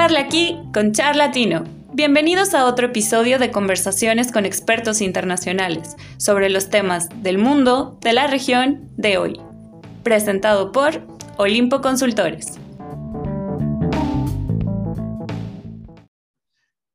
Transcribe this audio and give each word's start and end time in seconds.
Charla 0.00 0.20
aquí 0.20 0.56
con. 0.72 1.64
Bienvenidos 1.92 2.54
a 2.54 2.66
otro 2.66 2.86
episodio 2.86 3.40
de 3.40 3.50
conversaciones 3.50 4.30
con 4.30 4.46
expertos 4.46 5.00
internacionales 5.00 5.96
sobre 6.18 6.50
los 6.50 6.70
temas 6.70 7.08
del 7.24 7.38
mundo, 7.38 7.98
de 8.00 8.12
la 8.12 8.28
región, 8.28 8.88
de 8.96 9.18
hoy. 9.18 9.40
Presentado 10.04 10.70
por 10.70 11.02
Olimpo 11.36 11.80
Consultores. 11.80 12.60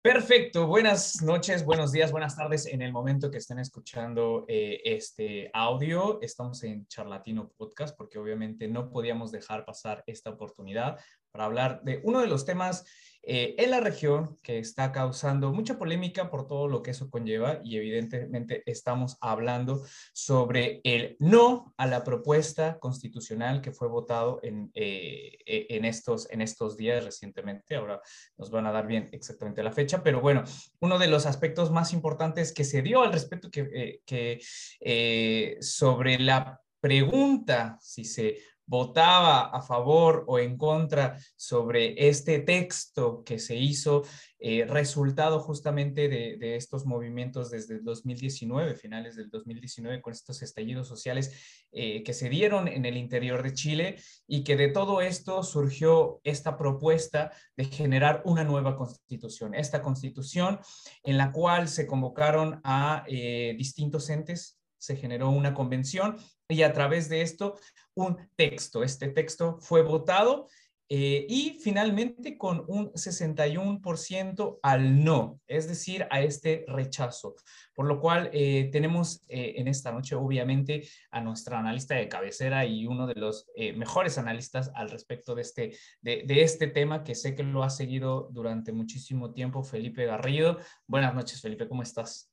Perfecto, 0.02 0.68
buenas 0.68 1.22
noches, 1.22 1.66
buenos 1.66 1.92
días, 1.92 2.12
buenas 2.12 2.38
tardes 2.38 2.66
en 2.68 2.82
el 2.82 2.94
momento 2.94 3.30
que 3.32 3.38
estén 3.38 3.60
escuchando 3.60 4.46
eh, 4.48 4.80
este 4.86 5.50
audio. 5.54 6.22
Estamos 6.22 6.64
en 6.64 6.88
Charlatino 6.88 7.50
Podcast 7.58 7.98
porque 7.98 8.18
obviamente 8.18 8.70
no 8.70 8.90
podíamos 8.90 9.32
dejar 9.32 9.66
pasar 9.66 10.04
esta 10.08 10.30
oportunidad 10.30 10.98
para 11.34 11.46
hablar 11.46 11.82
de 11.84 12.00
uno 12.04 12.22
de 12.22 12.28
los 12.28 12.46
temas 12.46 12.86
eh, 13.24 13.56
en 13.58 13.72
la 13.72 13.80
región 13.80 14.38
que 14.44 14.60
está 14.60 14.92
causando 14.92 15.52
mucha 15.52 15.80
polémica 15.80 16.30
por 16.30 16.46
todo 16.46 16.68
lo 16.68 16.84
que 16.84 16.92
eso 16.92 17.10
conlleva 17.10 17.60
y 17.64 17.78
evidentemente 17.78 18.62
estamos 18.68 19.18
hablando 19.20 19.84
sobre 20.14 20.82
el 20.84 21.16
no 21.20 21.74
a 21.78 21.88
la 21.88 22.04
propuesta 22.04 22.78
constitucional 22.80 23.62
que 23.62 23.72
fue 23.72 23.88
votado 23.88 24.42
en, 24.44 24.70
eh, 24.76 25.38
e, 25.46 25.68
en, 25.70 25.86
estos, 25.86 26.30
en 26.30 26.42
estos 26.42 26.78
días 26.78 27.04
recientemente. 27.04 27.78
Ahora 27.78 28.00
nos 28.38 28.52
van 28.52 28.68
a 28.68 28.72
dar 28.72 28.86
bien 28.86 29.10
exactamente 29.12 29.64
la 29.64 29.72
fecha, 29.72 30.04
pero 30.04 30.22
bueno, 30.22 30.44
uno 30.82 31.00
de 31.00 31.08
los 31.08 31.26
aspectos 31.26 31.72
más 31.72 31.94
importantes 31.94 32.54
que 32.54 32.66
se 32.66 32.84
dio 32.84 33.02
al 33.02 33.14
respecto 33.14 33.50
que, 33.50 33.70
eh, 33.74 34.02
que 34.06 35.58
sobre 35.62 36.20
la 36.20 36.62
pregunta 36.82 37.78
si 37.80 38.04
se 38.04 38.38
votaba 38.66 39.50
a 39.50 39.62
favor 39.62 40.24
o 40.28 40.40
en 40.40 40.58
contra 40.58 41.18
sobre 41.36 42.08
este 42.08 42.40
texto 42.40 43.24
que 43.24 43.40
se 43.40 43.56
hizo, 43.56 44.04
eh, 44.46 44.66
resultado 44.66 45.40
justamente 45.40 46.10
de, 46.10 46.56
estos 46.58 46.86
movimientos 46.86 47.50
desde 47.50 47.76
el 47.76 47.84
2019, 47.84 48.76
finales 48.76 49.16
del 49.16 49.30
2019, 49.30 50.02
con 50.02 50.12
estos 50.12 50.42
estallidos 50.42 50.88
sociales 50.88 51.66
eh, 51.72 52.04
que 52.04 52.14
se 52.14 52.30
dieron 52.30 52.68
en 52.68 52.86
el 52.86 52.98
interior 52.98 53.42
de 53.42 53.54
Chile 53.54 53.96
y 54.28 54.44
que 54.44 54.58
de 54.58 54.68
todo 54.68 55.02
esto 55.02 55.44
surgió 55.44 56.20
esta 56.26 56.58
propuesta 56.58 57.32
de 57.56 57.66
generar 57.66 58.22
una 58.26 58.44
nueva 58.44 58.76
constitución, 58.76 59.56
esta 59.56 59.82
constitución 59.82 60.60
en 61.04 61.18
la 61.18 61.32
cual 61.32 61.70
se 61.70 61.88
convocaron 61.88 62.60
a 62.66 63.06
eh, 63.08 63.56
distintos 63.58 64.10
entes 64.10 64.60
se 64.84 64.98
generó 64.98 65.30
una 65.30 65.54
convención 65.54 66.18
y 66.50 66.64
a 66.64 66.74
través 66.74 67.08
de 67.08 67.22
esto 67.22 67.58
un 67.94 68.18
texto. 68.36 68.84
Este 68.84 69.08
texto 69.08 69.58
fue 69.62 69.82
votado 69.82 70.48
eh, 70.90 71.26
y 71.30 71.58
finalmente 71.64 72.38
con 72.38 72.66
un 72.68 72.92
61% 72.92 74.60
al 74.62 75.04
no, 75.06 75.40
es 75.48 75.70
decir, 75.70 76.06
a 76.12 76.22
este 76.22 76.66
rechazo. 76.68 77.36
Por 77.74 77.86
lo 77.86 78.02
cual 78.02 78.30
eh, 78.34 78.70
tenemos 78.74 79.24
eh, 79.30 79.54
en 79.56 79.70
esta 79.70 79.94
noche 79.94 80.16
obviamente 80.16 80.86
a 81.12 81.22
nuestra 81.22 81.60
analista 81.60 81.96
de 81.96 82.10
cabecera 82.10 82.66
y 82.66 82.86
uno 82.86 83.08
de 83.08 83.16
los 83.16 83.48
mejores 83.76 84.18
analistas 84.18 84.70
al 84.76 84.90
respecto 84.90 85.34
de 85.34 85.42
este, 85.44 85.78
de, 86.02 86.24
de 86.28 86.44
este 86.44 86.68
tema 86.68 87.06
que 87.06 87.16
sé 87.16 87.36
que 87.36 87.44
lo 87.44 87.64
ha 87.64 87.70
seguido 87.70 88.30
durante 88.34 88.74
muchísimo 88.74 89.32
tiempo, 89.32 89.64
Felipe 89.64 90.06
Garrido. 90.06 90.60
Buenas 90.88 91.16
noches, 91.16 91.42
Felipe, 91.42 91.70
¿cómo 91.70 91.84
estás? 91.84 92.33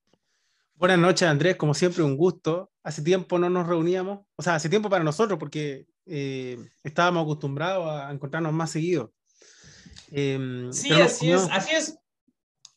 Buenas 0.81 0.99
noches, 0.99 1.29
Andrés. 1.29 1.57
Como 1.57 1.75
siempre, 1.75 2.03
un 2.03 2.17
gusto. 2.17 2.73
Hace 2.83 3.03
tiempo 3.03 3.39
no 3.39 3.51
nos 3.51 3.67
reuníamos, 3.67 4.21
o 4.35 4.43
sea, 4.43 4.55
hace 4.55 4.71
tiempo 4.71 4.89
para 4.89 5.05
nosotros 5.05 5.39
porque 5.39 5.85
eh, 6.07 6.57
estábamos 6.83 7.25
acostumbrados 7.25 7.87
a 7.87 8.11
encontrarnos 8.11 8.55
más 8.55 8.71
seguido. 8.71 9.13
Em, 10.11 10.73
sí, 10.73 10.91
así 10.93 11.31
es, 11.31 11.47
así 11.53 11.75
es. 11.75 11.99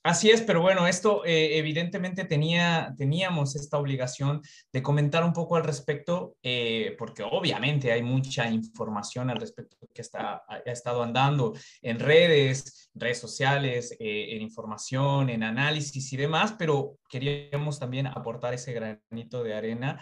Así 0.03 0.29
es, 0.29 0.41
pero 0.41 0.61
bueno, 0.61 0.85
esto 0.85 1.23
eh, 1.23 1.57
evidentemente 1.57 2.25
tenía, 2.25 2.93
teníamos 2.97 3.55
esta 3.55 3.77
obligación 3.77 4.41
de 4.73 4.83
comentar 4.83 5.23
un 5.23 5.31
poco 5.31 5.55
al 5.55 5.63
respecto, 5.63 6.35
eh, 6.43 6.93
porque 6.99 7.23
obviamente 7.23 7.89
hay 7.89 8.03
mucha 8.03 8.49
información 8.49 9.29
al 9.29 9.37
respecto 9.37 9.77
que 9.93 10.01
está, 10.01 10.43
ha 10.45 10.57
estado 10.65 11.03
andando 11.03 11.53
en 11.81 11.99
redes, 11.99 12.89
redes 12.93 13.17
sociales, 13.17 13.95
eh, 13.97 14.35
en 14.35 14.41
información, 14.41 15.29
en 15.29 15.41
análisis 15.41 16.11
y 16.11 16.17
demás, 16.17 16.53
pero 16.59 16.97
queríamos 17.07 17.79
también 17.79 18.07
aportar 18.07 18.53
ese 18.53 18.73
granito 18.73 19.41
de 19.41 19.53
arena 19.53 20.01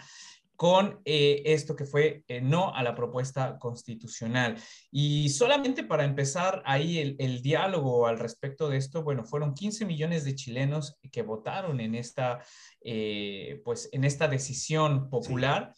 con 0.62 1.00
eh, 1.04 1.42
esto 1.44 1.74
que 1.74 1.84
fue 1.84 2.22
eh, 2.28 2.40
no 2.40 2.72
a 2.72 2.84
la 2.84 2.94
propuesta 2.94 3.58
constitucional. 3.58 4.56
Y 4.92 5.28
solamente 5.30 5.82
para 5.82 6.04
empezar 6.04 6.62
ahí 6.64 7.16
el, 7.18 7.42
diálogo 7.42 8.06
al 8.06 8.20
respecto 8.20 8.68
de 8.68 8.76
esto, 8.76 9.02
bueno, 9.02 9.24
fueron 9.24 9.54
15 9.54 9.84
millones 9.86 10.24
de 10.24 10.36
chilenos 10.36 11.00
que 11.10 11.22
votaron 11.22 11.80
en 11.80 11.96
esta, 11.96 12.44
eh, 12.80 13.60
pues, 13.64 13.88
en 13.90 14.04
esta 14.04 14.28
decisión 14.28 15.10
popular. 15.10 15.74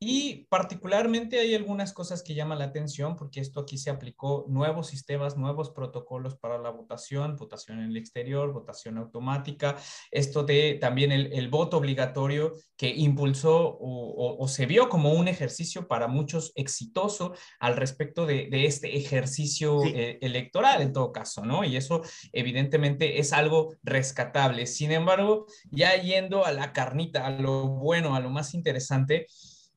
Y 0.00 0.46
particularmente 0.50 1.38
hay 1.38 1.54
algunas 1.54 1.92
cosas 1.92 2.22
que 2.22 2.34
llaman 2.34 2.58
la 2.58 2.66
atención 2.66 3.16
porque 3.16 3.40
esto 3.40 3.60
aquí 3.60 3.78
se 3.78 3.90
aplicó 3.90 4.44
nuevos 4.48 4.88
sistemas, 4.88 5.36
nuevos 5.36 5.70
protocolos 5.70 6.36
para 6.36 6.58
la 6.58 6.70
votación, 6.70 7.36
votación 7.36 7.78
en 7.78 7.90
el 7.90 7.96
exterior, 7.96 8.52
votación 8.52 8.98
automática, 8.98 9.76
esto 10.10 10.42
de 10.42 10.74
también 10.80 11.12
el, 11.12 11.48
voto 11.48 11.76
obligatorio 11.76 12.54
que 12.76 12.88
impulsó 12.88 13.78
o, 13.80 14.48
se 14.48 14.66
vio 14.66 14.88
como 14.88 15.12
un 15.12 15.28
ejercicio 15.28 15.86
para 15.86 16.08
muchos 16.08 16.52
exitoso 16.56 17.34
al 17.60 17.76
respecto 17.76 18.26
de, 18.26 18.48
este 18.66 18.96
ejercicio 18.96 19.84
eh, 19.84 20.18
electoral 20.20 20.82
en 20.82 20.92
todo 20.92 21.12
caso, 21.12 21.44
¿no? 21.44 21.64
Y 21.64 21.76
eso 21.76 22.02
evidentemente 22.32 23.20
es 23.20 23.32
algo 23.32 23.76
rescatable. 23.82 24.66
Sin 24.66 24.90
embargo, 24.90 25.46
ya 25.70 25.94
yendo 25.96 26.44
a 26.44 26.52
la 26.52 26.72
carnita, 26.72 27.26
a 27.26 27.30
lo 27.30 27.68
bueno, 27.68 28.14
a 28.16 28.20
lo 28.20 28.30
más 28.30 28.54
interesante, 28.54 29.26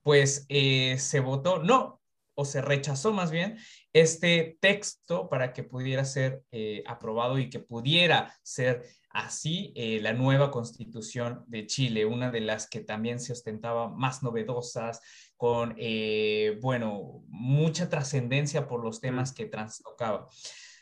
pues 0.07 0.45
eh, 0.47 0.95
se 1.00 1.19
votó, 1.19 1.62
no, 1.62 2.00
o 2.34 2.45
se 2.45 2.62
rechazó 2.62 3.12
más 3.12 3.29
bien 3.29 3.57
este 3.91 4.57
texto 4.62 5.28
para 5.28 5.51
que 5.51 5.63
pudiera 5.63 6.06
ser 6.06 6.44
eh, 6.50 6.81
aprobado 6.88 7.38
y 7.40 7.50
que 7.50 7.59
pudiera 7.59 8.34
ser 8.41 8.85
así 9.09 9.73
eh, 9.75 10.00
la 10.01 10.13
nueva 10.13 10.50
constitución 10.50 11.44
de 11.47 11.66
Chile, 11.68 12.06
una 12.06 12.31
de 12.31 12.40
las 12.40 12.69
que 12.69 12.79
también 12.79 13.19
se 13.19 13.34
ostentaba 13.34 13.90
más 13.90 14.23
novedosas, 14.23 15.01
con, 15.35 15.75
bueno, 16.62 17.25
mucha 17.28 17.89
trascendencia 17.89 18.66
por 18.66 18.85
los 18.85 19.01
temas 19.01 19.34
que 19.34 19.47
trastocaba. 19.47 20.29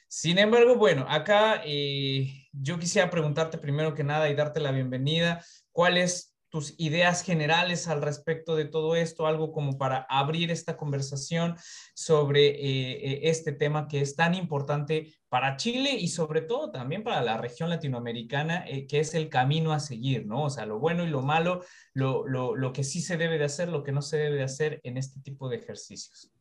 Sin 0.07 0.37
embargo, 0.37 0.75
bueno, 0.75 1.03
acá 1.09 1.63
yo 1.65 2.77
quisiera 2.77 3.09
preguntarte 3.09 3.57
primero 3.57 3.95
que 3.95 4.03
nada 4.03 4.29
y 4.29 4.35
darte 4.35 4.59
la 4.59 4.71
bienvenida. 4.71 5.43
¿Cuál 5.71 5.97
es 5.97 6.34
tus 6.55 6.73
ideas 6.77 7.21
generales 7.21 7.89
al 7.89 8.01
respecto 8.01 8.55
de 8.55 8.63
todo 8.63 8.95
esto, 8.95 9.27
algo 9.27 9.51
como 9.51 9.77
para 9.77 10.07
abrir 10.09 10.51
esta 10.51 10.77
conversación 10.77 11.57
sobre 11.93 12.47
eh, 12.47 12.91
eh, 12.93 13.19
este 13.23 13.51
tema 13.51 13.89
que 13.89 13.99
es 13.99 14.15
tan 14.15 14.33
importante 14.33 15.13
para 15.27 15.57
Chile 15.57 15.91
y 15.99 16.07
sobre 16.07 16.39
todo 16.39 16.71
también 16.71 17.03
para 17.03 17.21
la 17.21 17.35
región 17.35 17.69
latinoamericana, 17.69 18.63
eh, 18.69 18.87
que 18.87 19.01
es 19.01 19.13
el 19.15 19.27
camino 19.27 19.73
a 19.73 19.81
seguir, 19.81 20.27
¿no? 20.27 20.45
O 20.45 20.49
sea, 20.49 20.65
lo 20.65 20.79
bueno 20.79 21.03
y 21.03 21.09
lo 21.09 21.21
malo, 21.21 21.61
lo, 21.93 22.25
lo, 22.25 22.55
lo 22.55 22.71
que 22.71 22.85
sí 22.85 23.01
se 23.01 23.17
debe 23.17 23.37
de 23.37 23.43
hacer, 23.43 23.67
lo 23.67 23.83
que 23.83 23.91
no 23.91 24.01
se 24.01 24.15
debe 24.15 24.37
de 24.37 24.43
hacer 24.43 24.79
en 24.83 24.95
este 24.95 25.19
tipo 25.19 25.49
de 25.49 25.57
ejercicios. 25.57 26.31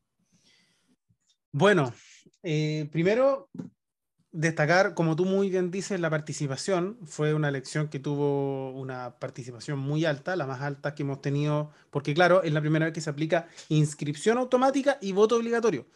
Bueno, 1.50 1.92
primero 2.40 3.50
destacar, 4.34 4.94
como 4.94 5.14
tú 5.14 5.24
muy 5.24 5.48
bien 5.48 5.70
dices, 5.70 6.00
la 6.00 6.10
participación. 6.10 6.98
Fue 7.06 7.34
una 7.34 7.48
elección 7.48 7.88
que 7.88 8.00
tuvo 8.00 8.72
una 8.72 9.16
participación 9.20 9.78
muy 9.78 10.04
alta, 10.04 10.34
la 10.34 10.46
más 10.46 10.60
alta 10.60 10.94
que 10.94 11.04
hemos 11.04 11.22
tenido, 11.22 11.70
porque 11.90 12.14
claro, 12.14 12.42
es 12.42 12.52
la 12.52 12.60
primera 12.60 12.84
vez 12.86 12.92
que 12.92 13.00
se 13.00 13.10
aplica 13.10 13.48
inscripción 13.68 14.36
automática 14.38 14.98
y 15.00 15.12
voto 15.12 15.36
obligatorio. 15.36 15.86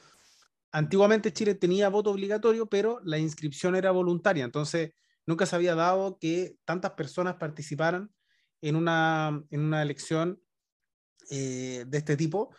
Antiguamente 0.71 1.33
Chile 1.33 1.57
tenía 1.57 1.89
voto 1.89 2.11
obligatorio, 2.11 2.67
pero 2.67 3.01
la 3.05 3.19
inscripción 3.19 3.75
era 3.75 3.91
voluntaria, 3.91 4.45
entonces 4.45 4.93
nunca 5.27 5.45
se 5.45 5.57
había 5.57 5.75
dado 5.75 6.19
que 6.21 6.57
tantas 6.65 6.93
personas 6.93 7.37
participaran 7.37 8.11
en 8.61 8.77
una, 8.77 9.43
en 9.51 9.61
una 9.61 9.83
elección 9.83 10.41
eh, 11.31 11.85
de 11.89 11.99
este 11.99 12.17
tipo. 12.17 12.55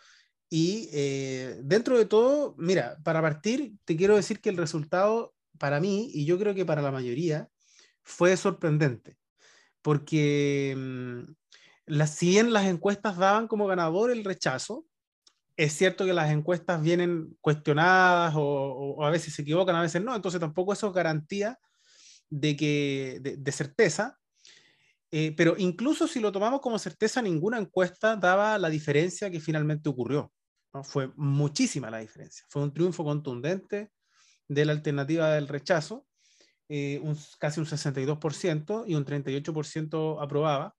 Y 0.50 0.90
eh, 0.92 1.58
dentro 1.62 1.96
de 1.96 2.04
todo, 2.04 2.54
mira, 2.58 2.98
para 3.02 3.22
partir, 3.22 3.72
te 3.86 3.96
quiero 3.96 4.16
decir 4.16 4.40
que 4.40 4.50
el 4.50 4.56
resultado 4.58 5.34
para 5.60 5.78
mí, 5.78 6.10
y 6.14 6.24
yo 6.24 6.38
creo 6.38 6.54
que 6.54 6.64
para 6.64 6.80
la 6.80 6.90
mayoría, 6.90 7.48
fue 8.02 8.34
sorprendente, 8.38 9.18
porque 9.82 10.74
mm, 10.76 12.04
si 12.06 12.30
bien 12.30 12.52
las 12.54 12.64
encuestas 12.64 13.18
daban 13.18 13.46
como 13.46 13.66
ganador 13.66 14.10
el 14.10 14.24
rechazo, 14.24 14.86
es 15.58 15.74
cierto 15.74 16.06
que 16.06 16.14
las 16.14 16.30
encuestas 16.30 16.82
vienen 16.82 17.36
cuestionadas 17.42 18.32
o, 18.36 19.04
a 19.04 19.10
veces 19.10 19.34
se 19.34 19.42
equivocan, 19.42 19.76
a 19.76 19.82
veces 19.82 20.02
no, 20.02 20.16
entonces 20.16 20.40
tampoco 20.40 20.72
eso 20.72 20.86
es 20.86 20.94
garantía 20.94 21.58
de, 22.30 22.56
que, 22.56 23.20
de, 23.20 23.52
certeza. 23.52 24.18
Eh, 25.10 25.34
pero 25.36 25.56
incluso 25.58 26.08
si 26.08 26.20
lo 26.20 26.32
tomamos 26.32 26.60
como 26.62 26.78
certeza, 26.78 27.20
ninguna 27.20 27.58
encuesta 27.58 28.16
daba 28.16 28.56
la 28.56 28.70
diferencia 28.70 29.30
que 29.30 29.40
finalmente 29.40 29.90
ocurrió. 29.90 30.32
Fue 30.84 31.12
muchísima 31.16 31.90
la 31.90 31.98
diferencia. 31.98 32.46
Fue 32.48 32.62
un 32.62 32.72
triunfo 32.72 33.04
contundente 33.04 33.90
de 34.50 34.64
la 34.64 34.72
alternativa 34.72 35.32
del 35.32 35.46
rechazo, 35.46 36.06
eh, 36.68 37.00
un, 37.02 37.16
casi 37.38 37.60
un 37.60 37.66
62% 37.66 38.84
y 38.86 38.94
un 38.96 39.04
38% 39.04 40.18
aprobaba. 40.20 40.74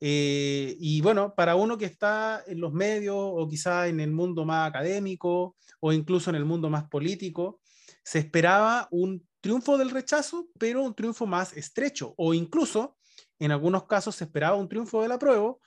Eh, 0.00 0.76
y 0.78 1.00
bueno, 1.00 1.34
para 1.34 1.56
uno 1.56 1.78
que 1.78 1.86
está 1.86 2.42
en 2.46 2.60
los 2.60 2.72
medios 2.72 3.16
o 3.18 3.48
quizá 3.48 3.88
en 3.88 4.00
el 4.00 4.12
mundo 4.12 4.44
más 4.44 4.68
académico 4.68 5.56
o 5.80 5.92
incluso 5.92 6.30
en 6.30 6.36
el 6.36 6.44
mundo 6.44 6.68
más 6.68 6.88
político, 6.88 7.60
se 8.04 8.18
esperaba 8.18 8.86
un 8.90 9.26
triunfo 9.40 9.78
del 9.78 9.90
rechazo, 9.90 10.48
pero 10.58 10.82
un 10.82 10.94
triunfo 10.94 11.26
más 11.26 11.56
estrecho 11.56 12.14
o 12.18 12.34
incluso 12.34 12.98
en 13.38 13.50
algunos 13.50 13.86
casos 13.86 14.14
se 14.16 14.24
esperaba 14.24 14.56
un 14.56 14.68
triunfo 14.68 15.02
del 15.02 15.12
apruebo, 15.12 15.60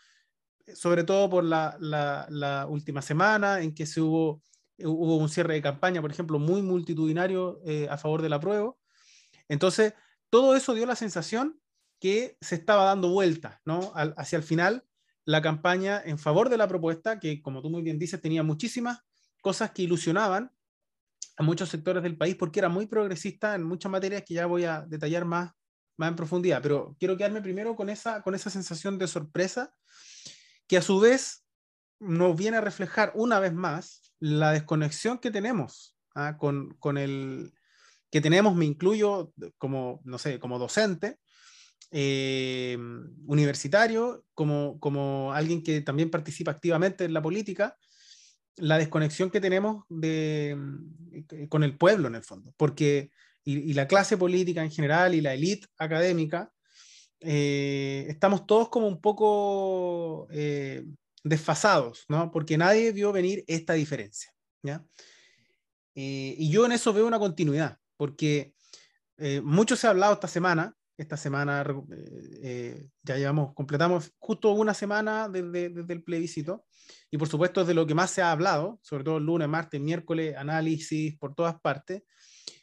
sobre 0.75 1.03
todo 1.03 1.29
por 1.29 1.43
la, 1.43 2.67
última 2.69 3.01
semana 3.01 3.61
en 3.61 3.73
que 3.73 3.87
se 3.87 4.01
hubo, 4.01 4.41
hubo 4.79 5.17
un 5.17 5.29
cierre 5.29 5.55
de 5.55 5.61
campaña, 5.61 6.01
por 6.01 6.11
ejemplo, 6.11 6.39
muy 6.39 6.61
multitudinario 6.61 7.61
eh, 7.65 7.87
a 7.89 7.97
favor 7.97 8.21
del 8.21 8.33
apruebo. 8.33 8.79
Entonces, 9.47 9.93
todo 10.29 10.55
eso 10.55 10.73
dio 10.73 10.85
la 10.85 10.95
sensación 10.95 11.59
que 11.99 12.37
se 12.41 12.55
estaba 12.55 12.85
dando 12.85 13.09
vuelta, 13.09 13.61
¿no? 13.65 13.93
hacia 13.95 14.37
el 14.37 14.43
final, 14.43 14.83
la 15.25 15.41
campaña 15.41 16.01
en 16.03 16.17
favor 16.17 16.49
de 16.49 16.57
la 16.57 16.67
propuesta, 16.67 17.19
que 17.19 17.41
como 17.41 17.61
tú 17.61 17.69
muy 17.69 17.81
bien 17.81 17.97
dices, 17.97 18.19
tenía 18.19 18.43
muchísimas 18.43 18.99
cosas 19.41 19.71
que 19.71 19.83
ilusionaban 19.83 20.51
a 21.37 21.43
muchos 21.43 21.69
sectores 21.69 22.03
del 22.03 22.17
país 22.17 22.35
porque 22.35 22.59
era 22.59 22.69
muy 22.69 22.87
progresista 22.87 23.55
en 23.55 23.63
muchas 23.63 23.91
materias 23.91 24.23
que 24.25 24.33
ya 24.33 24.45
voy 24.45 24.65
a 24.65 24.81
detallar 24.81 25.25
más, 25.25 25.51
más 25.97 26.09
en 26.09 26.15
profundidad. 26.15 26.61
Pero 26.61 26.95
quiero 26.99 27.15
quedarme 27.15 27.41
primero 27.41 27.75
con 27.75 27.89
esa, 27.89 28.21
con 28.21 28.35
esa 28.35 28.49
sensación 28.49 28.97
de 28.97 29.07
sorpresa 29.07 29.73
que 30.67 30.77
a 30.77 30.81
su 30.81 30.99
vez 30.99 31.42
nos 32.03 32.35
viene 32.35 32.57
a 32.57 32.61
reflejar 32.61 33.11
una 33.15 33.39
vez 33.39 33.53
más 33.53 34.13
la 34.19 34.51
desconexión 34.51 35.17
que 35.17 35.31
tenemos 35.31 35.97
¿ah? 36.15 36.37
con, 36.37 36.75
con, 36.79 36.97
el 36.97 37.53
que 38.11 38.21
tenemos, 38.21 38.55
me 38.55 38.65
incluyo 38.65 39.33
como, 39.57 40.01
no 40.03 40.17
sé, 40.17 40.39
como 40.39 40.59
docente, 40.59 41.17
eh, 41.91 42.77
universitario, 43.25 44.25
como, 44.33 44.79
como 44.79 45.33
alguien 45.33 45.63
que 45.63 45.81
también 45.81 46.09
participa 46.09 46.51
activamente 46.51 47.05
en 47.05 47.13
la 47.13 47.21
política, 47.21 47.77
la 48.57 48.77
desconexión 48.77 49.29
que 49.29 49.41
tenemos 49.41 49.85
de, 49.89 50.55
mm, 50.57 51.47
con 51.49 51.63
el 51.63 51.77
pueblo 51.77 52.07
en 52.07 52.15
el 52.15 52.23
fondo, 52.23 52.53
porque 52.57 53.11
y, 53.43 53.73
la 53.73 53.87
clase 53.87 54.17
política 54.17 54.63
en 54.63 54.71
general 54.71 55.13
y 55.13 55.21
la 55.21 55.33
élite 55.33 55.67
académica, 55.77 56.51
eh, 57.19 58.05
estamos 58.09 58.45
todos 58.45 58.69
como 58.69 58.87
un 58.87 59.01
poco 59.01 60.27
eh, 60.31 60.85
desfasados, 61.23 62.05
¿no? 62.09 62.31
Porque 62.31 62.57
nadie 62.57 62.91
vio 62.91 63.11
venir 63.11 63.43
esta 63.47 63.73
diferencia, 63.73 64.31
¿ya? 64.61 64.85
Eh, 65.95 66.35
y 66.37 66.51
yo 66.51 66.65
en 66.65 66.73
eso 66.73 66.93
veo 66.93 67.07
una 67.07 67.19
continuidad, 67.19 67.77
porque 67.97 68.53
mucho 69.43 69.77
se 69.77 69.87
ha 69.87 69.91
hablado 69.91 70.13
esta 70.13 70.27
semana, 70.27 70.75
esta 70.97 71.15
semana 71.15 71.63
ya 73.03 73.15
llevamos, 73.15 73.53
completamos 73.53 74.11
justo 74.19 74.51
una 74.51 74.73
semana 74.73 75.29
desde, 75.29 75.69
desde 75.69 75.93
el 75.93 76.03
plebiscito, 76.03 76.65
y 77.09 77.17
por 77.17 77.29
supuesto 77.29 77.61
es 77.61 77.67
de 77.67 77.73
lo 77.73 77.87
que 77.87 77.93
más 77.93 78.11
se 78.11 78.21
ha 78.21 78.31
hablado, 78.31 78.79
sobre 78.81 79.03
todo 79.03 79.17
el 79.17 79.23
lunes, 79.23 79.47
martes, 79.47 79.79
miércoles, 79.79 80.35
análisis 80.35 81.17
por 81.17 81.35
todas 81.35 81.59
partes. 81.61 82.03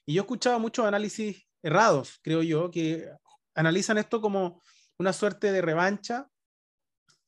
Y 0.04 0.14
yo 0.14 0.22
he 0.22 0.24
escuchado 0.24 0.58
muchos 0.58 0.84
análisis 0.84 1.46
errados, 1.62 2.18
creo 2.22 2.42
yo, 2.42 2.70
que 2.70 3.08
analizan 3.54 3.96
esto 3.98 4.20
como 4.20 4.60
una 4.98 5.12
suerte 5.12 5.52
de 5.52 5.62
revancha 5.62 6.28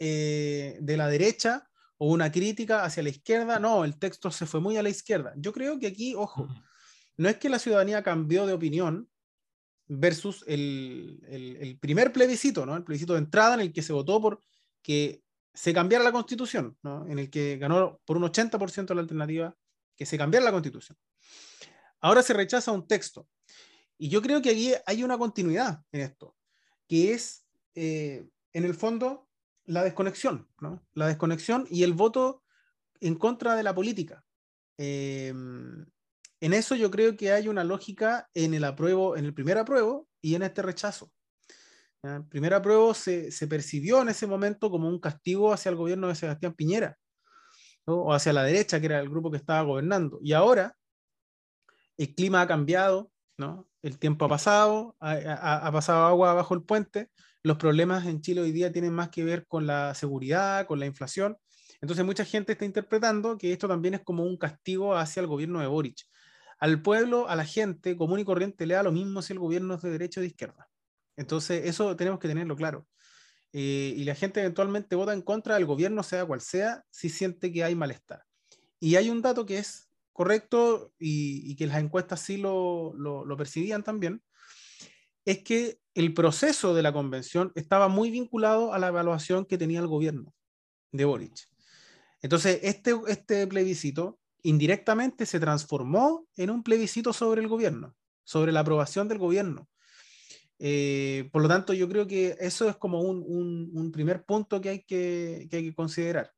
eh, 0.05 0.79
de 0.81 0.97
la 0.97 1.07
derecha 1.07 1.71
o 1.97 2.09
una 2.09 2.33
crítica 2.33 2.83
hacia 2.83 3.05
la 3.05 3.11
izquierda. 3.11 3.61
No, 3.61 3.85
el 3.85 4.01
texto 4.01 4.33
se 4.33 4.47
fue 4.47 4.61
muy 4.61 4.77
a 4.77 4.83
la 4.83 4.89
izquierda. 4.89 5.33
Yo 5.37 5.53
creo 5.53 5.79
que 5.79 5.87
aquí, 5.87 6.17
ojo, 6.17 6.49
no 7.17 7.29
es 7.29 7.37
que 7.37 7.49
la 7.49 7.61
ciudadanía 7.61 8.03
cambió 8.03 8.45
de 8.45 8.53
opinión 8.53 9.09
versus 9.87 10.45
el, 10.49 11.23
el, 11.29 11.57
el 11.57 11.79
primer 11.79 12.13
plebiscito, 12.13 12.67
¿no? 12.67 12.75
el 12.75 12.83
plebiscito 12.83 13.13
de 13.13 13.21
entrada 13.21 13.55
en 13.55 13.61
el 13.61 13.73
que 13.73 13.81
se 13.81 13.93
votó 13.93 14.21
por 14.21 14.41
que 14.83 15.23
se 15.55 15.73
cambiara 15.73 16.03
la 16.03 16.11
constitución, 16.11 16.77
¿no? 16.83 17.07
en 17.07 17.21
el 17.21 17.31
que 17.31 17.57
ganó 17.59 18.01
por 18.05 18.17
un 18.17 18.25
80% 18.25 18.95
la 18.97 19.03
alternativa 19.03 19.57
que 19.95 20.05
se 20.05 20.19
cambiara 20.19 20.47
la 20.47 20.51
constitución. 20.51 20.99
Ahora 22.01 22.25
se 22.25 22.33
rechaza 22.33 22.73
un 22.73 22.89
texto. 22.89 23.29
Y 23.99 24.09
yo 24.09 24.21
creo 24.21 24.43
que 24.43 24.51
aquí 24.51 24.73
hay 24.85 25.05
una 25.05 25.17
continuidad 25.17 25.81
en 25.93 26.01
esto, 26.01 26.35
que 26.89 27.13
es, 27.13 27.47
eh, 27.77 28.27
en 28.53 28.65
el 28.65 28.75
fondo, 28.75 29.29
la 29.73 29.85
desconexión, 29.85 30.49
¿no? 30.61 30.85
La 30.95 31.07
desconexión 31.07 31.67
y 31.71 31.83
el 31.83 31.93
voto 31.93 32.43
en 33.01 33.17
contra 33.17 33.57
de 33.57 33.63
la 33.63 33.75
política. 33.75 34.25
Eh, 34.79 35.29
en 35.29 36.53
eso 36.53 36.75
yo 36.75 36.91
creo 36.91 37.17
que 37.17 37.33
hay 37.33 37.49
una 37.49 37.65
lógica 37.65 38.29
en 38.35 38.55
el 38.55 38.65
apruebo, 38.65 39.17
en 39.17 39.25
el 39.25 39.35
primer 39.35 39.59
apruebo 39.59 40.09
y 40.21 40.35
en 40.35 40.43
este 40.43 40.63
rechazo. 40.63 41.13
El 42.03 42.27
primer 42.27 42.53
apruebo 42.53 42.95
se, 42.95 43.31
se, 43.31 43.47
percibió 43.47 44.03
en 44.03 44.09
ese 44.09 44.27
momento 44.27 44.71
como 44.71 44.89
un 44.89 44.99
castigo 44.99 45.53
hacia 45.53 45.71
el 45.71 45.77
gobierno 45.77 46.09
de 46.09 46.17
Sebastián 46.17 46.53
Piñera, 46.53 46.99
o 47.85 48.13
hacia 48.13 48.33
la 48.33 48.43
derecha, 48.43 48.81
que 48.81 48.87
era 48.87 48.99
el 48.99 49.09
grupo 49.09 49.31
que 49.31 49.37
estaba 49.37 49.63
gobernando. 49.63 50.19
Y 50.21 50.33
ahora 50.33 50.77
el 51.97 52.13
clima 52.15 52.43
ha 52.43 52.49
cambiado, 52.49 53.13
¿no? 53.39 53.69
el 53.83 53.99
tiempo 53.99 54.25
ha 54.25 54.29
pasado, 54.29 54.97
ha, 55.01 55.67
ha, 55.67 55.73
pasado 55.73 56.07
agua 56.07 56.35
bajo 56.35 56.55
el 56.55 56.63
puente, 56.63 57.11
los 57.43 57.57
problemas 57.57 58.07
en 58.07 58.21
Chile 58.21 58.41
hoy 58.41 58.53
día 58.53 58.73
tienen 58.73 58.93
más 58.93 59.11
que 59.11 59.25
ver 59.25 59.47
con 59.47 59.67
la 59.67 59.95
seguridad, 59.95 60.67
con 60.67 60.79
la 60.81 60.87
inflación. 60.87 61.37
Entonces 61.81 62.05
mucha 62.05 62.25
gente 62.25 62.53
está 62.53 62.65
interpretando 62.65 63.37
que 63.37 63.53
esto 63.53 63.67
también 63.69 63.95
es 63.95 64.01
como 64.03 64.25
un 64.25 64.37
castigo 64.37 64.97
hacia 64.97 65.21
el 65.21 65.27
gobierno 65.27 65.61
de 65.61 65.67
Boric. 65.67 65.99
Al 66.59 66.81
pueblo, 66.81 67.29
a 67.29 67.35
la 67.35 67.45
gente 67.45 67.97
común 67.97 68.21
y 68.21 68.25
corriente 68.25 68.67
le 68.67 68.75
da 68.75 68.85
lo 68.85 68.93
mismo 68.93 69.21
si 69.21 69.33
el 69.33 69.41
gobierno 69.41 69.75
es 69.75 69.83
de 69.83 69.91
derecha 69.91 70.21
o 70.21 70.23
de 70.23 70.29
izquierda. 70.29 70.69
Entonces, 71.17 71.67
eso 71.67 71.97
tenemos 71.97 72.21
que 72.21 72.29
tenerlo 72.29 72.55
claro. 72.55 72.87
Eh, 73.53 73.95
y 73.97 74.05
la 74.05 74.15
gente 74.15 74.41
eventualmente 74.41 74.97
vota 74.97 75.13
en 75.13 75.23
contra 75.23 75.57
del 75.57 75.67
gobierno, 75.67 76.03
sea 76.03 76.25
cual 76.25 76.41
sea, 76.41 76.85
si 76.91 77.09
siente 77.09 77.53
que 77.53 77.65
hay 77.65 77.75
malestar. 77.75 78.25
Y 78.79 78.97
hay 78.97 79.11
un 79.11 79.21
dato 79.21 79.45
que 79.45 79.59
es 79.59 79.91
correcto 80.13 80.93
y, 80.99 81.55
que 81.57 81.67
las 81.67 81.79
encuestas 81.79 82.21
sí 82.21 82.37
lo, 82.37 82.95
lo, 82.95 83.37
percibían 83.37 83.83
también, 83.83 84.23
es 85.25 85.43
que 85.43 85.79
el 85.95 86.15
proceso 86.15 86.75
de 86.75 86.83
la 86.83 86.93
convención 86.93 87.53
estaba 87.55 87.89
muy 87.89 88.11
vinculado 88.11 88.73
a 88.73 88.79
la 88.79 88.89
evaluación 88.89 89.45
que 89.45 89.59
tenía 89.59 89.81
el 89.81 89.87
gobierno 89.87 90.35
de 90.91 91.05
Boric. 91.05 91.49
Entonces, 92.23 92.61
este, 92.63 92.95
este 93.09 93.47
plebiscito 93.47 94.19
indirectamente 94.43 95.27
se 95.27 95.41
transformó 95.41 96.27
en 96.37 96.51
un 96.51 96.63
plebiscito 96.63 97.13
sobre 97.13 97.43
el 97.43 97.49
gobierno, 97.49 97.95
sobre 98.25 98.53
la 98.53 98.61
aprobación 98.61 99.09
del 99.09 99.19
gobierno. 99.19 99.69
Eh, 100.59 101.29
por 101.33 101.43
lo 101.43 101.49
tanto, 101.49 101.73
yo 101.73 101.89
creo 101.89 102.07
que 102.07 102.37
eso 102.39 102.69
es 102.69 102.77
como 102.77 103.01
un, 103.01 103.91
primer 103.93 104.25
punto 104.25 104.61
que 104.61 104.69
hay 104.69 104.83
que, 104.85 105.49
hay 105.53 105.65
que, 105.65 105.75
considerar. 105.75 106.33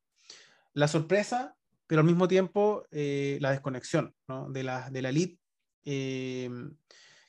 La 0.73 0.89
sorpresa, 0.89 1.57
pero 1.87 2.01
al 2.01 2.07
mismo 2.07 2.27
tiempo 2.27 2.87
eh, 2.91 3.39
la 3.41 3.51
desconexión 3.51 4.15
de, 4.49 4.63
la, 4.63 4.91
de 4.91 5.03
la 5.03 5.09
elite. 5.11 5.39
Eh, 5.85 6.51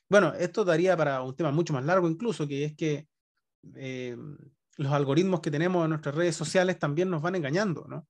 bueno, 0.09 0.33
esto 0.33 0.63
daría 0.63 0.95
para 0.95 1.21
un 1.21 1.35
tema 1.35 1.51
mucho 1.51 1.73
más 1.73 1.85
largo 1.85 2.07
incluso, 2.07 2.47
que 2.47 2.65
es 2.65 2.75
que 2.75 3.07
los 4.77 4.91
algoritmos 4.91 5.41
que 5.41 5.51
tenemos 5.51 5.83
en 5.83 5.89
nuestras 5.89 6.15
redes 6.15 6.35
sociales 6.35 6.77
también 6.77 7.09
nos 7.09 7.21
van 7.21 7.35
engañando. 7.35 7.85
¿no? 7.87 8.07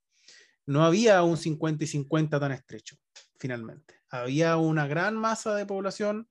no 0.66 0.84
había 0.84 1.22
un 1.24 1.38
50 1.38 1.84
y 1.84 1.88
50 1.88 2.40
tan 2.40 2.52
estrecho, 2.52 2.98
finalmente. 3.38 3.96
Había 4.10 4.58
una 4.58 4.88
gran 4.88 5.16
masa 5.16 5.56
de 5.56 5.66
población 5.66 6.28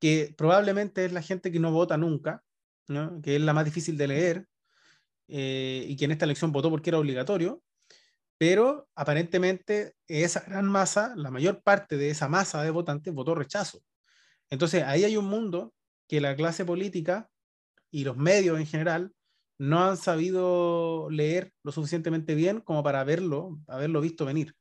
que 0.00 0.34
probablemente 0.36 1.04
es 1.04 1.12
la 1.12 1.22
gente 1.22 1.50
que 1.50 1.58
no 1.58 1.72
vota 1.72 1.96
nunca, 1.96 2.44
que 3.22 3.36
es 3.36 3.42
la 3.42 3.52
más 3.52 3.64
difícil 3.64 3.96
de 3.98 4.08
leer, 4.08 4.46
eh, 5.28 5.84
y 5.86 5.96
que 5.96 6.04
en 6.04 6.12
esta 6.12 6.24
elección 6.24 6.52
votó 6.52 6.70
porque 6.70 6.90
era 6.90 6.98
obligatorio, 6.98 7.62
pero 8.38 8.88
aparentemente 8.94 9.94
esa 10.06 10.40
gran 10.40 10.66
masa, 10.66 11.12
la 11.16 11.30
mayor 11.30 11.60
parte 11.62 11.96
de 11.96 12.10
esa 12.10 12.28
masa 12.28 12.62
de 12.62 12.70
votantes 12.70 13.12
votó 13.12 13.34
rechazo. 13.34 13.82
Entonces 14.50 14.82
ahí 14.84 15.04
hay 15.04 15.16
un 15.16 15.26
mundo 15.26 15.72
que 16.08 16.20
la 16.20 16.36
clase 16.36 16.64
política 16.64 17.30
y 17.90 18.04
los 18.04 18.16
medios 18.16 18.58
en 18.58 18.66
general 18.66 19.12
no 19.58 19.84
han 19.84 19.96
sabido 19.96 21.10
leer 21.10 21.52
lo 21.64 21.72
suficientemente 21.72 22.34
bien 22.34 22.60
como 22.60 22.82
para 22.82 23.02
verlo, 23.04 23.58
haberlo 23.66 24.00
visto 24.00 24.24
venir. 24.24 24.54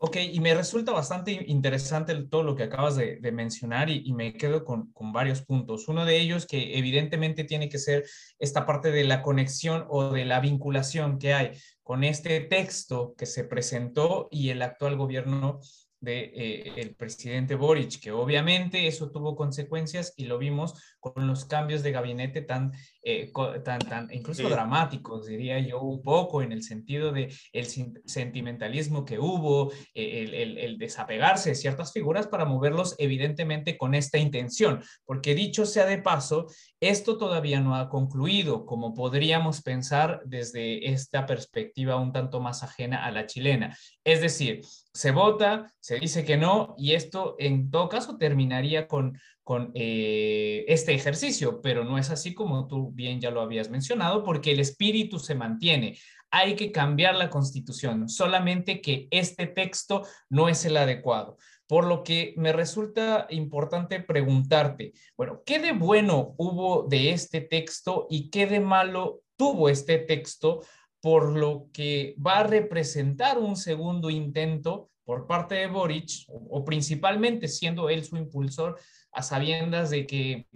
Ok, 0.00 0.16
y 0.32 0.38
me 0.38 0.54
resulta 0.54 0.92
bastante 0.92 1.32
interesante 1.48 2.14
todo 2.30 2.44
lo 2.44 2.54
que 2.54 2.62
acabas 2.62 2.94
de, 2.94 3.18
mencionar 3.32 3.90
y, 3.90 4.12
me 4.12 4.32
quedo 4.32 4.64
con, 4.64 4.92
varios 5.12 5.42
puntos. 5.42 5.88
Uno 5.88 6.04
de 6.04 6.20
ellos 6.20 6.46
que 6.46 6.78
evidentemente 6.78 7.42
tiene 7.42 7.68
que 7.68 7.78
ser 7.78 8.04
esta 8.38 8.64
parte 8.64 8.92
de 8.92 9.02
la 9.02 9.22
conexión 9.22 9.86
o 9.88 10.12
de 10.12 10.24
la 10.24 10.38
vinculación 10.38 11.18
que 11.18 11.34
hay 11.34 11.58
con 11.82 12.04
este 12.04 12.38
texto 12.42 13.16
que 13.18 13.26
se 13.26 13.42
presentó 13.42 14.28
y 14.30 14.50
el 14.50 14.62
actual 14.62 14.96
gobierno 14.96 15.58
del 16.00 16.32
de, 16.32 16.72
eh, 16.76 16.94
presidente 16.96 17.54
Boric, 17.54 18.00
que 18.00 18.12
obviamente 18.12 18.86
eso 18.86 19.10
tuvo 19.10 19.34
consecuencias 19.36 20.14
y 20.16 20.26
lo 20.26 20.38
vimos 20.38 20.96
con 21.00 21.26
los 21.26 21.44
cambios 21.44 21.82
de 21.82 21.92
gabinete 21.92 22.42
tan 22.42 22.72
eh, 23.10 23.32
tan, 23.64 23.78
tan, 23.78 24.08
incluso 24.12 24.46
dramáticos, 24.50 25.26
diría 25.26 25.58
yo, 25.60 25.80
un 25.80 26.02
poco 26.02 26.42
en 26.42 26.52
el 26.52 26.62
sentido 26.62 27.10
de 27.10 27.32
el 27.54 27.66
sentimentalismo 28.04 29.06
que 29.06 29.18
hubo, 29.18 29.72
el, 29.94 30.34
el, 30.34 30.58
el, 30.58 30.78
desapegarse 30.78 31.48
de 31.48 31.54
ciertas 31.54 31.92
figuras 31.92 32.26
para 32.26 32.44
moverlos 32.44 32.96
evidentemente 32.98 33.78
con 33.78 33.94
esta 33.94 34.18
intención, 34.18 34.82
porque 35.06 35.34
dicho 35.34 35.64
sea 35.64 35.86
de 35.86 36.02
paso, 36.02 36.48
esto 36.80 37.16
todavía 37.16 37.60
no 37.60 37.76
ha 37.76 37.88
concluido, 37.88 38.66
como 38.66 38.92
podríamos 38.92 39.62
pensar 39.62 40.20
desde 40.26 40.90
esta 40.90 41.24
perspectiva 41.24 41.96
un 41.96 42.12
tanto 42.12 42.40
más 42.40 42.62
ajena 42.62 43.06
a 43.06 43.10
la 43.10 43.24
chilena. 43.24 43.74
Es 44.04 44.20
decir, 44.20 44.60
se 44.92 45.12
vota, 45.12 45.72
se 45.80 45.98
dice 45.98 46.24
que 46.24 46.36
no, 46.36 46.74
y 46.76 46.92
esto 46.92 47.36
en 47.38 47.70
todo 47.70 47.88
caso 47.88 48.18
terminaría 48.18 48.86
con, 48.86 49.18
con 49.48 49.70
eh, 49.72 50.66
este 50.68 50.92
ejercicio, 50.92 51.62
pero 51.62 51.82
no 51.82 51.96
es 51.96 52.10
así 52.10 52.34
como 52.34 52.66
tú 52.66 52.90
bien 52.92 53.18
ya 53.18 53.30
lo 53.30 53.40
habías 53.40 53.70
mencionado, 53.70 54.22
porque 54.22 54.52
el 54.52 54.60
espíritu 54.60 55.18
se 55.18 55.34
mantiene. 55.34 55.96
Hay 56.30 56.54
que 56.54 56.70
cambiar 56.70 57.14
la 57.14 57.30
constitución, 57.30 58.10
solamente 58.10 58.82
que 58.82 59.08
este 59.10 59.46
texto 59.46 60.02
no 60.28 60.50
es 60.50 60.66
el 60.66 60.76
adecuado. 60.76 61.38
Por 61.66 61.86
lo 61.86 62.04
que 62.04 62.34
me 62.36 62.52
resulta 62.52 63.26
importante 63.30 64.00
preguntarte, 64.00 64.92
bueno, 65.16 65.40
¿qué 65.46 65.60
de 65.60 65.72
bueno 65.72 66.34
hubo 66.36 66.82
de 66.82 67.12
este 67.12 67.40
texto 67.40 68.06
y 68.10 68.28
qué 68.28 68.46
de 68.46 68.60
malo 68.60 69.22
tuvo 69.38 69.70
este 69.70 69.96
texto 69.96 70.60
por 71.00 71.34
lo 71.34 71.70
que 71.72 72.14
va 72.18 72.40
a 72.40 72.46
representar 72.46 73.38
un 73.38 73.56
segundo 73.56 74.10
intento 74.10 74.90
por 75.08 75.26
parte 75.26 75.54
de 75.54 75.68
Boric, 75.68 76.26
o, 76.28 76.66
principalmente 76.66 77.48
siendo 77.48 77.88
él 77.88 78.04
su 78.04 78.18
impulsor, 78.18 78.78
a 79.10 79.22
sabiendas 79.22 79.88
de 79.88 80.06
que, 80.06 80.46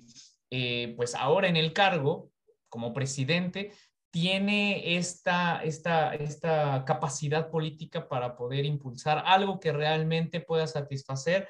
eh, 0.51 0.93
pues 0.95 1.15
ahora 1.15 1.49
en 1.49 1.57
el 1.57 1.73
cargo, 1.73 2.31
como 2.69 2.93
presidente, 2.93 3.73
tiene 4.11 4.99
esta, 4.99 5.65
esta, 5.65 6.15
esta 6.15 6.85
capacidad 6.85 7.51
política 7.51 8.07
para 8.11 8.37
poder 8.37 8.67
impulsar 8.67 9.23
algo 9.25 9.59
que 9.59 9.73
realmente 9.73 10.41
pueda 10.41 10.67
satisfacer 10.67 11.49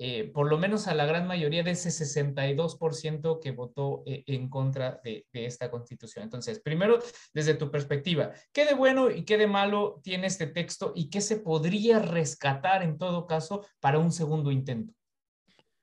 eh, 0.00 0.30
por 0.32 0.48
lo 0.48 0.58
menos 0.58 0.86
a 0.86 0.94
la 0.94 1.06
gran 1.06 1.26
mayoría 1.26 1.64
de 1.64 1.72
ese 1.72 1.90
62% 1.90 3.40
que 3.40 3.50
votó 3.50 4.04
eh, 4.06 4.22
en 4.28 4.48
contra 4.48 5.00
de, 5.02 5.26
esta 5.32 5.72
constitución. 5.72 6.22
Entonces, 6.22 6.60
primero, 6.60 7.00
desde 7.34 7.54
tu 7.54 7.68
perspectiva, 7.68 8.32
¿qué 8.52 8.64
de 8.64 8.74
bueno 8.74 9.10
y 9.10 9.24
qué 9.24 9.36
de 9.36 9.48
malo 9.48 10.00
tiene 10.04 10.28
este 10.28 10.46
texto 10.46 10.92
y 10.94 11.10
qué 11.10 11.20
se 11.20 11.38
podría 11.38 11.98
rescatar 11.98 12.84
en 12.84 12.96
todo 12.96 13.26
caso 13.26 13.66
para 13.80 13.98
un 13.98 14.12
segundo 14.12 14.52
intento? 14.52 14.94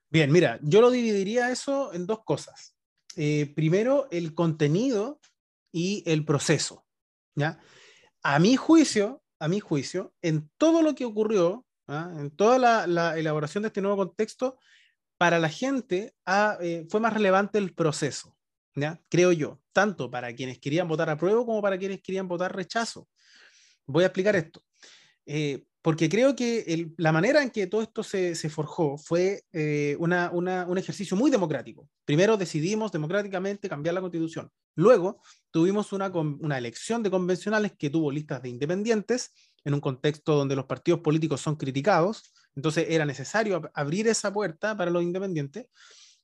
Bien, 0.08 0.32
mira, 0.32 0.58
yo 0.62 0.80
lo 0.80 0.90
dividiría 0.90 1.50
eso 1.50 1.92
en 1.92 2.06
dos 2.06 2.20
cosas. 2.24 2.74
Eh, 3.16 3.52
primero, 3.54 4.08
el 4.10 4.32
contenido 4.32 5.20
y 5.72 6.02
el 6.06 6.24
proceso. 6.24 6.86
¿ya? 7.34 7.60
A 8.22 8.38
mi 8.38 8.56
juicio, 8.56 9.22
a 9.38 9.48
mi 9.48 9.60
juicio, 9.60 10.14
en 10.22 10.50
todo 10.56 10.80
lo 10.80 10.94
que 10.94 11.04
ocurrió, 11.04 11.65
¿ah? 11.88 12.12
en 12.18 12.30
toda 12.30 12.86
la, 12.86 13.18
elaboración 13.18 13.62
de 13.62 13.68
este 13.68 13.80
nuevo 13.80 13.96
contexto, 13.96 14.58
para 15.18 15.38
la 15.38 15.48
gente 15.48 16.14
eh, 16.60 16.86
fue 16.90 17.00
más 17.00 17.12
relevante 17.12 17.58
el 17.58 17.74
proceso, 17.74 18.36
creo 19.08 19.32
yo, 19.32 19.60
tanto 19.72 20.10
para 20.10 20.34
quienes 20.34 20.58
querían 20.58 20.88
votar 20.88 21.08
a 21.08 21.16
prueba 21.16 21.44
como 21.44 21.62
para 21.62 21.78
quienes 21.78 22.02
querían 22.02 22.28
votar 22.28 22.54
rechazo. 22.54 23.08
Voy 23.86 24.04
a 24.04 24.08
explicar 24.08 24.36
esto. 24.36 24.62
Eh, 25.24 25.64
porque 25.86 26.08
creo 26.08 26.34
que 26.34 26.92
la 26.96 27.12
manera 27.12 27.44
en 27.44 27.50
que 27.50 27.68
todo 27.68 27.80
esto 27.80 28.02
se, 28.02 28.34
forjó 28.50 28.98
fue 28.98 29.44
eh, 29.52 29.96
un 30.00 30.78
ejercicio 30.78 31.16
muy 31.16 31.30
democrático. 31.30 31.88
Primero 32.04 32.36
decidimos 32.36 32.90
democráticamente 32.90 33.68
cambiar 33.68 33.94
la 33.94 34.00
constitución. 34.00 34.50
Luego 34.74 35.22
tuvimos 35.52 35.92
una 35.92 36.58
elección 36.58 37.04
de 37.04 37.10
convencionales 37.10 37.72
que 37.78 37.88
tuvo 37.88 38.10
listas 38.10 38.42
de 38.42 38.48
independientes 38.48 39.32
en 39.66 39.74
un 39.74 39.80
contexto 39.80 40.34
donde 40.34 40.56
los 40.56 40.64
partidos 40.64 41.00
políticos 41.00 41.42
son 41.42 41.56
criticados. 41.56 42.32
Entonces 42.54 42.86
era 42.88 43.04
necesario 43.04 43.70
abrir 43.74 44.08
esa 44.08 44.32
puerta 44.32 44.74
para 44.74 44.90
los 44.90 45.02
independientes. 45.02 45.66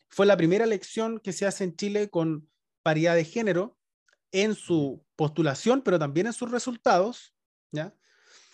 Fue 0.09 0.25
la 0.25 0.39
primera 0.39 0.65
elección 0.65 1.21
que 1.21 1.35
se 1.35 1.45
hace 1.45 1.65
en 1.65 1.77
Chile 1.77 2.09
con 2.09 2.49
paridad 2.83 3.15
de 3.15 3.27
género 3.27 3.77
en 4.31 4.55
su 4.55 5.05
postulación, 5.17 5.83
pero 5.83 5.99
también 5.99 6.27
en 6.29 6.33
sus 6.33 6.51
resultados. 6.51 7.35
¿ya? 7.71 7.95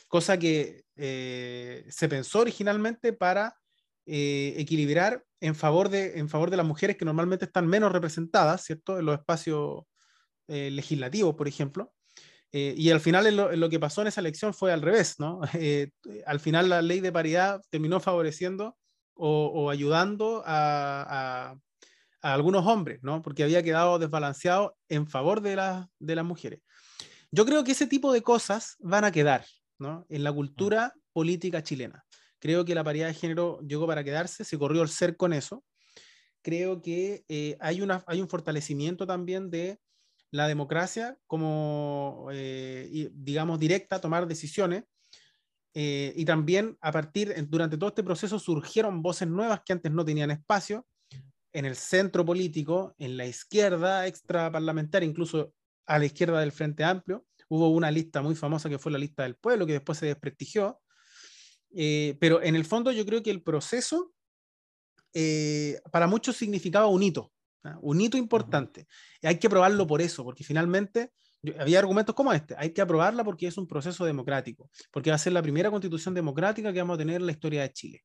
cosa 0.09 0.39
que 0.39 0.85
eh, 0.97 1.85
se 1.89 2.09
pensó 2.09 2.41
originalmente 2.41 3.13
para 3.13 3.57
eh, 4.07 4.55
equilibrar 4.57 5.25
en 5.41 5.55
favor, 5.55 5.91
de, 5.91 6.19
en 6.19 6.29
favor 6.29 6.51
de 6.51 6.57
las 6.57 6.67
mujeres 6.67 6.97
que 6.97 7.05
normalmente 7.05 7.45
están 7.45 7.69
menos 7.69 7.93
representadas, 7.93 8.65
¿cierto? 8.65 8.99
En 8.99 9.05
los 9.05 9.19
espacios 9.19 9.85
eh, 10.49 10.71
legislativos, 10.71 11.37
por 11.37 11.47
ejemplo. 11.47 11.93
Y 12.53 12.91
al 12.91 13.01
final 13.01 13.37
lo, 13.61 13.69
que 13.69 13.79
pasó 13.79 14.01
en 14.01 14.09
esa 14.09 14.21
elección 14.21 14.55
fue 14.55 14.73
al 14.73 14.83
revés, 14.83 15.17
¿no? 15.19 15.41
al 16.27 16.41
final 16.41 16.69
la 16.69 16.83
ley 16.83 17.01
de 17.01 17.13
paridad 17.13 17.61
terminó 17.71 18.01
favoreciendo 18.01 18.77
o, 19.15 19.71
ayudando 19.71 20.43
a, 20.47 21.57
algunos 22.21 22.67
hombres, 22.67 23.01
¿no? 23.03 23.23
Porque 23.23 23.45
había 23.45 23.63
quedado 23.63 23.99
desbalanceado 23.99 24.77
en 24.89 25.07
favor 25.07 25.41
de, 25.41 25.85
de 25.99 26.15
las 26.17 26.25
mujeres. 26.25 26.61
Yo 27.31 27.45
creo 27.45 27.63
que 27.65 27.73
ese 27.73 27.87
tipo 27.87 28.13
de 28.13 28.23
cosas 28.23 28.77
van 28.81 29.05
a 29.05 29.13
quedar, 29.13 29.45
en 30.09 30.25
la 30.25 30.33
cultura 30.33 30.95
política 31.13 31.63
chilena. 31.63 32.05
Creo 32.41 32.65
que 32.65 32.75
la 32.75 32.85
paridad 32.85 33.09
de 33.09 33.15
género 33.15 33.61
llegó 33.61 33.87
para 33.87 34.05
quedarse, 34.05 34.45
se 34.45 34.59
corrió 34.59 34.83
el 34.83 34.89
ser 34.89 35.17
con 35.17 35.33
eso. 35.33 35.65
Creo 36.43 36.81
que 36.83 37.25
eh, 37.29 37.57
hay 37.61 37.81
un 37.81 38.29
fortalecimiento 38.29 39.07
también 39.07 39.51
de 39.51 39.79
la 40.31 40.47
democracia 40.47 41.19
como, 41.27 42.29
eh, 42.33 43.11
digamos, 43.13 43.59
directa, 43.59 44.01
tomar 44.01 44.27
decisiones. 44.27 44.85
Eh, 45.75 46.13
y 46.17 46.25
también 46.25 46.77
a 46.81 46.91
partir, 46.91 47.35
durante 47.49 47.77
todo 47.77 47.91
este 47.91 48.03
proceso 48.03 48.39
surgieron 48.39 49.03
voces 49.03 49.29
nuevas 49.29 49.61
que 49.65 49.73
antes 49.73 49.93
no 49.93 50.05
tenían 50.05 50.31
espacio 50.31 50.87
en 51.53 51.65
el 51.65 51.77
centro 51.77 52.25
político, 52.25 52.95
en 52.99 53.17
la 53.17 53.27
izquierda 53.27 54.07
extraparlamentaria, 54.07 55.09
incluso 55.09 55.53
a 55.87 55.99
la 55.99 56.05
izquierda 56.05 56.41
del 56.41 56.53
Frente 56.53 56.85
Amplio, 56.85 57.25
Hubo 57.49 57.71
una 57.71 57.91
lista 57.91 58.21
muy 58.21 58.35
famosa 58.35 58.69
que 58.69 58.79
fue 58.79 58.93
la 58.93 58.99
lista 58.99 59.23
del 59.23 59.37
pueblo, 59.37 59.67
que 59.67 59.73
después 59.73 59.99
se 59.99 60.07
desprestigió. 60.07 60.81
Eh, 61.75 62.17
pero 62.21 62.43
en 62.43 62.57
el 62.57 62.65
fondo 62.65 62.93
yo 62.93 63.05
creo 63.07 63.23
que 63.23 63.31
el 63.31 63.43
proceso 63.43 64.13
eh, 65.15 65.81
para 65.91 66.07
muchos 66.07 66.37
significaba 66.37 66.87
un 66.87 67.03
hito, 67.03 67.33
¿ah? 67.65 67.79
un 67.83 68.01
hito 68.01 68.17
importante. 68.17 68.87
Y 69.21 69.27
hay 69.27 69.39
que 69.39 69.47
aprobarlo 69.47 69.87
por 69.87 70.01
eso, 70.03 70.25
porque 70.25 70.45
finalmente 70.45 71.13
había 71.59 71.79
argumentos 71.79 72.15
como 72.15 72.33
este, 72.33 72.55
hay 72.59 72.71
que 72.71 72.81
aprobarla 72.81 73.23
porque 73.25 73.47
es 73.47 73.57
un 73.59 73.67
proceso 73.67 74.05
democrático, 74.05 74.71
porque 74.91 75.11
va 75.11 75.17
a 75.17 75.21
ser 75.21 75.33
la 75.33 75.43
primera 75.43 75.71
constitución 75.71 76.15
democrática 76.15 76.73
que 76.73 76.81
vamos 76.81 76.97
a 76.97 76.99
tener 76.99 77.17
en 77.17 77.27
la 77.27 77.33
historia 77.33 77.63
de 77.63 77.73
Chile. 77.73 78.05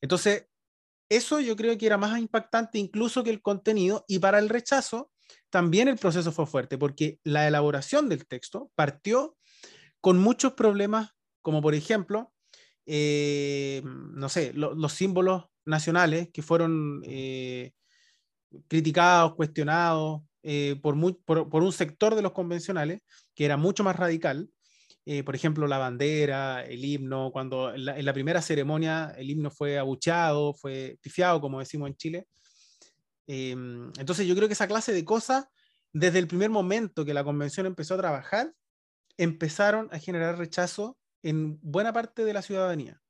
Entonces, 0.00 0.46
eso 1.08 1.40
yo 1.40 1.56
creo 1.56 1.76
que 1.76 1.86
era 1.86 1.98
más 1.98 2.18
impactante 2.18 2.78
incluso 2.78 3.22
que 3.24 3.30
el 3.30 3.42
contenido 3.42 4.04
y 4.08 4.20
para 4.20 4.38
el 4.38 4.48
rechazo 4.48 5.10
también 5.50 5.88
el 5.88 5.98
proceso 5.98 6.32
fue 6.32 6.46
fuerte 6.46 6.78
porque 6.78 7.18
la 7.24 7.46
elaboración 7.46 8.08
del 8.08 8.26
texto 8.26 8.70
partió 8.74 9.36
con 10.00 10.18
muchos 10.18 10.54
problemas, 10.54 11.10
como 11.42 11.60
por 11.60 11.74
ejemplo, 11.74 12.32
eh, 12.86 13.82
no 13.84 14.28
sé, 14.28 14.52
los 14.54 14.92
símbolos 14.92 15.44
nacionales 15.64 16.30
que 16.32 16.42
fueron 16.42 17.02
eh, 17.04 17.72
criticados, 18.68 19.34
cuestionados 19.34 20.22
eh, 20.42 20.78
por, 20.82 20.94
un 20.94 21.72
sector 21.72 22.14
de 22.14 22.22
los 22.22 22.32
convencionales 22.32 23.02
que 23.34 23.44
era 23.44 23.56
mucho 23.56 23.84
más 23.84 23.96
radical. 23.96 24.50
por 25.24 25.34
ejemplo, 25.34 25.66
la 25.66 25.78
bandera, 25.78 26.64
el 26.64 26.84
himno, 26.84 27.30
cuando 27.32 27.74
en 27.74 27.84
la, 27.84 27.98
en 27.98 28.04
la, 28.04 28.12
primera 28.12 28.42
ceremonia 28.42 29.12
el 29.18 29.30
himno 29.30 29.50
fue 29.50 29.78
abuchado, 29.78 30.54
fue 30.54 30.98
pifiado, 31.00 31.40
como 31.40 31.58
decimos 31.58 31.88
en 31.88 31.96
Chile, 31.96 32.26
Em, 33.32 33.92
entonces 33.96 34.26
yo 34.26 34.34
creo 34.34 34.48
que 34.48 34.54
esa 34.54 34.66
clase 34.66 34.92
de 34.92 35.04
cosas, 35.04 35.46
desde 35.92 36.18
el 36.18 36.26
primer 36.26 36.50
momento 36.50 37.04
que 37.04 37.14
la 37.14 37.22
convención 37.22 37.64
empezó 37.64 37.94
a 37.94 37.98
trabajar, 37.98 38.52
empezaron 39.18 39.88
a 39.92 40.00
generar 40.00 40.36
rechazo 40.36 40.98
en 41.22 41.56
buena 41.62 41.92
parte 41.92 42.24
de 42.24 42.32
la 42.32 42.42
ciudadanía. 42.42 43.00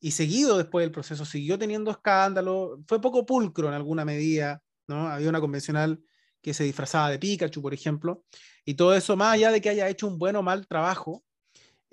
Y 0.00 0.12
seguido 0.12 0.56
después 0.56 0.84
del 0.84 0.92
proceso, 0.92 1.24
siguió 1.24 1.58
teniendo 1.58 1.90
escándalo, 1.90 2.80
fue 2.86 3.00
poco 3.00 3.26
pulcro 3.26 3.68
en 3.68 3.74
alguna 3.74 4.04
medida, 4.04 4.62
¿no? 4.86 5.08
Había 5.08 5.28
una 5.28 5.40
convencional 5.40 6.00
que 6.40 6.54
se 6.54 6.64
disfrazaba 6.64 7.10
de 7.10 7.18
Pikachu, 7.18 7.60
por 7.60 7.74
ejemplo, 7.74 8.24
y 8.64 8.74
todo 8.74 8.94
eso, 8.94 9.16
más 9.16 9.34
allá 9.34 9.50
de 9.50 9.60
que 9.60 9.70
haya 9.70 9.88
hecho 9.88 10.06
un 10.06 10.18
buen 10.18 10.36
o 10.36 10.42
mal 10.42 10.66
trabajo, 10.66 11.24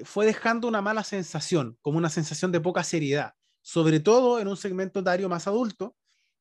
fue 0.04 0.26
dejando 0.26 0.68
una 0.68 0.82
mala 0.82 1.04
sensación, 1.04 1.78
como 1.82 1.98
una 1.98 2.10
sensación 2.10 2.52
de 2.52 2.60
poca 2.60 2.84
seriedad, 2.84 3.34
sobre 3.62 4.00
todo 4.00 4.40
en 4.40 4.48
un 4.48 4.58
segmento 4.58 5.00
etario 5.00 5.30
más 5.30 5.48
adulto, 5.48 5.96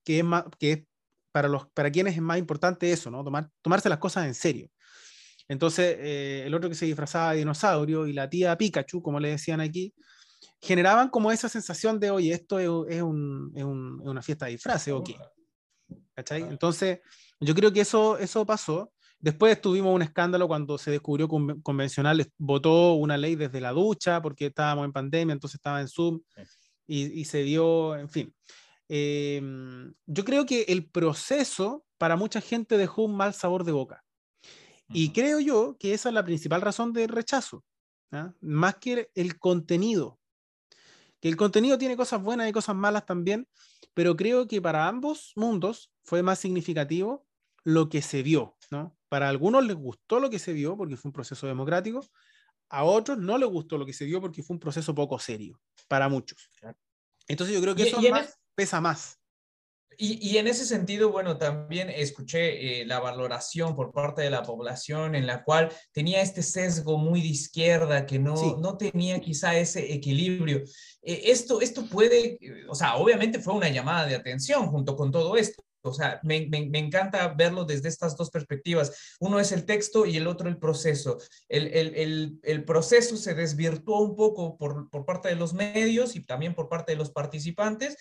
que 0.05 0.19
es, 0.19 0.25
más, 0.25 0.45
que 0.59 0.87
para, 1.33 1.49
los, 1.49 1.67
para 1.69 1.91
quienes 1.91 2.15
es 2.15 2.23
más 2.23 2.39
importante 2.39 2.93
eso, 2.93 3.11
¿no? 3.11 3.25
Tomar, 3.25 3.49
tomarse 3.63 3.89
las 3.89 3.99
cosas 3.99 4.27
en 4.27 4.35
serio. 4.35 4.69
Entonces, 5.49 5.97
eh, 5.99 6.43
el 6.47 6.55
otro 6.55 6.69
que 6.69 6.75
se 6.75 6.87
disfrazaba 6.87 7.33
de 7.33 7.39
dinosaurio 7.39 8.07
y 8.07 8.13
la 8.13 8.29
tía 8.29 8.57
Pikachu, 8.57 9.03
como 9.03 9.21
le 9.21 9.31
decían 9.31 9.61
aquí, 9.61 9.95
generaban 10.65 11.09
como 11.11 11.31
esa 11.31 11.49
sensación 11.49 12.01
de, 12.01 12.11
oye, 12.11 12.33
esto 12.33 12.59
es, 12.59 12.69
un, 12.69 13.53
es, 13.55 13.65
un, 13.65 14.01
es 14.03 14.09
una 14.09 14.23
fiesta 14.23 14.47
de 14.47 14.53
disfraces, 14.53 14.93
¿o 14.93 15.05
qué? 15.05 15.17
¿cachai? 16.15 16.43
Entonces, 16.43 17.01
yo 17.41 17.55
creo 17.55 17.73
que 17.73 17.81
eso, 17.81 18.19
eso 18.19 18.47
pasó. 18.47 18.93
Después 19.19 19.61
tuvimos 19.61 19.95
un 19.95 20.03
escándalo 20.03 20.49
cuando 20.49 20.77
se 20.79 20.91
descubrió 20.91 21.29
que 21.29 21.63
Convencional 21.63 22.31
votó 22.37 22.95
una 22.95 23.17
ley 23.17 23.37
desde 23.37 23.61
la 23.61 23.73
ducha 23.73 24.21
porque 24.21 24.47
estábamos 24.47 24.85
en 24.85 24.93
pandemia, 24.93 25.33
entonces 25.33 25.57
estaba 25.57 25.81
en 25.81 25.89
Zoom 25.89 26.21
y, 26.87 27.25
se 27.25 27.43
dio, 27.43 27.97
en 27.97 28.11
fin. 28.11 28.35
Em, 28.89 29.95
yo 30.07 30.25
creo 30.25 30.45
que 30.45 30.63
el 30.69 30.91
proceso 30.91 31.87
para 31.97 32.17
mucha 32.17 32.43
gente 32.43 32.77
dejó 32.77 33.05
un 33.05 33.17
mal 33.17 33.33
sabor 33.33 33.65
de 33.65 33.73
boca. 33.73 34.05
Y 34.89 35.11
creo 35.11 35.41
yo 35.41 35.77
que 35.79 35.95
esa 35.95 36.11
es 36.11 36.15
la 36.15 36.25
principal 36.25 36.61
razón 36.61 36.93
del 36.93 37.09
rechazo, 37.09 37.65
¿ah? 38.13 38.35
más 38.43 38.77
que 38.77 39.11
el 39.15 39.39
contenido. 39.39 40.19
Que 41.25 41.31
el 41.31 41.39
contenido 41.39 41.79
tiene 41.79 41.97
cosas 41.97 42.23
buenas 42.23 42.47
y 42.51 42.53
cosas 42.53 42.77
malas 42.77 43.07
también, 43.07 43.49
pero 43.95 44.15
creo 44.15 44.47
que 44.47 44.61
para 44.61 44.87
ambos 44.89 45.33
mundos 45.37 45.91
fue 46.03 46.23
más 46.23 46.39
significativo 46.39 47.27
lo 47.63 47.89
que 47.89 48.03
se 48.03 48.23
vio, 48.23 48.59
¿no? 48.71 48.95
Para 49.09 49.31
algunos 49.31 49.65
les 49.65 49.75
gustó 49.75 50.21
lo 50.21 50.29
que 50.29 50.39
se 50.39 50.53
vio 50.53 50.77
porque 50.77 50.99
fue 50.99 51.09
un 51.09 51.15
proceso 51.15 51.47
democrático, 51.47 52.07
a 52.69 52.85
otros 52.85 53.17
no 53.17 53.39
les 53.39 53.49
gustó 53.49 53.79
lo 53.79 53.87
que 53.87 53.95
se 53.95 54.05
vio 54.05 54.21
porque 54.21 54.43
fue 54.43 54.53
un 54.53 54.61
proceso 54.61 54.95
poco 54.95 55.19
serio, 55.19 55.59
para 55.89 56.11
muchos. 56.11 56.51
Entonces 57.27 57.57
yo 57.57 57.63
creo 57.63 57.75
que 57.75 57.89
eso 57.89 58.03
pesa 58.55 58.83
más. 58.83 59.19
Y, 59.99 60.37
en 60.37 60.47
ese 60.47 60.65
sentido, 60.65 61.11
bueno, 61.11 61.37
también 61.37 61.91
escuché 61.91 62.81
eh, 62.81 62.87
la 62.87 63.01
valoración 63.01 63.75
por 63.75 63.93
parte 63.93 64.23
de 64.23 64.31
la 64.31 64.43
población 64.43 65.15
en 65.15 65.27
la 65.27 65.45
cual 65.45 65.71
tenía 65.93 66.23
este 66.23 66.43
sesgo 66.43 66.99
muy 66.99 67.21
de 67.21 67.29
izquierda, 67.29 68.07
que 68.07 68.19
no, 68.19 68.57
no 68.59 68.77
tenía 68.77 69.21
quizá 69.21 69.57
ese 69.57 69.93
equilibrio. 69.93 70.59
Eh, 71.03 71.23
esto, 71.27 71.61
esto 71.61 71.87
puede, 71.87 72.39
o 72.69 72.75
sea, 72.75 72.97
obviamente 72.97 73.39
fue 73.41 73.55
una 73.55 73.69
llamada 73.69 74.07
de 74.07 74.15
atención 74.15 74.67
junto 74.69 74.97
con 74.97 75.11
todo 75.11 75.37
esto, 75.37 75.65
o 75.85 75.93
sea, 75.93 76.19
me, 76.23 76.49
encanta 76.73 77.29
verlo 77.29 77.65
desde 77.65 77.89
estas 77.89 78.17
dos 78.17 78.31
perspectivas. 78.31 79.17
Uno 79.21 79.39
es 79.39 79.53
el 79.53 79.67
texto 79.67 80.07
y 80.07 80.17
el 80.17 80.27
otro 80.27 80.49
el 80.49 80.57
proceso. 80.57 81.19
El, 81.49 82.65
proceso 82.67 83.17
se 83.17 83.35
desvirtuó 83.35 84.01
un 84.01 84.17
poco 84.17 84.57
por, 84.57 84.89
parte 85.05 85.29
de 85.29 85.37
los 85.37 85.53
medios 85.53 86.17
y 86.17 86.25
también 86.25 86.55
por 86.55 86.71
parte 86.71 86.93
de 86.93 86.99
los 86.99 87.11
participantes, 87.11 87.97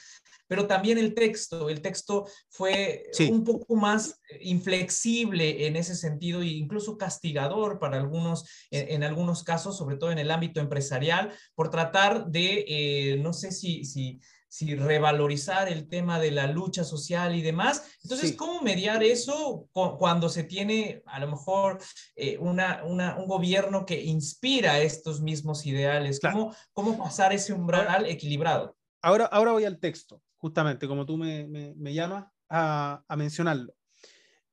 pero 0.48 0.66
también 0.66 0.98
el 0.98 1.14
texto. 1.14 1.70
El 1.70 1.82
texto 1.82 2.26
fue 2.50 3.04
un 3.30 3.44
poco 3.44 3.76
más 3.76 4.22
inflexible 4.40 5.68
en 5.68 5.76
ese 5.76 5.96
sentido 5.96 6.42
e 6.42 6.48
incluso 6.48 6.98
castigador 6.98 7.80
para 7.80 7.98
algunos, 7.98 8.46
en, 8.72 9.04
algunos 9.04 9.44
casos, 9.44 9.78
sobre 9.78 9.98
todo 9.98 10.12
en 10.12 10.20
el 10.20 10.32
ámbito 10.32 10.62
empresarial, 10.62 11.34
por 11.54 11.70
tratar 11.70 12.28
de, 12.28 12.64
eh, 12.66 13.18
no 13.18 13.34
sé 13.34 13.52
si, 13.52 13.84
si 13.84 14.22
si 14.54 14.76
revalorizar 14.76 15.68
el 15.68 15.88
tema 15.88 16.20
de 16.20 16.30
la 16.30 16.46
lucha 16.46 16.84
social 16.84 17.36
y 17.36 17.42
demás. 17.42 17.98
Entonces, 18.04 18.36
¿cómo 18.36 18.62
mediar 18.62 19.02
eso 19.02 19.68
cuando 19.74 20.30
se 20.30 20.44
tiene 20.44 21.02
a 21.08 21.20
lo 21.20 21.28
mejor 21.28 21.80
eh, 22.16 22.38
una, 22.38 22.84
un 22.84 23.28
gobierno 23.28 23.84
que 23.84 24.00
inspira 24.04 24.80
estos 24.80 25.22
mismos 25.22 25.66
ideales? 25.66 26.20
¿Cómo, 26.20 26.56
¿Cómo 26.72 26.96
pasar 27.00 27.34
ese 27.34 27.52
umbral 27.52 28.06
equilibrado? 28.06 28.78
Ahora, 29.02 29.26
ahora 29.26 29.54
voy 29.54 29.66
al 29.66 29.80
texto, 29.80 30.22
justamente 30.38 30.88
como 30.88 31.04
tú 31.04 31.18
me, 31.18 31.48
me, 31.48 31.94
llamas 31.96 32.28
a, 32.48 33.04
a 33.08 33.16
mencionarlo. 33.16 33.74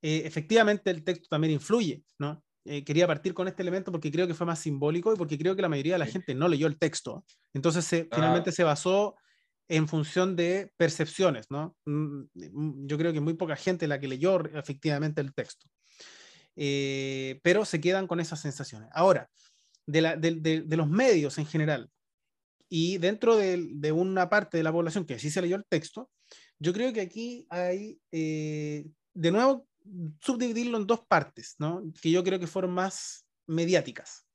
Eh, 0.01 0.23
efectivamente, 0.25 0.89
el 0.89 1.05
texto 1.05 1.27
también 1.29 1.53
influye, 1.53 2.03
¿no? 2.19 2.43
Eh, 2.65 2.85
quería 2.85 3.07
partir 3.07 3.35
con 3.35 3.49
este 3.49 3.61
elemento 3.61 3.93
porque 3.93 4.11
creo 4.11 4.27
que 4.27 4.33
fue 4.33 4.47
más 4.47 4.61
simbólico 4.61 5.13
y 5.13 5.17
porque 5.19 5.37
creo 5.37 5.55
que 5.55 5.61
la 5.61 5.69
mayoría 5.69 5.95
de 5.95 5.99
la 5.99 6.07
gente 6.07 6.35
no 6.35 6.49
leyó 6.49 6.67
el 6.67 6.79
texto. 6.79 7.23
Entonces, 7.53 8.07
ah. 8.11 8.15
finalmente 8.15 8.51
se 8.51 8.65
basó 8.65 9.15
en 9.71 9.87
función 9.87 10.35
de 10.35 10.73
percepciones, 10.77 11.47
¿no? 11.49 11.77
Mm, 11.87 12.23
mm, 12.35 12.87
yo 12.89 12.99
creo 12.99 13.13
que 13.13 13.21
muy 13.21 13.35
poca 13.35 13.55
gente 13.55 13.87
la 13.87 14.01
que 14.01 14.09
leyó 14.09 14.45
efectivamente 14.53 15.21
el 15.21 15.33
texto, 15.33 15.69
eh, 16.57 17.39
pero 17.45 17.65
se 17.65 17.81
quedan 17.81 18.09
con 18.09 18.19
esas 18.19 18.41
sensaciones. 18.41 18.91
Ahora, 18.93 19.31
de, 19.87 20.65
los 20.69 20.89
medios 20.89 21.39
en 21.39 21.47
general 21.47 21.89
y 22.69 22.99
dentro 22.99 23.37
de, 23.37 23.93
una 23.93 24.29
parte 24.29 24.57
de 24.57 24.65
la 24.65 24.73
población 24.73 25.05
que 25.05 25.21
sí 25.21 25.31
se 25.31 25.41
leyó 25.41 25.55
el 25.55 25.65
texto, 25.65 26.11
yo 26.59 26.73
creo 26.73 26.93
que 26.93 27.01
aquí 27.01 27.47
hay, 27.49 28.01
eh, 28.11 28.87
de 29.15 29.31
nuevo, 29.31 29.69
subdividirlo 30.21 30.79
en 30.79 30.87
dos 30.87 31.07
partes, 31.07 31.55
¿no? 31.59 31.83
Que 32.03 32.11
yo 32.11 32.25
creo 32.25 32.41
que 32.41 32.49
fueron 32.49 32.73
más 32.73 33.25
mediáticas. 33.47 34.27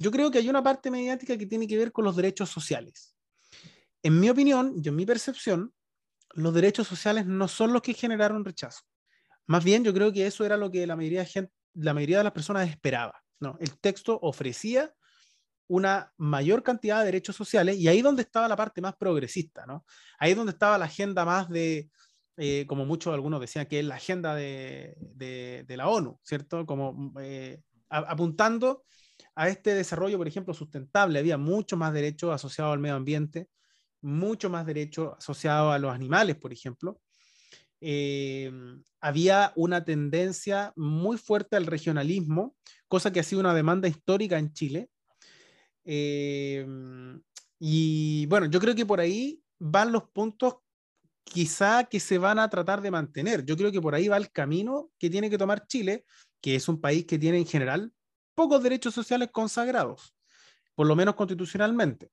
Yo 0.00 0.10
creo 0.10 0.32
que 0.32 0.38
hay 0.38 0.48
una 0.48 0.64
parte 0.64 0.90
mediática 0.90 1.38
que 1.38 1.46
tiene 1.46 1.68
que 1.68 1.78
ver 1.78 1.92
con 1.92 2.04
los 2.04 2.16
derechos 2.16 2.50
sociales 2.50 3.13
en 4.04 4.20
mi 4.20 4.30
opinión 4.30 4.74
y 4.76 4.86
en 4.86 4.94
mi 4.94 5.04
percepción, 5.06 5.74
los 6.34 6.54
derechos 6.54 6.86
sociales 6.86 7.26
no 7.26 7.48
son 7.48 7.72
los 7.72 7.82
que 7.82 7.94
generaron 7.94 8.44
rechazo. 8.44 8.82
Más 9.46 9.64
bien, 9.64 9.82
yo 9.82 9.92
creo 9.92 10.12
que 10.12 10.26
eso 10.26 10.44
era 10.44 10.56
lo 10.56 10.70
que 10.70 10.86
la 10.86 10.94
mayoría 10.94 11.24
de, 11.24 11.50
la 11.74 11.94
mayoría 11.94 12.18
de 12.18 12.24
las 12.24 12.32
personas 12.32 12.68
esperaba. 12.68 13.20
¿no? 13.40 13.56
El 13.60 13.78
texto 13.80 14.18
ofrecía 14.20 14.94
una 15.66 16.12
mayor 16.18 16.62
cantidad 16.62 17.00
de 17.00 17.06
derechos 17.06 17.34
sociales 17.34 17.76
y 17.78 17.88
ahí 17.88 18.02
donde 18.02 18.22
estaba 18.22 18.46
la 18.46 18.56
parte 18.56 18.82
más 18.82 18.94
progresista, 18.96 19.64
¿no? 19.64 19.86
Ahí 20.18 20.34
donde 20.34 20.52
estaba 20.52 20.76
la 20.76 20.84
agenda 20.84 21.24
más 21.24 21.48
de, 21.48 21.88
eh, 22.36 22.66
como 22.66 22.84
muchos 22.84 23.14
algunos 23.14 23.40
decían, 23.40 23.64
que 23.66 23.80
es 23.80 23.86
la 23.86 23.94
agenda 23.94 24.34
de, 24.34 24.94
de, 24.98 25.76
la 25.76 25.88
ONU, 25.88 26.20
¿cierto? 26.22 26.66
Como 26.66 27.14
eh, 27.18 27.62
apuntando 27.88 28.84
a 29.34 29.48
este 29.48 29.74
desarrollo, 29.74 30.18
por 30.18 30.28
ejemplo, 30.28 30.52
sustentable. 30.52 31.18
Había 31.18 31.38
mucho 31.38 31.76
más 31.78 31.94
derechos 31.94 32.34
asociados 32.34 32.74
al 32.74 32.80
medio 32.80 32.96
ambiente, 32.96 33.48
mucho 34.04 34.50
más 34.50 34.66
derecho 34.66 35.16
asociado 35.16 35.72
a 35.72 35.78
los 35.78 35.92
animales, 35.92 36.36
por 36.36 36.52
ejemplo. 36.52 37.00
Eh, 37.80 38.50
había 39.00 39.52
una 39.56 39.84
tendencia 39.84 40.72
muy 40.76 41.18
fuerte 41.18 41.56
al 41.56 41.66
regionalismo, 41.66 42.56
cosa 42.88 43.12
que 43.12 43.20
ha 43.20 43.24
sido 43.24 43.40
una 43.40 43.54
demanda 43.54 43.88
histórica 43.88 44.38
en 44.38 44.52
Chile. 44.52 44.90
Eh, 45.84 46.66
y 47.58 48.26
bueno, 48.26 48.46
yo 48.46 48.60
creo 48.60 48.74
que 48.74 48.86
por 48.86 49.00
ahí 49.00 49.42
van 49.58 49.92
los 49.92 50.04
puntos 50.10 50.56
quizá 51.24 51.84
que 51.84 52.00
se 52.00 52.18
van 52.18 52.38
a 52.38 52.48
tratar 52.48 52.80
de 52.80 52.90
mantener. 52.90 53.44
Yo 53.44 53.56
creo 53.56 53.72
que 53.72 53.80
por 53.80 53.94
ahí 53.94 54.08
va 54.08 54.16
el 54.16 54.30
camino 54.30 54.90
que 54.98 55.10
tiene 55.10 55.30
que 55.30 55.38
tomar 55.38 55.66
Chile, 55.66 56.04
que 56.40 56.54
es 56.54 56.68
un 56.68 56.80
país 56.80 57.06
que 57.06 57.18
tiene 57.18 57.38
en 57.38 57.46
general 57.46 57.92
pocos 58.34 58.62
derechos 58.62 58.94
sociales 58.94 59.30
consagrados, 59.32 60.14
por 60.74 60.86
lo 60.86 60.94
menos 60.94 61.14
constitucionalmente. 61.14 62.10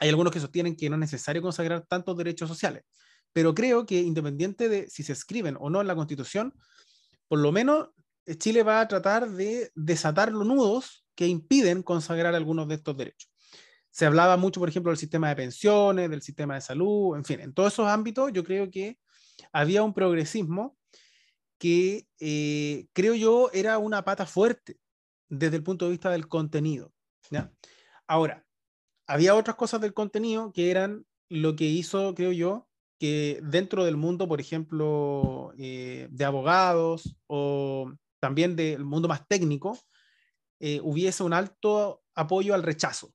Hay 0.00 0.08
algunos 0.08 0.32
que 0.32 0.40
sostienen 0.40 0.76
que 0.76 0.88
no 0.88 0.96
es 0.96 1.00
necesario 1.00 1.42
consagrar 1.42 1.86
tantos 1.86 2.16
derechos 2.16 2.48
sociales, 2.48 2.84
pero 3.32 3.54
creo 3.54 3.86
que 3.86 4.00
independiente 4.00 4.68
de 4.68 4.88
si 4.88 5.02
se 5.02 5.12
escriben 5.12 5.56
o 5.58 5.70
no 5.70 5.80
en 5.80 5.86
la 5.86 5.94
Constitución, 5.94 6.54
por 7.28 7.38
lo 7.38 7.52
menos 7.52 7.88
Chile 8.38 8.62
va 8.62 8.80
a 8.80 8.88
tratar 8.88 9.30
de 9.30 9.70
desatar 9.74 10.32
los 10.32 10.46
nudos 10.46 11.04
que 11.14 11.26
impiden 11.26 11.82
consagrar 11.82 12.34
algunos 12.34 12.68
de 12.68 12.76
estos 12.76 12.96
derechos. 12.96 13.30
Se 13.90 14.06
hablaba 14.06 14.36
mucho, 14.36 14.60
por 14.60 14.68
ejemplo, 14.68 14.90
del 14.90 14.98
sistema 14.98 15.28
de 15.28 15.36
pensiones, 15.36 16.10
del 16.10 16.22
sistema 16.22 16.54
de 16.54 16.60
salud, 16.60 17.16
en 17.16 17.24
fin, 17.24 17.40
en 17.40 17.52
todos 17.52 17.72
esos 17.72 17.86
ámbitos 17.86 18.32
yo 18.32 18.42
creo 18.42 18.70
que 18.70 18.98
había 19.52 19.82
un 19.82 19.94
progresismo 19.94 20.76
que 21.58 22.06
eh, 22.18 22.86
creo 22.92 23.14
yo 23.14 23.50
era 23.52 23.78
una 23.78 24.04
pata 24.04 24.26
fuerte 24.26 24.78
desde 25.28 25.56
el 25.56 25.62
punto 25.62 25.84
de 25.84 25.92
vista 25.92 26.10
del 26.10 26.28
contenido. 26.28 26.92
¿ya? 27.30 27.52
Ahora, 28.06 28.43
había 29.06 29.34
otras 29.34 29.56
cosas 29.56 29.80
del 29.80 29.94
contenido 29.94 30.52
que 30.52 30.70
eran 30.70 31.06
lo 31.28 31.56
que 31.56 31.64
hizo, 31.64 32.14
creo 32.14 32.32
yo, 32.32 32.68
que 32.98 33.40
dentro 33.42 33.84
del 33.84 33.96
mundo, 33.96 34.28
por 34.28 34.40
ejemplo, 34.40 35.52
eh, 35.58 36.08
de 36.10 36.24
abogados 36.24 37.16
o 37.26 37.92
también 38.20 38.56
del 38.56 38.84
mundo 38.84 39.08
más 39.08 39.26
técnico, 39.26 39.78
eh, 40.60 40.80
hubiese 40.82 41.22
un 41.22 41.32
alto 41.32 42.02
apoyo 42.14 42.54
al 42.54 42.62
rechazo. 42.62 43.12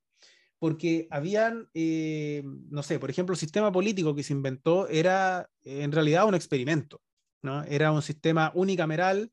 Porque 0.60 1.08
habían, 1.10 1.70
eh, 1.74 2.44
no 2.70 2.84
sé, 2.84 3.00
por 3.00 3.10
ejemplo, 3.10 3.34
el 3.34 3.40
sistema 3.40 3.72
político 3.72 4.14
que 4.14 4.24
se 4.24 4.34
inventó 4.34 4.90
era 4.90 5.50
en 5.64 5.92
realidad 5.92 6.28
un 6.28 6.36
experimento, 6.36 7.02
¿no? 7.42 7.64
Era 7.64 7.94
un 7.94 8.02
sistema 8.02 8.52
unicameral 8.54 9.32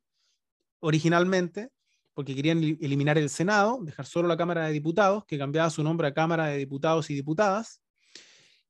originalmente, 0.78 1.70
porque 2.16 2.35
querían 2.35 2.62
eliminar 2.81 3.18
el 3.18 3.29
Senado, 3.29 3.79
dejar 3.83 4.07
solo 4.07 4.26
la 4.26 4.38
Cámara 4.38 4.64
de 4.64 4.72
Diputados, 4.72 5.26
que 5.26 5.37
cambiaba 5.37 5.68
su 5.68 5.85
nombre 5.85 6.09
a 6.09 6.14
Cámara 6.14 6.46
de 6.46 6.57
Diputados 6.57 7.11
y 7.11 7.14
Diputadas. 7.14 7.83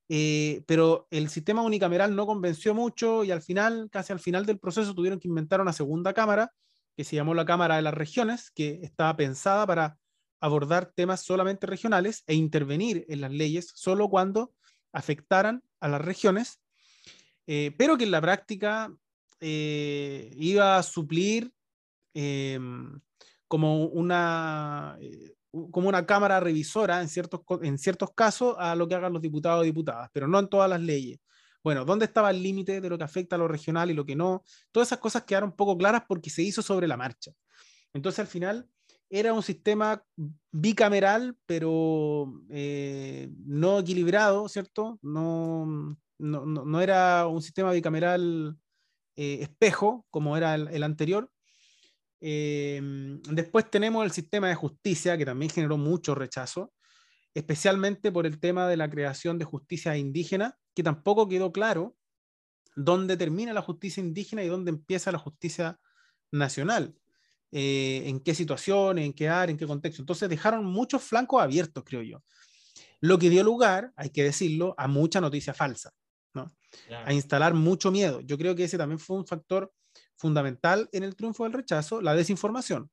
Eh, 0.09 0.65
pero 0.67 1.07
el 1.13 1.29
sistema 1.29 1.63
unicameral 1.63 2.17
no 2.17 2.27
convenció 2.27 2.75
mucho 2.75 3.23
y 3.23 3.31
al 3.31 3.43
final, 3.43 3.89
casi 3.93 4.13
al 4.13 4.19
final 4.19 4.47
del 4.47 4.59
proceso, 4.59 4.97
tuvieron 4.97 5.21
que 5.21 5.29
inventar 5.29 5.61
una 5.61 5.73
segunda 5.73 6.13
Cámara, 6.13 6.53
que 6.97 7.05
se 7.05 7.15
llamó 7.15 7.35
la 7.35 7.45
Cámara 7.45 7.77
de 7.77 7.83
las 7.83 7.95
Regiones, 7.95 8.51
que 8.51 8.81
estaba 8.83 9.17
pensada 9.17 9.65
para 9.65 9.97
abordar 10.41 10.93
temas 10.93 11.23
solamente 11.23 11.69
regionales 11.69 12.25
e 12.27 12.35
intervenir 12.35 13.07
en 13.09 13.21
las 13.21 13.31
leyes 13.31 13.71
solo 13.77 14.09
cuando 14.09 14.55
afectaran 14.93 15.63
a 15.79 15.87
las 15.87 16.01
regiones, 16.01 16.61
eh, 17.47 17.73
pero 17.79 17.97
que 17.97 18.05
en 18.05 18.11
la 18.11 18.21
práctica 18.21 18.93
eh, 19.39 20.33
iba 20.37 20.79
a 20.79 20.83
suplir 20.83 21.53
em, 22.13 23.01
como 23.49 23.87
una, 23.87 24.97
eh, 25.01 25.35
como 25.71 25.89
una 25.89 26.07
cámara 26.07 26.41
revisora 26.41 27.01
en 27.01 27.09
ciertos, 27.09 27.41
en 27.63 27.79
ciertos 27.79 28.11
casos 28.15 28.57
a 28.59 28.75
lo 28.75 28.89
que 28.89 28.95
hagan 28.95 29.13
los 29.13 29.23
diputados 29.23 29.65
y 29.65 29.69
diputadas, 29.69 30.11
pero 30.13 30.29
no 30.29 30.39
en 30.39 30.49
todas 30.49 30.69
las 30.69 30.81
leyes. 30.81 31.19
Bueno, 31.63 31.85
¿dónde 31.85 32.05
estaba 32.05 32.31
el 32.31 32.43
límite 32.43 32.81
de 32.81 32.89
lo 32.89 32.97
que 32.97 33.05
afecta 33.05 33.35
a 33.35 33.39
lo 33.39 33.49
regional 33.49 33.91
y 33.91 33.95
lo 33.95 34.07
que 34.07 34.15
no? 34.15 34.45
Todas 34.71 34.89
esas 34.89 35.01
cosas 35.01 35.25
quedaron 35.25 35.53
poco 35.53 35.77
claras 35.77 36.05
porque 36.07 36.31
se 36.31 36.43
hizo 36.43 36.63
sobre 36.63 36.87
la 36.87 36.97
marcha. 36.97 37.33
Entonces, 37.93 38.21
al 38.21 38.29
final, 38.29 38.69
era 39.11 39.33
un 39.33 39.43
sistema 39.43 40.05
bicameral, 40.53 41.37
pero 41.47 42.33
eh, 42.51 43.31
no 43.45 43.81
equilibrado, 43.81 44.49
¿cierto? 44.49 44.99
No, 45.03 45.97
no, 46.19 46.81
era 46.81 47.27
un 47.27 47.43
sistema 47.43 47.73
bicameral 47.73 48.57
eh, 49.17 49.39
espejo 49.43 50.07
como 50.11 50.37
era 50.37 50.55
el, 50.55 50.83
anterior. 50.83 51.31
Eh, 52.21 52.81
después 53.31 53.71
tenemos 53.71 54.05
el 54.05 54.11
sistema 54.11 54.49
de 54.49 54.55
justicia, 54.55 55.17
que 55.19 55.27
también 55.27 55.51
generó 55.51 55.77
mucho 55.77 56.15
rechazo, 56.15 56.73
especialmente 57.35 58.11
por 58.11 58.27
el 58.27 58.41
tema 58.41 58.67
de 58.69 58.77
la 58.77 58.89
creación 58.89 59.39
de 59.39 59.45
justicia 59.45 59.97
indígena, 59.97 60.59
que 60.75 60.83
tampoco 60.83 61.29
quedó 61.29 61.53
claro 61.53 61.97
dónde 62.75 63.17
termina 63.17 63.53
la 63.53 63.63
justicia 63.63 64.03
indígena 64.03 64.45
y 64.45 64.49
dónde 64.49 64.71
empieza 64.71 65.13
la 65.13 65.19
justicia 65.19 65.79
nacional. 66.31 66.95
Eh, 67.53 68.03
en 68.07 68.21
qué 68.21 68.35
situación, 68.35 68.99
en 68.99 69.13
qué 69.13 69.29
área, 69.29 69.51
en 69.51 69.57
qué 69.57 69.67
contexto. 69.67 70.03
Entonces 70.03 70.29
dejaron 70.29 70.65
muchos 70.65 71.03
flancos 71.03 71.43
abiertos, 71.43 71.85
creo 71.87 72.03
yo. 72.03 72.23
Lo 73.01 73.19
que 73.19 73.31
dio 73.31 73.45
lugar, 73.45 73.93
hay 73.97 74.11
que 74.11 74.25
decirlo, 74.25 74.75
a 74.77 74.89
mucha 74.89 75.21
noticia 75.21 75.55
falsa, 75.55 75.93
¿no? 76.35 76.53
A 77.05 77.13
instalar 77.13 77.55
mucho 77.55 77.91
miedo. 77.91 78.21
Yo 78.21 78.37
creo 78.37 78.55
que 78.55 78.65
ese 78.65 78.77
también 78.77 78.99
fue 78.99 79.17
un 79.17 79.27
factor 79.27 79.73
fundamental 80.17 80.89
en 80.93 81.03
el 81.03 81.17
triunfo 81.17 81.45
del 81.45 81.53
rechazo, 81.53 82.01
la 82.01 82.15
desinformación. 82.15 82.91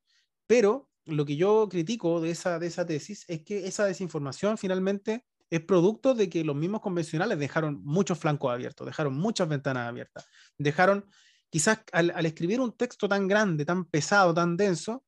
Pero 0.48 0.89
lo 1.06 1.26
que 1.26 1.36
yo 1.36 1.68
critico 1.70 2.22
de 2.22 2.32
esa, 2.32 2.60
de 2.60 2.68
esa 2.68 2.86
tesis 2.86 3.26
es 3.28 3.44
que 3.44 3.68
esa 3.68 3.86
desinformación 3.86 4.58
finalmente 4.58 5.26
es 5.50 5.62
producto 5.62 6.16
de 6.16 6.30
que 6.30 6.44
los 6.44 6.56
mismos 6.56 6.82
convencionales 6.82 7.38
dejaron 7.38 7.82
muchos 7.84 8.18
flancos 8.18 8.52
abiertos, 8.52 8.88
dejaron 8.88 9.13
muchas 9.13 9.48
ventanas 9.48 9.88
abiertas, 9.88 10.26
dejaron 10.58 11.06
quizás 11.50 11.82
al, 11.92 12.26
escribir 12.26 12.60
un 12.60 12.76
texto 12.76 13.08
tan 13.08 13.28
grande, 13.28 13.63
tan 13.63 13.86
pesado, 13.86 14.34
tan 14.34 14.58
denso, 14.58 15.04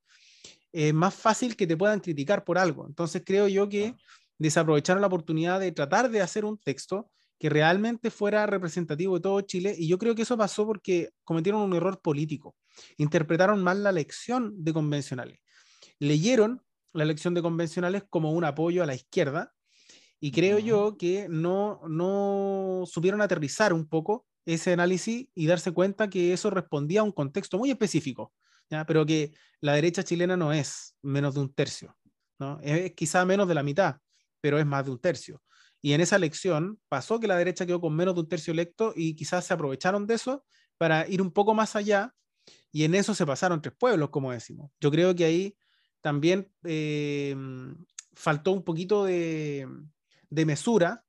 es 0.70 0.94
más 0.94 1.14
fácil 1.14 1.56
que 1.56 1.66
te 1.66 1.76
puedan 1.76 1.98
criticar 1.98 2.44
por 2.44 2.58
algo. 2.58 2.86
Entonces 2.86 3.22
creo 3.26 3.48
yo 3.48 3.68
que 3.68 3.96
desaprovecharon 4.38 5.00
la 5.00 5.08
oportunidad 5.08 5.58
de 5.58 5.72
tratar 5.72 6.10
de 6.10 6.20
hacer 6.20 6.44
un 6.44 6.58
texto 6.58 7.10
que 7.38 7.50
realmente 7.50 8.10
fuera 8.10 8.46
representativo 8.46 9.16
de 9.16 9.20
todo 9.20 9.40
Chile 9.42 9.74
y 9.76 9.88
yo 9.88 9.98
creo 9.98 10.14
que 10.14 10.22
eso 10.22 10.38
pasó 10.38 10.66
porque 10.66 11.10
cometieron 11.24 11.60
un 11.60 11.74
error 11.74 12.00
político. 12.00 12.56
Interpretaron 12.96 13.62
mal 13.62 13.82
la 13.82 13.92
lección 13.92 14.52
de 14.64 14.72
convencionales. 14.72 15.40
Leyeron 15.98 16.62
la 16.92 17.04
lección 17.04 17.34
de 17.34 17.42
convencionales 17.42 18.04
como 18.08 18.32
un 18.32 18.44
apoyo 18.44 18.82
a 18.82 18.86
la 18.86 18.94
izquierda 18.94 19.52
y 20.18 20.32
creo 20.32 20.58
yo 20.58 20.96
que 20.96 21.28
no, 21.28 21.80
no 21.88 22.84
supieron 22.86 23.20
aterrizar 23.20 23.72
un 23.72 23.86
poco 23.86 24.26
ese 24.46 24.72
análisis 24.72 25.28
y 25.34 25.46
darse 25.46 25.72
cuenta 25.72 26.08
que 26.08 26.32
eso 26.32 26.50
respondía 26.50 27.00
a 27.00 27.04
un 27.04 27.12
contexto 27.12 27.58
muy 27.58 27.70
específico, 27.70 28.32
¿ya? 28.70 28.86
pero 28.86 29.04
que 29.04 29.32
la 29.60 29.74
derecha 29.74 30.04
chilena 30.04 30.36
no 30.36 30.52
es 30.52 30.96
menos 31.02 31.34
de 31.34 31.40
un 31.40 31.52
tercio, 31.52 31.96
¿no? 32.38 32.58
es 32.62 32.92
quizá 32.94 33.24
menos 33.24 33.48
de 33.48 33.54
la 33.54 33.62
mitad, 33.62 33.96
pero 34.40 34.58
es 34.58 34.64
más 34.64 34.84
de 34.86 34.92
un 34.92 35.00
tercio. 35.00 35.42
Y 35.86 35.92
en 35.92 36.00
esa 36.00 36.16
elección 36.16 36.80
pasó 36.88 37.20
que 37.20 37.28
la 37.28 37.36
derecha 37.36 37.64
quedó 37.64 37.80
con 37.80 37.94
menos 37.94 38.16
de 38.16 38.22
un 38.22 38.28
tercio 38.28 38.52
electo 38.52 38.92
y 38.96 39.14
quizás 39.14 39.46
se 39.46 39.54
aprovecharon 39.54 40.04
de 40.04 40.14
eso 40.14 40.44
para 40.78 41.06
ir 41.06 41.22
un 41.22 41.30
poco 41.30 41.54
más 41.54 41.76
allá 41.76 42.12
y 42.72 42.82
en 42.82 42.96
eso 42.96 43.14
se 43.14 43.24
pasaron 43.24 43.62
tres 43.62 43.72
pueblos, 43.78 44.10
como 44.10 44.32
decimos. 44.32 44.72
Yo 44.80 44.90
creo 44.90 45.14
que 45.14 45.24
ahí 45.24 45.56
también 46.00 46.50
eh, 46.64 47.36
faltó 48.14 48.50
un 48.50 48.64
poquito 48.64 49.04
de, 49.04 49.68
de 50.28 50.44
mesura 50.44 51.04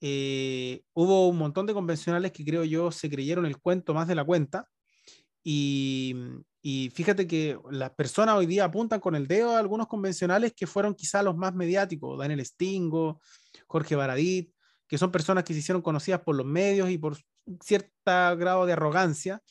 eh, 0.00 0.82
hubo 0.92 1.28
un 1.28 1.38
montón 1.38 1.66
de 1.66 1.74
convencionales 1.74 2.32
que 2.32 2.44
creo 2.44 2.64
yo 2.64 2.90
se 2.90 3.08
creyeron 3.08 3.46
el 3.46 3.58
cuento 3.58 3.94
más 3.94 4.08
de 4.08 4.16
la 4.16 4.24
cuenta. 4.24 4.66
Y, 5.44 6.16
fíjate 6.62 7.26
que 7.26 7.58
las 7.70 7.90
personas 7.90 8.36
hoy 8.36 8.46
día 8.46 8.64
apuntan 8.64 9.00
con 9.00 9.14
el 9.14 9.26
dedo 9.26 9.56
a 9.56 9.58
algunos 9.58 9.86
convencionales 9.86 10.52
que 10.54 10.66
fueron 10.66 10.94
quizá 10.94 11.22
los 11.22 11.36
más 11.36 11.54
mediáticos, 11.54 12.18
Daniel 12.18 12.44
Stingo, 12.44 13.20
Jorge 13.66 13.96
Baradit, 13.96 14.52
que 14.86 14.98
son 14.98 15.10
personas 15.10 15.44
que 15.44 15.54
se 15.54 15.60
hicieron 15.60 15.82
conocidas 15.82 16.20
por 16.20 16.36
los 16.36 16.44
medios 16.44 16.90
y 16.90 16.98
por 16.98 17.16
cierto 17.62 17.90
grado 18.04 18.66
de 18.66 18.72
arrogancia 18.72 19.42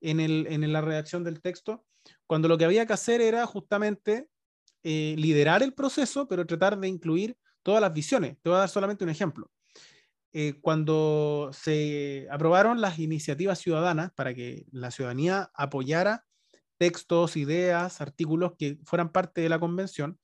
en, 0.00 0.20
el, 0.20 0.46
en 0.48 0.72
la 0.72 0.80
redacción 0.80 1.24
del 1.24 1.40
texto, 1.40 1.84
cuando 2.26 2.48
lo 2.48 2.58
que 2.58 2.64
había 2.64 2.86
que 2.86 2.92
hacer 2.92 3.20
era 3.20 3.46
justamente 3.46 4.28
eh, 4.82 5.14
liderar 5.16 5.62
el 5.62 5.74
proceso, 5.74 6.26
pero 6.26 6.46
tratar 6.46 6.78
de 6.78 6.88
incluir 6.88 7.36
todas 7.62 7.80
las 7.80 7.92
visiones. 7.92 8.36
Te 8.42 8.48
voy 8.48 8.56
a 8.56 8.60
dar 8.60 8.68
solamente 8.68 9.04
un 9.04 9.10
ejemplo. 9.10 9.50
Eh, 10.32 10.54
cuando 10.60 11.50
se 11.52 12.26
aprobaron 12.30 12.80
las 12.80 12.98
iniciativas 12.98 13.58
ciudadanas 13.58 14.12
para 14.14 14.34
que 14.34 14.64
la 14.72 14.90
ciudadanía 14.90 15.50
apoyara 15.54 16.24
textos, 16.82 17.36
ideas, 17.36 18.00
artículos 18.00 18.54
que 18.58 18.76
fueran 18.84 19.12
parte 19.12 19.40
de 19.40 19.48
la 19.48 19.60
convención, 19.60 20.18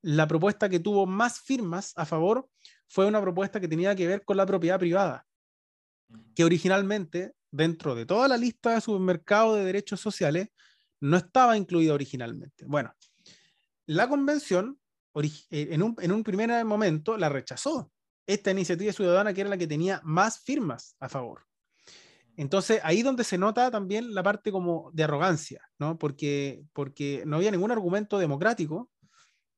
la 0.00 0.26
propuesta 0.26 0.66
que 0.70 0.80
tuvo 0.80 1.04
más 1.04 1.38
firmas 1.38 1.92
a 1.96 2.06
favor 2.06 2.48
fue 2.88 3.04
una 3.04 3.20
propuesta 3.20 3.60
que 3.60 3.68
tenía 3.68 3.94
que 3.94 4.06
ver 4.06 4.24
con 4.24 4.38
la 4.38 4.46
propiedad 4.46 4.78
privada, 4.78 5.26
que 6.34 6.44
originalmente, 6.44 7.34
dentro 7.50 7.94
de 7.94 8.06
toda 8.06 8.26
la 8.26 8.38
lista 8.38 8.74
de 8.74 8.80
supermercados 8.80 9.58
de 9.58 9.66
derechos 9.66 10.00
sociales, 10.00 10.48
no 10.98 11.18
estaba 11.18 11.58
incluida 11.58 11.92
originalmente. 11.92 12.64
Bueno, 12.64 12.90
la 13.84 14.08
convención 14.08 14.80
eh, 15.14 15.68
en 15.72 15.82
un, 15.82 15.94
en 16.00 16.12
un 16.12 16.24
primer 16.24 16.64
momento 16.64 17.18
la 17.18 17.28
rechazó 17.28 17.92
esta 18.26 18.50
iniciativa 18.50 18.94
ciudadana 18.94 19.34
que 19.34 19.42
era 19.42 19.50
la 19.50 19.58
que 19.58 19.66
tenía 19.66 20.00
más 20.04 20.40
firmas 20.40 20.96
a 21.00 21.10
favor. 21.10 21.47
Entonces, 22.38 22.80
ahí 22.84 23.02
donde 23.02 23.24
se 23.24 23.36
nota 23.36 23.68
también 23.68 24.14
la 24.14 24.22
parte 24.22 24.52
como 24.52 24.92
de 24.92 25.02
arrogancia, 25.02 25.60
¿no? 25.76 25.98
Porque, 25.98 26.62
porque 26.72 27.24
no 27.26 27.36
había 27.36 27.50
ningún 27.50 27.72
argumento 27.72 28.16
democrático 28.16 28.88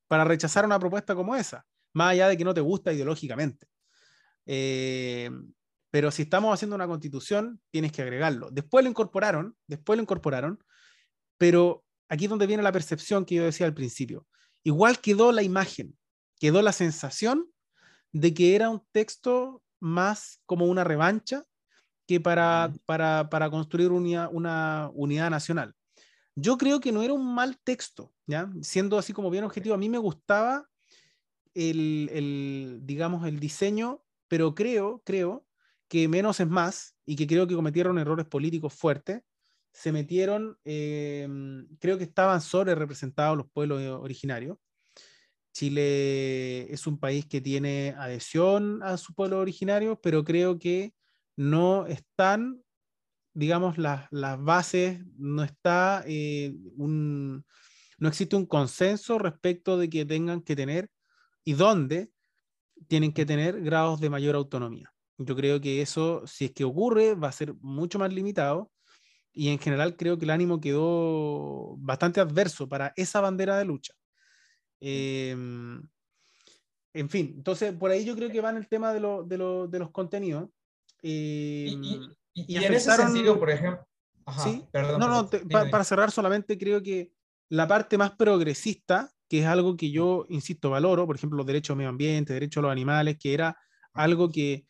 para 0.07 0.23
rechazar 0.23 0.65
una 0.65 0.79
propuesta 0.79 1.13
como 1.13 1.35
esa, 1.35 1.63
más 1.93 2.13
allá 2.13 2.27
de 2.27 2.37
que 2.37 2.43
no 2.43 2.55
te 2.55 2.61
gusta 2.61 2.91
ideológicamente. 2.91 3.67
Eh, 4.47 5.29
pero 5.91 6.09
si 6.09 6.23
estamos 6.23 6.51
haciendo 6.51 6.75
una 6.75 6.87
constitución, 6.87 7.61
tienes 7.69 7.91
que 7.91 8.01
agregarlo. 8.01 8.49
Después 8.49 8.83
lo 8.83 8.89
incorporaron, 8.89 9.55
después 9.67 9.97
lo 9.97 10.01
incorporaron, 10.01 10.57
pero 11.37 11.85
aquí 12.09 12.23
es 12.25 12.29
donde 12.31 12.47
viene 12.47 12.63
la 12.63 12.71
percepción 12.71 13.25
que 13.25 13.35
yo 13.35 13.43
decía 13.43 13.67
al 13.67 13.75
principio. 13.75 14.25
Igual 14.63 14.99
quedó 15.01 15.31
la 15.31 15.43
imagen, 15.43 15.95
quedó 16.39 16.63
la 16.63 16.71
sensación 16.71 17.45
de 18.11 18.33
que 18.33 18.55
era 18.55 18.71
un 18.71 18.83
texto 18.91 19.61
más 19.79 20.41
como 20.47 20.65
una 20.65 20.83
revancha 20.83 21.43
que 22.07 22.19
para, 22.19 22.73
para, 22.85 23.49
construir 23.49 23.91
una 23.91 24.89
unidad 24.93 25.29
nacional. 25.29 25.73
Yo 26.35 26.57
creo 26.57 26.79
que 26.79 26.91
no 26.91 27.01
era 27.01 27.13
un 27.13 27.33
mal 27.33 27.59
texto, 27.63 28.13
¿ya? 28.25 28.51
Siendo 28.61 28.97
así 28.97 29.13
como 29.13 29.29
bien 29.29 29.43
objetivo, 29.43 29.75
a 29.75 29.77
mí 29.77 29.89
me 29.89 29.97
gustaba 29.97 30.67
el, 31.53 32.79
digamos, 32.83 33.27
el 33.27 33.39
diseño, 33.39 34.03
pero 34.27 34.55
creo, 34.55 35.01
creo 35.05 35.45
que 35.87 36.07
menos 36.07 36.39
es 36.39 36.47
más 36.47 36.95
y 37.05 37.15
que 37.15 37.27
creo 37.27 37.47
que 37.47 37.55
cometieron 37.55 37.97
errores 37.97 38.25
políticos 38.25 38.73
fuertes. 38.73 39.21
Se 39.73 39.91
metieron, 39.91 40.57
eh, 40.65 41.27
creo 41.79 41.97
que 41.97 42.05
estaban 42.05 42.41
sobre 42.41 42.75
representados 42.75 43.37
los 43.37 43.49
pueblos 43.49 43.81
originarios 44.01 44.57
Chile 45.53 46.71
es 46.71 46.87
un 46.87 46.97
país 46.97 47.25
que 47.25 47.41
tiene 47.41 47.93
adhesión 47.97 48.81
a 48.83 48.97
su 48.97 49.13
pueblo 49.13 49.39
originario, 49.39 49.99
pero 50.01 50.23
creo 50.23 50.57
que 50.57 50.93
no 51.41 51.87
están, 51.87 52.61
digamos, 53.33 53.79
las, 53.79 54.09
bases, 54.11 55.01
no 55.17 55.43
está 55.43 56.03
eh, 56.05 56.53
un, 56.75 57.43
no 57.97 58.07
existe 58.07 58.35
un 58.35 58.45
consenso 58.45 59.17
respecto 59.17 59.77
de 59.77 59.89
que 59.89 60.05
tengan 60.05 60.41
que 60.41 60.55
tener 60.55 60.91
y 61.43 61.53
dónde 61.53 62.11
tienen 62.87 63.11
que 63.11 63.25
tener 63.25 63.59
grados 63.61 63.99
de 63.99 64.11
mayor 64.11 64.35
autonomía. 64.35 64.93
Yo 65.17 65.35
creo 65.35 65.59
que 65.59 65.81
eso, 65.81 66.21
si 66.27 66.45
es 66.45 66.51
que 66.51 66.63
ocurre, 66.63 67.15
va 67.15 67.29
a 67.29 67.31
ser 67.31 67.55
mucho 67.55 67.97
más 67.97 68.13
limitado 68.13 68.71
y 69.33 69.49
en 69.49 69.57
general 69.57 69.95
creo 69.97 70.19
que 70.19 70.25
el 70.25 70.31
ánimo 70.31 70.61
quedó 70.61 71.75
bastante 71.77 72.19
adverso 72.19 72.69
para 72.69 72.93
esa 72.95 73.19
bandera 73.19 73.57
de 73.57 73.65
lucha. 73.65 73.93
Em, 74.79 75.81
en 76.93 77.09
fin, 77.09 77.33
entonces 77.37 77.73
por 77.73 77.89
ahí 77.89 78.05
yo 78.05 78.15
creo 78.15 78.29
que 78.29 78.41
va 78.41 78.51
en 78.51 78.57
el 78.57 78.67
tema 78.67 78.93
de, 78.93 78.99
de, 78.99 79.79
los 79.79 79.91
contenidos. 79.91 80.49
Y, 81.01 81.73
em, 81.73 82.63
en 82.63 82.73
ese 82.73 82.91
sentido, 82.91 83.39
por 83.39 83.49
ejemplo. 83.49 83.85
¿sí? 84.43 84.63
no, 84.73 84.97
no, 84.97 85.29
para 85.49 85.83
cerrar 85.83 86.11
solamente 86.11 86.57
creo 86.57 86.81
que 86.81 87.11
la 87.49 87.67
parte 87.67 87.97
más 87.97 88.11
progresista, 88.11 89.11
que 89.27 89.39
es 89.39 89.45
algo 89.45 89.75
que 89.75 89.91
yo, 89.91 90.25
insisto, 90.29 90.69
valoro, 90.69 91.05
por 91.05 91.15
ejemplo, 91.15 91.37
los 91.37 91.45
derechos 91.45 91.71
al 91.71 91.77
medio 91.77 91.89
ambiente, 91.89 92.33
derechos 92.33 92.61
a 92.61 92.63
los 92.63 92.71
animales, 92.71 93.17
que 93.19 93.33
era 93.33 93.57
algo 93.93 94.29
que 94.29 94.65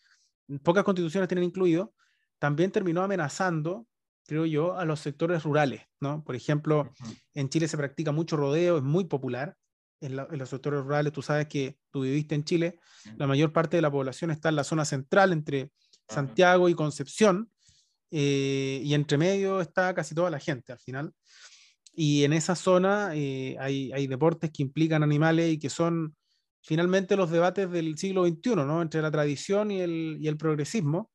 pocas 0.64 0.84
constituciones 0.84 1.28
tienen 1.28 1.44
incluido, 1.44 1.94
también 2.40 2.72
terminó 2.72 3.04
amenazando, 3.04 3.88
creo 4.26 4.46
yo, 4.46 4.78
a 4.78 4.86
los 4.86 5.00
sectores 5.00 5.44
rurales, 5.44 5.84
¿no? 6.00 6.24
Por 6.24 6.36
ejemplo, 6.36 6.92
en 7.34 7.50
Chile 7.50 7.68
se 7.68 7.78
practica 7.78 8.12
mucho 8.12 8.36
rodeo, 8.36 8.78
es 8.78 8.84
muy 8.84 9.06
popular, 9.06 9.56
en, 10.02 10.16
los 10.16 10.50
sectores 10.50 10.82
rurales, 10.82 11.14
tú 11.14 11.22
sabes 11.22 11.48
que 11.48 11.78
tú 11.92 12.02
viviste 12.02 12.34
en 12.34 12.44
Chile, 12.44 12.80
la 13.18 13.28
mayor 13.28 13.54
parte 13.54 13.78
de 13.78 13.82
la 13.82 13.92
población 13.92 14.32
está 14.32 14.50
en 14.50 14.56
la 14.56 14.64
zona 14.64 14.84
central, 14.84 15.32
entre 15.32 15.72
Santiago 16.12 16.70
y 16.70 16.76
Concepción, 16.76 17.50
eh, 18.12 18.82
y 18.84 18.94
entre 18.94 19.18
medio 19.18 19.62
está 19.62 19.94
casi 19.94 20.14
toda 20.14 20.30
la 20.30 20.40
gente 20.40 20.74
al 20.74 20.80
final. 20.80 21.14
Y 21.94 22.24
en 22.24 22.34
esa 22.34 22.56
zona 22.56 23.12
eh, 23.16 23.56
hay, 23.60 23.92
hay, 23.94 24.08
deportes 24.08 24.52
que 24.52 24.64
implican 24.64 25.04
animales 25.04 25.54
y 25.54 25.60
que 25.60 25.70
son 25.70 26.16
finalmente 26.62 27.16
los 27.16 27.32
debates 27.32 27.70
del 27.72 27.98
siglo 27.98 28.26
XXI, 28.26 28.56
¿no? 28.56 28.82
Entre 28.82 29.02
la 29.02 29.12
tradición 29.12 29.72
y 29.72 29.82
el, 29.82 30.18
y 30.20 30.28
el 30.28 30.38
progresismo. 30.38 31.12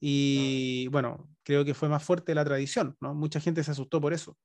Y 0.00 0.88
bueno, 0.88 1.28
creo 1.42 1.64
que 1.64 1.74
fue 1.74 1.88
más 1.88 2.02
fuerte 2.02 2.34
la 2.34 2.44
tradición, 2.44 2.96
¿no? 3.00 3.14
Mucha 3.14 3.40
gente 3.40 3.64
se 3.64 3.70
asustó 3.70 4.00
por 4.00 4.12
eso. 4.12 4.36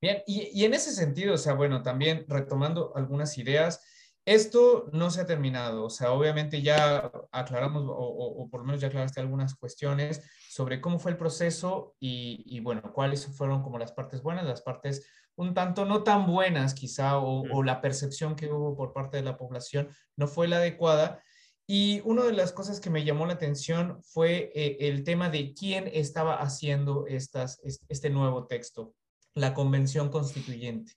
Bien, 0.00 0.22
y, 0.26 0.50
y 0.52 0.64
en 0.64 0.74
ese 0.74 0.92
sentido, 0.92 1.34
o 1.34 1.38
sea, 1.38 1.54
bueno, 1.54 1.82
también 1.82 2.24
retomando 2.28 2.92
algunas 2.96 3.36
ideas, 3.38 3.80
esto 4.24 4.88
no 4.92 5.10
se 5.10 5.22
ha 5.22 5.26
terminado, 5.26 5.84
o 5.84 5.90
sea, 5.90 6.12
obviamente 6.12 6.62
ya 6.62 7.10
aclaramos, 7.32 7.84
o, 7.86 8.48
por 8.50 8.60
lo 8.60 8.66
menos 8.66 8.80
ya 8.80 8.88
aclaraste 8.88 9.20
algunas 9.20 9.54
cuestiones 9.54 10.22
sobre 10.48 10.80
cómo 10.80 10.98
fue 10.98 11.12
el 11.12 11.16
proceso 11.16 11.96
y, 11.98 12.60
bueno, 12.60 12.82
cuáles 12.92 13.26
fueron 13.26 13.62
como 13.62 13.78
las 13.78 13.92
partes 13.92 14.22
buenas, 14.22 14.46
las 14.46 14.62
partes 14.62 15.06
un 15.36 15.54
tanto 15.54 15.86
no 15.86 16.02
tan 16.02 16.26
buenas 16.26 16.74
quizá, 16.74 17.18
o, 17.18 17.62
la 17.62 17.80
percepción 17.80 18.36
que 18.36 18.52
hubo 18.52 18.76
por 18.76 18.92
parte 18.92 19.16
de 19.16 19.22
la 19.22 19.38
población 19.38 19.88
no 20.16 20.28
fue 20.28 20.48
la 20.48 20.56
adecuada. 20.56 21.22
Y 21.66 22.02
una 22.04 22.24
de 22.24 22.32
las 22.32 22.52
cosas 22.52 22.80
que 22.80 22.90
me 22.90 23.04
llamó 23.04 23.26
la 23.26 23.34
atención 23.34 24.02
fue 24.02 24.50
eh, 24.54 24.76
el 24.80 25.04
tema 25.04 25.30
de 25.30 25.54
quién 25.54 25.88
estaba 25.92 26.34
haciendo 26.40 27.06
estas, 27.06 27.60
este 27.88 28.10
nuevo 28.10 28.46
texto, 28.48 28.94
la 29.34 29.54
convención 29.54 30.10
constituyente. 30.10 30.92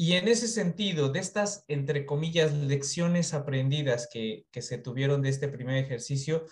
Y 0.00 0.14
en 0.14 0.28
ese 0.28 0.48
sentido, 0.48 1.10
de 1.10 1.20
estas, 1.20 1.62
entre 1.68 2.06
comillas, 2.06 2.54
lecciones 2.54 3.34
aprendidas 3.34 4.08
que, 4.10 4.46
se 4.50 4.78
tuvieron 4.78 5.20
de 5.20 5.28
este 5.28 5.46
primer 5.46 5.76
ejercicio, 5.76 6.46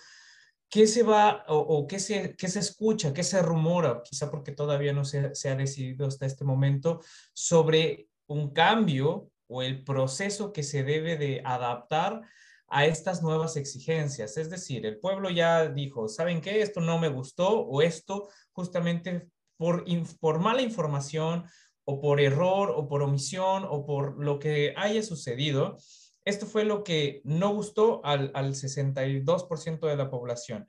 ¿qué 0.69 0.85
se 0.85 1.01
va 1.01 1.45
o, 1.47 1.87
qué, 1.87 1.97
se, 1.97 2.35
qué 2.35 2.47
se 2.47 2.59
escucha, 2.59 3.11
qué 3.11 3.23
se 3.23 3.41
rumora, 3.41 4.03
quizá 4.03 4.29
porque 4.29 4.51
todavía 4.51 4.93
no 4.93 5.03
se, 5.03 5.33
se 5.33 5.49
ha 5.49 5.55
decidido 5.55 6.05
hasta 6.05 6.27
este 6.27 6.45
momento, 6.45 7.01
sobre 7.33 8.07
un 8.27 8.53
cambio 8.53 9.31
o 9.47 9.63
el 9.63 9.83
proceso 9.83 10.53
que 10.53 10.61
se 10.61 10.83
debe 10.83 11.17
de 11.17 11.41
adaptar 11.43 12.21
a 12.67 12.85
estas 12.85 13.23
nuevas 13.23 13.55
exigencias. 13.55 14.37
Es 14.37 14.51
decir, 14.51 14.85
el 14.85 14.99
pueblo 14.99 15.31
ya 15.31 15.69
dijo, 15.69 16.07
¿saben 16.07 16.41
qué? 16.41 16.61
Esto 16.61 16.81
no 16.81 16.99
me 16.99 17.09
gustó 17.09 17.61
o 17.61 17.81
esto 17.81 18.29
justamente 18.51 19.27
por, 19.57 19.85
por 20.19 20.37
mala 20.37 20.61
información 20.61 21.45
o 21.89 21.99
por 21.99 22.21
error 22.21 22.71
o 22.75 22.87
por 22.87 23.01
omisión 23.01 23.65
o 23.67 23.83
por 23.83 24.23
lo 24.23 24.37
que 24.37 24.75
haya 24.77 25.01
sucedido, 25.01 25.77
esto 26.23 26.45
fue 26.45 26.63
lo 26.63 26.83
que 26.83 27.21
no 27.23 27.51
gustó 27.55 28.05
al, 28.05 28.31
62% 28.31 29.87
de 29.87 29.95
la 29.95 30.11
población. 30.11 30.67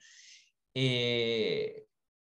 Eh, 0.73 1.85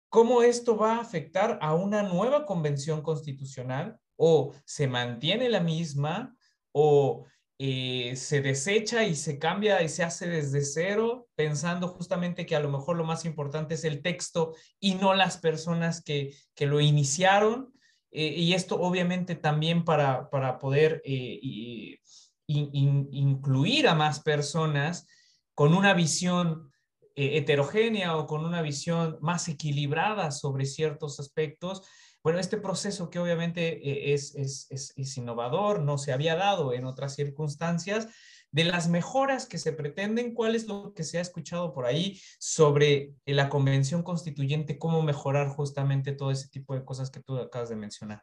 ¿Cómo 0.08 0.42
esto 0.42 0.76
va 0.76 0.96
a 0.96 1.00
afectar 1.00 1.60
a 1.62 1.74
una 1.74 2.02
nueva 2.02 2.44
convención 2.44 3.02
constitucional? 3.02 4.00
¿O 4.16 4.52
se 4.64 4.88
mantiene 4.88 5.48
la 5.48 5.60
misma? 5.60 6.34
¿O 6.72 7.24
eh, 7.58 8.16
se 8.16 8.40
desecha 8.40 9.04
y 9.04 9.14
se 9.14 9.38
cambia 9.38 9.80
y 9.82 9.88
se 9.88 10.02
hace 10.02 10.26
desde 10.26 10.64
cero, 10.64 11.28
pensando 11.36 11.86
justamente 11.86 12.46
que 12.46 12.56
a 12.56 12.60
lo 12.60 12.68
mejor 12.68 12.96
lo 12.96 13.04
más 13.04 13.24
importante 13.26 13.74
es 13.74 13.84
el 13.84 14.02
texto 14.02 14.56
y 14.80 14.96
no 14.96 15.14
las 15.14 15.38
personas 15.38 16.02
que, 16.02 16.34
que 16.56 16.66
lo 16.66 16.80
iniciaron? 16.80 17.72
Eh, 18.12 18.34
y 18.36 18.52
esto 18.52 18.78
obviamente 18.78 19.34
también 19.34 19.84
para, 19.84 20.28
para 20.28 20.58
poder 20.58 21.00
eh, 21.04 21.98
incluir 22.46 23.88
a 23.88 23.94
más 23.94 24.20
personas 24.20 25.06
con 25.54 25.72
una 25.74 25.94
visión 25.94 26.70
eh, 27.16 27.38
heterogénea 27.38 28.16
o 28.16 28.26
con 28.26 28.44
una 28.44 28.60
visión 28.60 29.16
más 29.22 29.48
equilibrada 29.48 30.30
sobre 30.30 30.66
ciertos 30.66 31.20
aspectos. 31.20 31.82
Bueno, 32.22 32.38
este 32.38 32.58
proceso 32.58 33.08
que 33.08 33.18
obviamente 33.18 34.12
es, 34.12 34.34
es, 34.36 34.68
es 34.70 35.16
innovador, 35.16 35.80
no 35.80 35.98
se 35.98 36.12
había 36.12 36.36
dado 36.36 36.72
en 36.72 36.84
otras 36.84 37.16
circunstancias, 37.16 38.08
de 38.52 38.64
las 38.64 38.88
mejoras 38.88 39.46
que 39.46 39.58
se 39.58 39.72
pretenden, 39.72 40.34
¿cuál 40.34 40.54
es 40.54 40.68
lo 40.68 40.92
que 40.94 41.04
se 41.04 41.18
ha 41.18 41.22
escuchado 41.22 41.72
por 41.72 41.86
ahí 41.86 42.20
sobre 42.38 43.14
la 43.24 43.48
convención 43.48 44.02
constituyente, 44.02 44.78
cómo 44.78 45.02
mejorar 45.02 45.48
justamente 45.48 46.12
todo 46.12 46.30
ese 46.30 46.48
tipo 46.48 46.74
de 46.74 46.84
cosas 46.84 47.10
que 47.10 47.20
tú 47.20 47.38
acabas 47.38 47.70
de 47.70 47.76
mencionar? 47.76 48.22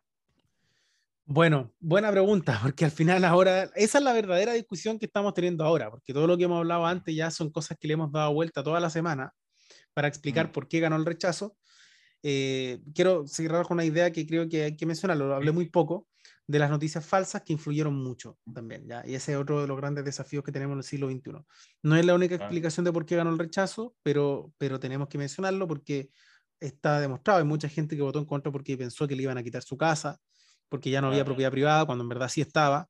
Bueno, 1.25 1.73
buena 1.79 2.11
pregunta, 2.11 2.59
porque 2.63 2.85
al 2.85 2.91
final 2.91 3.25
ahora, 3.25 3.71
esa 3.75 3.97
es 3.97 4.03
la 4.03 4.13
verdadera 4.13 4.53
discusión 4.53 4.99
que 4.99 5.07
estamos 5.07 5.33
teniendo 5.33 5.65
ahora, 5.65 5.89
porque 5.89 6.13
todo 6.13 6.27
lo 6.27 6.37
que 6.37 6.43
hemos 6.43 6.59
hablado 6.59 6.85
antes 6.85 7.15
ya 7.15 7.31
son 7.31 7.49
cosas 7.51 7.77
que 7.79 7.87
le 7.87 7.95
hemos 7.95 8.11
dado 8.11 8.31
vuelta 8.31 8.63
toda 8.63 8.79
la 8.79 8.91
semana 8.91 9.33
para 9.95 10.07
explicar 10.07 10.51
por 10.51 10.67
qué 10.67 10.79
ganó 10.79 10.95
el 10.95 11.05
rechazo. 11.05 11.57
Eh, 12.21 12.79
quiero 12.93 13.25
cerrar 13.25 13.65
con 13.65 13.75
una 13.75 13.85
idea 13.85 14.11
que 14.11 14.27
creo 14.27 14.47
que 14.47 14.63
hay 14.63 14.77
que 14.77 14.85
mencionar, 14.85 15.17
lo 15.17 15.33
hablé 15.33 15.51
muy 15.51 15.69
poco, 15.69 16.07
de 16.49 16.57
las 16.57 16.71
noticias 16.71 17.05
falsas 17.05 17.43
que 17.43 17.53
influyeron 17.53 17.93
mucho 17.93 18.39
también, 18.51 18.87
¿ya? 18.87 19.03
Y 19.05 19.13
ese 19.13 19.33
es 19.33 19.37
otro 19.37 19.61
de 19.61 19.67
los 19.67 19.77
grandes 19.77 20.03
desafíos 20.03 20.43
que 20.43 20.51
tenemos 20.51 20.73
en 20.73 20.79
el 20.79 20.83
siglo 20.83 21.07
XXI. 21.07 21.45
No 21.83 21.95
es 21.95 22.03
la 22.03 22.15
única 22.15 22.33
explicación 22.33 22.83
de 22.85 22.91
por 22.91 23.05
qué 23.05 23.15
ganó 23.15 23.29
el 23.29 23.37
rechazo, 23.37 23.95
pero, 24.01 24.51
pero 24.57 24.79
tenemos 24.79 25.09
que 25.09 25.19
mencionarlo 25.19 25.67
porque 25.67 26.09
está 26.59 26.99
demostrado. 27.01 27.37
Hay 27.37 27.45
mucha 27.45 27.69
gente 27.69 27.95
que 27.95 28.01
votó 28.01 28.17
en 28.17 28.25
contra 28.25 28.51
porque 28.51 28.75
pensó 28.75 29.07
que 29.07 29.15
le 29.15 29.21
iban 29.21 29.37
a 29.37 29.43
quitar 29.43 29.61
su 29.61 29.77
casa, 29.77 30.17
porque 30.69 30.89
ya 30.89 31.01
no 31.01 31.09
había 31.09 31.23
propiedad 31.23 31.51
privada, 31.51 31.85
cuando 31.85 32.03
en 32.03 32.09
verdad 32.09 32.29
sí 32.29 32.41
estaba. 32.41 32.89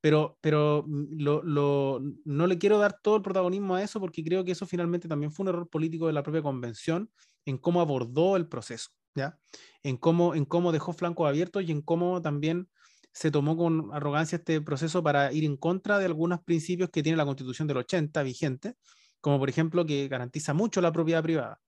Pero, 0.00 0.38
pero 0.40 0.82
mm, 0.86 1.22
lo, 1.22 1.42
lo, 1.42 2.00
no 2.24 2.46
le 2.46 2.56
quiero 2.56 2.78
dar 2.78 2.98
todo 3.02 3.16
el 3.16 3.22
protagonismo 3.22 3.74
a 3.74 3.82
eso 3.82 4.00
porque 4.00 4.24
creo 4.24 4.42
que 4.42 4.52
eso 4.52 4.64
finalmente 4.64 5.06
también 5.06 5.32
fue 5.32 5.44
un 5.44 5.48
error 5.50 5.68
político 5.68 6.06
de 6.06 6.14
la 6.14 6.22
propia 6.22 6.40
convención 6.40 7.10
en 7.44 7.58
cómo 7.58 7.82
abordó 7.82 8.36
el 8.36 8.48
proceso, 8.48 8.88
¿ya? 9.14 9.38
En 9.82 9.98
cómo, 9.98 10.34
en 10.34 10.46
cómo 10.46 10.72
dejó 10.72 10.94
flancos 10.94 11.28
abiertos 11.28 11.62
y 11.64 11.72
en 11.72 11.82
cómo 11.82 12.22
también 12.22 12.70
se 13.16 13.30
tomó 13.30 13.56
con 13.56 13.88
arrogancia 13.94 14.36
este 14.36 14.60
proceso 14.60 15.02
para 15.02 15.32
ir 15.32 15.44
en 15.44 15.56
contra 15.56 15.98
de 15.98 16.04
algunos 16.04 16.42
principios 16.42 16.90
que 16.90 17.02
tiene 17.02 17.16
la 17.16 17.24
Constitución 17.24 17.66
del 17.66 17.78
80 17.78 18.22
vigente, 18.22 18.74
como 19.22 19.38
por 19.38 19.48
ejemplo 19.48 19.86
que 19.86 20.06
garantiza 20.06 20.52
mucho 20.52 20.82
la 20.82 20.92
propiedad 20.92 21.22
privada. 21.22 21.58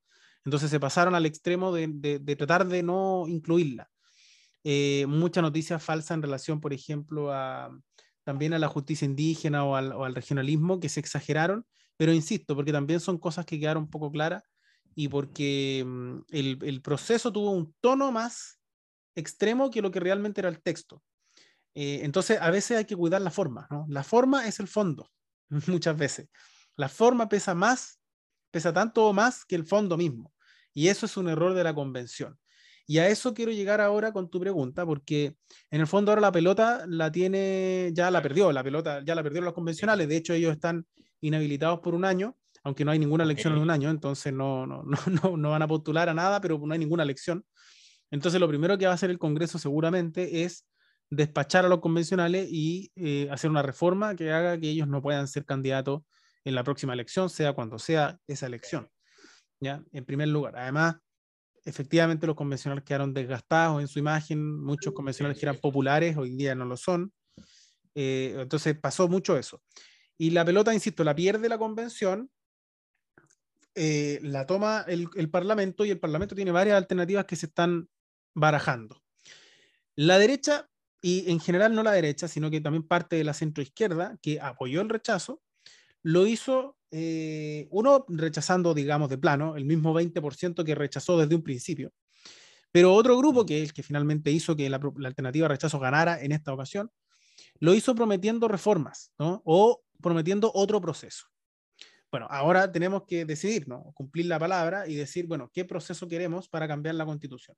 Entonces 0.44 0.70
se 0.70 0.78
pasaron 0.78 1.14
al 1.14 1.24
extremo 1.24 1.72
de, 1.72 2.36
tratar 2.36 2.68
de 2.68 2.82
no 2.82 3.24
incluirla. 3.26 3.88
Eh, 4.62 5.06
mucha 5.08 5.40
noticia 5.40 5.78
falsa 5.78 6.12
en 6.12 6.20
relación, 6.20 6.60
por 6.60 6.74
ejemplo, 6.74 7.32
a, 7.32 7.70
también 8.24 8.52
a 8.52 8.58
la 8.58 8.68
justicia 8.68 9.06
indígena 9.06 9.64
o 9.64 9.74
al, 9.74 10.14
regionalismo 10.14 10.80
que 10.80 10.90
se 10.90 11.00
exageraron, 11.00 11.64
pero 11.96 12.12
insisto, 12.12 12.54
porque 12.56 12.72
también 12.72 13.00
son 13.00 13.16
cosas 13.16 13.46
que 13.46 13.58
quedaron 13.58 13.88
poco 13.88 14.12
claras 14.12 14.42
y 14.94 15.08
porque 15.08 15.82
mm, 15.86 16.18
el 16.28 16.82
proceso 16.82 17.32
tuvo 17.32 17.52
un 17.52 17.74
tono 17.80 18.12
más 18.12 18.60
extremo 19.14 19.70
que 19.70 19.80
lo 19.80 19.90
que 19.90 20.00
realmente 20.00 20.42
era 20.42 20.50
el 20.50 20.60
texto. 20.60 21.02
Eh, 21.80 22.00
entonces, 22.02 22.40
a 22.40 22.50
veces 22.50 22.76
hay 22.76 22.86
que 22.86 22.96
cuidar 22.96 23.22
la 23.22 23.30
forma, 23.30 23.68
¿no? 23.70 23.86
La 23.88 24.02
forma 24.02 24.48
es 24.48 24.58
el 24.58 24.66
fondo, 24.66 25.12
muchas 25.68 25.96
veces. 25.96 26.28
La 26.74 26.88
forma 26.88 27.28
pesa 27.28 27.54
más, 27.54 28.00
pesa 28.50 28.72
tanto 28.72 29.06
o 29.06 29.12
más 29.12 29.44
que 29.44 29.54
el 29.54 29.64
fondo 29.64 29.96
mismo. 29.96 30.34
Y 30.74 30.88
eso 30.88 31.06
es 31.06 31.16
un 31.16 31.28
error 31.28 31.54
de 31.54 31.62
la 31.62 31.72
convención. 31.72 32.36
Y 32.84 32.98
a 32.98 33.06
eso 33.06 33.32
quiero 33.32 33.52
llegar 33.52 33.80
ahora 33.80 34.10
con 34.12 34.28
tu 34.28 34.40
pregunta, 34.40 34.84
porque 34.84 35.36
en 35.70 35.80
el 35.80 35.86
fondo 35.86 36.10
ahora 36.10 36.20
la 36.20 36.32
pelota 36.32 36.84
la 36.88 37.12
tiene, 37.12 37.92
ya 37.94 38.10
la 38.10 38.22
perdió, 38.22 38.50
la 38.50 38.64
pelota 38.64 39.04
ya 39.04 39.14
la 39.14 39.22
perdieron 39.22 39.44
los 39.44 39.54
convencionales, 39.54 40.08
de 40.08 40.16
hecho 40.16 40.32
ellos 40.32 40.50
están 40.50 40.84
inhabilitados 41.20 41.78
por 41.78 41.94
un 41.94 42.04
año, 42.04 42.36
aunque 42.64 42.84
no 42.84 42.90
hay 42.90 42.98
ninguna 42.98 43.22
elección 43.22 43.52
en 43.52 43.60
un 43.60 43.70
año, 43.70 43.88
entonces 43.88 44.32
no, 44.32 44.66
no, 44.66 44.82
no, 44.82 45.36
no, 45.36 45.50
van 45.50 45.62
a 45.62 45.68
postular 45.68 46.08
a 46.08 46.14
nada, 46.14 46.40
pero 46.40 46.58
no 46.58 46.72
hay 46.72 46.78
ninguna 46.80 47.04
elección. 47.04 47.44
Entonces 48.10 48.40
lo 48.40 48.48
primero 48.48 48.76
que 48.76 48.86
va 48.86 48.92
a 48.92 48.94
hacer 48.96 49.10
el 49.10 49.18
Congreso 49.20 49.60
seguramente 49.60 50.42
es 50.42 50.64
despachar 51.10 51.64
a 51.64 51.68
los 51.68 51.80
convencionales 51.80 52.48
y 52.50 52.92
eh, 52.96 53.28
hacer 53.30 53.50
una 53.50 53.62
reforma 53.62 54.14
que 54.14 54.30
haga 54.30 54.58
que 54.58 54.68
ellos 54.68 54.88
no 54.88 55.02
puedan 55.02 55.26
ser 55.28 55.44
candidatos 55.44 56.02
en 56.44 56.54
la 56.54 56.64
próxima 56.64 56.92
elección, 56.92 57.30
sea 57.30 57.52
cuando 57.52 57.78
sea 57.78 58.18
esa 58.26 58.46
elección. 58.46 58.90
¿ya? 59.60 59.82
En 59.92 60.04
primer 60.04 60.28
lugar, 60.28 60.56
además, 60.56 60.96
efectivamente 61.64 62.26
los 62.26 62.36
convencionales 62.36 62.84
quedaron 62.84 63.12
desgastados 63.12 63.80
en 63.80 63.88
su 63.88 63.98
imagen, 63.98 64.60
muchos 64.62 64.92
convencionales 64.94 65.38
que 65.38 65.46
eran 65.46 65.58
populares 65.58 66.16
hoy 66.16 66.36
día 66.36 66.54
no 66.54 66.64
lo 66.64 66.76
son. 66.76 67.12
Eh, 67.94 68.36
entonces 68.38 68.78
pasó 68.78 69.08
mucho 69.08 69.36
eso. 69.36 69.62
Y 70.16 70.30
la 70.30 70.44
pelota, 70.44 70.74
insisto, 70.74 71.04
la 71.04 71.14
pierde 71.14 71.48
la 71.48 71.58
convención, 71.58 72.30
eh, 73.74 74.18
la 74.22 74.46
toma 74.46 74.84
el, 74.88 75.08
el 75.14 75.30
Parlamento 75.30 75.84
y 75.84 75.90
el 75.90 76.00
Parlamento 76.00 76.34
tiene 76.34 76.50
varias 76.50 76.76
alternativas 76.76 77.24
que 77.24 77.36
se 77.36 77.46
están 77.46 77.88
barajando. 78.34 79.02
La 79.94 80.18
derecha 80.18 80.68
y 81.00 81.30
en 81.30 81.40
general 81.40 81.74
no 81.74 81.82
la 81.82 81.92
derecha, 81.92 82.28
sino 82.28 82.50
que 82.50 82.60
también 82.60 82.86
parte 82.86 83.16
de 83.16 83.24
la 83.24 83.34
centroizquierda, 83.34 84.18
que 84.20 84.40
apoyó 84.40 84.80
el 84.80 84.88
rechazo, 84.88 85.40
lo 86.02 86.26
hizo, 86.26 86.76
eh, 86.90 87.68
uno 87.70 88.04
rechazando, 88.08 88.74
digamos, 88.74 89.08
de 89.10 89.18
plano, 89.18 89.56
el 89.56 89.64
mismo 89.64 89.92
20% 89.94 90.64
que 90.64 90.74
rechazó 90.74 91.18
desde 91.18 91.34
un 91.34 91.42
principio, 91.42 91.92
pero 92.72 92.94
otro 92.94 93.16
grupo, 93.16 93.46
que 93.46 93.62
es 93.62 93.68
el 93.68 93.74
que 93.74 93.82
finalmente 93.82 94.30
hizo 94.30 94.56
que 94.56 94.68
la, 94.68 94.80
alternativa 95.04 95.48
rechazo 95.48 95.78
ganara 95.78 96.20
en 96.22 96.32
esta 96.32 96.52
ocasión, 96.52 96.90
lo 97.60 97.74
hizo 97.74 97.94
prometiendo 97.94 98.48
reformas. 98.48 99.12
O 99.18 99.82
prometiendo 100.00 100.50
otro 100.54 100.80
proceso. 100.80 101.26
Bueno, 102.10 102.26
ahora 102.30 102.70
tenemos 102.70 103.04
que 103.06 103.24
decidir, 103.24 103.68
¿no? 103.68 103.92
Cumplir 103.94 104.26
la 104.26 104.38
palabra 104.38 104.86
y 104.86 104.94
decir, 104.94 105.26
bueno, 105.26 105.50
¿qué 105.52 105.64
proceso 105.64 106.08
queremos 106.08 106.48
para 106.48 106.68
cambiar 106.68 106.94
la 106.94 107.04
constitución? 107.04 107.56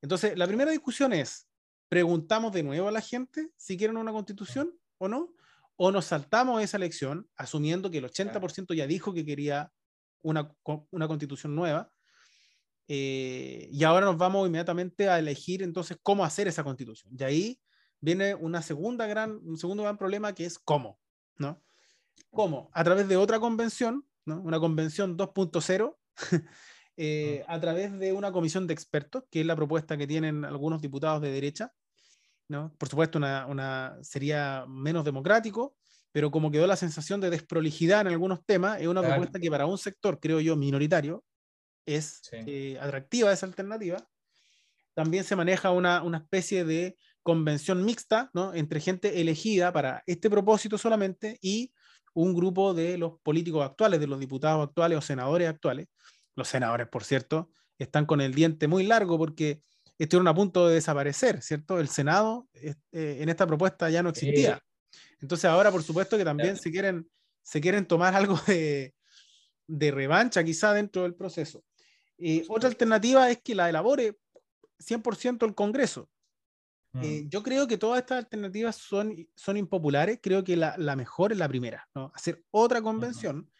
Entonces, 0.00 0.36
la 0.38 0.46
primera 0.46 0.70
discusión 0.70 1.12
es, 1.12 1.48
¿preguntamos 1.88 2.52
de 2.52 2.62
nuevo 2.62 2.88
a 2.88 2.92
la 2.92 3.00
gente 3.00 3.50
si 3.56 3.76
quieren 3.76 3.96
una 3.96 4.12
constitución 4.12 4.72
o 4.98 5.08
no? 5.08 5.34
¿O 5.76 5.90
nos 5.92 6.06
saltamos 6.06 6.62
esa 6.62 6.76
elección 6.78 7.28
asumiendo 7.36 7.90
que 7.90 7.98
el 7.98 8.04
80% 8.04 8.74
ya 8.74 8.86
dijo 8.86 9.12
que 9.12 9.24
quería 9.24 9.72
una, 10.22 10.50
una 10.90 11.08
constitución 11.08 11.54
nueva? 11.54 11.90
Eh, 12.88 13.68
y 13.72 13.84
ahora 13.84 14.06
nos 14.06 14.16
vamos 14.16 14.46
inmediatamente 14.46 15.08
a 15.08 15.18
elegir 15.18 15.62
entonces 15.62 15.98
cómo 16.02 16.24
hacer 16.24 16.48
esa 16.48 16.64
constitución. 16.64 17.12
Y 17.18 17.24
ahí 17.24 17.60
viene 18.00 18.34
una 18.34 18.62
segunda 18.62 19.06
gran, 19.06 19.40
un 19.44 19.56
segundo 19.56 19.82
gran 19.82 19.98
problema 19.98 20.34
que 20.34 20.44
es 20.44 20.58
cómo, 20.58 20.98
¿no? 21.36 21.62
¿Cómo? 22.30 22.70
A 22.72 22.84
través 22.84 23.08
de 23.08 23.16
otra 23.16 23.40
convención, 23.40 24.06
¿no? 24.24 24.40
Una 24.40 24.60
convención 24.60 25.16
2.0, 25.16 25.96
eh, 26.96 27.44
a 27.46 27.60
través 27.60 27.98
de 27.98 28.12
una 28.12 28.32
comisión 28.32 28.66
de 28.66 28.74
expertos, 28.74 29.24
que 29.30 29.40
es 29.40 29.46
la 29.46 29.56
propuesta 29.56 29.96
que 29.96 30.06
tienen 30.06 30.44
algunos 30.44 30.80
diputados 30.80 31.20
de 31.22 31.30
derecha, 31.30 31.72
¿no? 32.48 32.74
Por 32.78 32.88
supuesto, 32.88 33.18
una, 33.18 33.46
una, 33.46 33.98
sería 34.02 34.64
menos 34.68 35.04
democrático, 35.04 35.76
pero 36.12 36.30
como 36.30 36.50
quedó 36.50 36.66
la 36.66 36.76
sensación 36.76 37.20
de 37.20 37.30
desprolijidad 37.30 38.00
en 38.02 38.08
algunos 38.08 38.44
temas, 38.46 38.80
es 38.80 38.86
una 38.86 39.02
propuesta 39.02 39.38
que 39.38 39.50
para 39.50 39.66
un 39.66 39.76
sector, 39.76 40.18
creo 40.18 40.40
yo, 40.40 40.56
minoritario, 40.56 41.24
es 41.84 42.22
eh, 42.32 42.78
atractiva 42.80 43.32
esa 43.32 43.46
alternativa. 43.46 43.98
También 44.94 45.24
se 45.24 45.36
maneja 45.36 45.70
una, 45.70 46.02
una 46.02 46.18
especie 46.18 46.64
de 46.64 46.96
convención 47.22 47.84
mixta 47.84 48.30
¿no? 48.34 48.54
entre 48.54 48.80
gente 48.80 49.20
elegida 49.20 49.72
para 49.72 50.02
este 50.06 50.30
propósito 50.30 50.78
solamente 50.78 51.38
y 51.42 51.72
un 52.14 52.34
grupo 52.34 52.72
de 52.72 52.96
los 52.96 53.20
políticos 53.20 53.64
actuales, 53.64 54.00
de 54.00 54.06
los 54.06 54.18
diputados 54.18 54.66
actuales 54.66 54.98
o 54.98 55.02
senadores 55.02 55.48
actuales. 55.48 55.86
Los 56.36 56.48
senadores, 56.48 56.86
por 56.88 57.02
cierto, 57.02 57.50
están 57.78 58.06
con 58.06 58.20
el 58.20 58.34
diente 58.34 58.68
muy 58.68 58.86
largo 58.86 59.18
porque 59.18 59.62
estuvieron 59.98 60.28
a 60.28 60.34
punto 60.34 60.68
de 60.68 60.74
desaparecer, 60.74 61.42
¿cierto? 61.42 61.80
El 61.80 61.88
Senado 61.88 62.48
eh, 62.54 62.74
en 62.92 63.28
esta 63.28 63.46
propuesta 63.46 63.90
ya 63.90 64.02
no 64.02 64.10
existía. 64.10 64.62
Entonces 65.20 65.46
ahora, 65.46 65.72
por 65.72 65.82
supuesto, 65.82 66.16
que 66.16 66.24
también 66.24 66.56
se 66.56 66.70
quieren, 66.70 67.10
se 67.42 67.60
quieren 67.60 67.86
tomar 67.86 68.14
algo 68.14 68.38
de, 68.46 68.94
de 69.66 69.90
revancha 69.90 70.44
quizá 70.44 70.72
dentro 70.72 71.02
del 71.02 71.14
proceso. 71.14 71.64
Eh, 72.18 72.44
otra 72.48 72.68
alternativa 72.68 73.30
es 73.30 73.40
que 73.42 73.54
la 73.54 73.68
elabore 73.68 74.18
100% 74.78 75.46
el 75.46 75.54
Congreso. 75.54 76.08
Eh, 77.02 77.24
mm. 77.24 77.28
yo 77.28 77.42
creo 77.42 77.66
que 77.66 77.76
todas 77.76 78.00
estas 78.00 78.18
alternativas 78.18 78.76
son, 78.76 79.28
son 79.34 79.56
impopulares. 79.56 80.18
Creo 80.22 80.44
que 80.44 80.56
la, 80.56 80.76
la 80.78 80.96
mejor 80.96 81.32
es 81.32 81.38
la 81.38 81.48
primera, 81.48 81.88
¿no? 81.94 82.10
hacer 82.14 82.42
otra 82.50 82.80
convención 82.80 83.50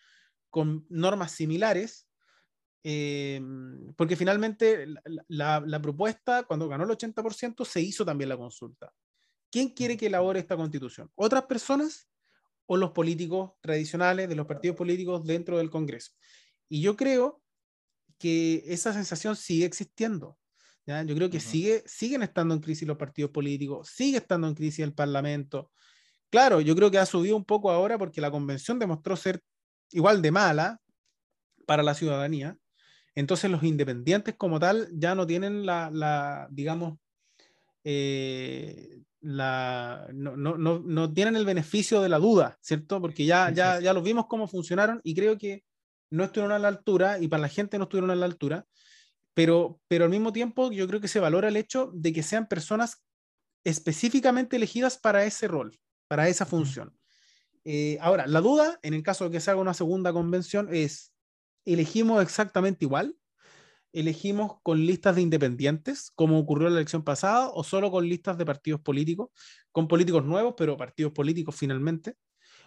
con 0.48 0.86
normas 0.88 1.32
similares, 1.32 2.05
eh, 2.84 3.40
porque 3.96 4.16
finalmente 4.16 4.86
la, 5.28 5.60
la, 5.60 5.82
propuesta, 5.82 6.44
cuando 6.44 6.68
ganó 6.68 6.84
el 6.84 6.90
80%, 6.90 7.64
se 7.64 7.80
hizo 7.80 8.04
también 8.04 8.28
la 8.28 8.36
consulta. 8.36 8.92
¿Quién 9.50 9.70
quiere 9.70 9.96
que 9.96 10.06
elabore 10.06 10.40
esta 10.40 10.56
constitución? 10.56 11.10
¿Otras 11.14 11.44
personas 11.44 12.08
o 12.66 12.76
los 12.76 12.90
políticos 12.90 13.52
tradicionales 13.60 14.28
de 14.28 14.36
los 14.36 14.46
partidos 14.46 14.76
políticos 14.76 15.24
dentro 15.24 15.58
del 15.58 15.70
Congreso? 15.70 16.12
Y 16.68 16.80
yo 16.80 16.96
creo 16.96 17.42
que 18.18 18.62
esa 18.66 18.92
sensación 18.92 19.36
sigue 19.36 19.64
existiendo. 19.66 20.38
¿ya? 20.86 21.02
Yo 21.02 21.14
creo 21.14 21.30
que 21.30 21.40
sigue, 21.40 21.82
siguen 21.86 22.22
estando 22.22 22.54
en 22.54 22.60
crisis 22.60 22.86
los 22.86 22.96
partidos 22.96 23.30
políticos, 23.30 23.88
sigue 23.88 24.18
estando 24.18 24.48
en 24.48 24.54
crisis 24.54 24.80
el 24.80 24.94
Parlamento. 24.94 25.70
Claro, 26.30 26.60
yo 26.60 26.74
creo 26.74 26.90
que 26.90 26.98
ha 26.98 27.06
subido 27.06 27.36
un 27.36 27.44
poco 27.44 27.70
ahora 27.70 27.98
porque 27.98 28.20
la 28.20 28.30
convención 28.30 28.78
demostró 28.78 29.16
ser 29.16 29.42
igual 29.90 30.22
de 30.22 30.30
mala 30.30 30.80
para 31.66 31.82
la 31.82 31.94
ciudadanía. 31.94 32.58
Entonces 33.16 33.50
los 33.50 33.64
independientes 33.64 34.36
como 34.36 34.60
tal 34.60 34.88
ya 34.92 35.14
no 35.14 35.26
tienen 35.26 35.66
la, 35.66 35.90
la 35.90 36.46
digamos, 36.50 36.98
eh, 37.82 39.00
la, 39.20 40.06
no, 40.12 40.36
no, 40.36 40.56
no, 40.58 40.78
no, 40.78 41.12
tienen 41.12 41.34
el 41.34 41.46
beneficio 41.46 42.02
de 42.02 42.10
la 42.10 42.18
duda, 42.18 42.58
¿cierto? 42.60 43.00
Porque 43.00 43.24
ya, 43.24 43.50
ya, 43.50 43.80
ya 43.80 43.92
los 43.94 44.04
vimos 44.04 44.26
cómo 44.26 44.46
funcionaron 44.46 45.00
y 45.02 45.14
creo 45.14 45.38
que 45.38 45.64
no 46.10 46.24
estuvieron 46.24 46.52
a 46.52 46.58
la 46.58 46.68
altura 46.68 47.18
y 47.18 47.26
para 47.26 47.40
la 47.40 47.48
gente 47.48 47.78
no 47.78 47.84
estuvieron 47.84 48.10
a 48.10 48.16
la 48.16 48.26
altura, 48.26 48.66
pero, 49.32 49.80
pero 49.88 50.04
al 50.04 50.10
mismo 50.10 50.32
tiempo 50.32 50.70
yo 50.70 50.86
creo 50.86 51.00
que 51.00 51.08
se 51.08 51.18
valora 51.18 51.48
el 51.48 51.56
hecho 51.56 51.90
de 51.94 52.12
que 52.12 52.22
sean 52.22 52.46
personas 52.46 53.02
específicamente 53.64 54.56
elegidas 54.56 54.98
para 54.98 55.24
ese 55.24 55.48
rol, 55.48 55.76
para 56.06 56.28
esa 56.28 56.44
función. 56.44 56.94
Eh, 57.64 57.98
ahora, 58.00 58.26
la 58.26 58.40
duda, 58.40 58.78
en 58.82 58.94
el 58.94 59.02
caso 59.02 59.24
de 59.24 59.30
que 59.30 59.40
se 59.40 59.50
haga 59.50 59.60
una 59.60 59.74
segunda 59.74 60.12
convención, 60.12 60.68
es, 60.70 61.12
¿elegimos 61.66 62.22
exactamente 62.22 62.86
igual? 62.86 63.16
¿Elegimos 63.92 64.60
con 64.62 64.84
listas 64.86 65.16
de 65.16 65.22
independientes, 65.22 66.10
como 66.14 66.38
ocurrió 66.38 66.68
en 66.68 66.74
la 66.74 66.80
elección 66.80 67.02
pasada, 67.02 67.50
o 67.50 67.64
solo 67.64 67.90
con 67.90 68.08
listas 68.08 68.38
de 68.38 68.46
partidos 68.46 68.80
políticos, 68.80 69.30
con 69.72 69.88
políticos 69.88 70.24
nuevos, 70.24 70.54
pero 70.56 70.76
partidos 70.76 71.12
políticos 71.12 71.54
finalmente? 71.56 72.14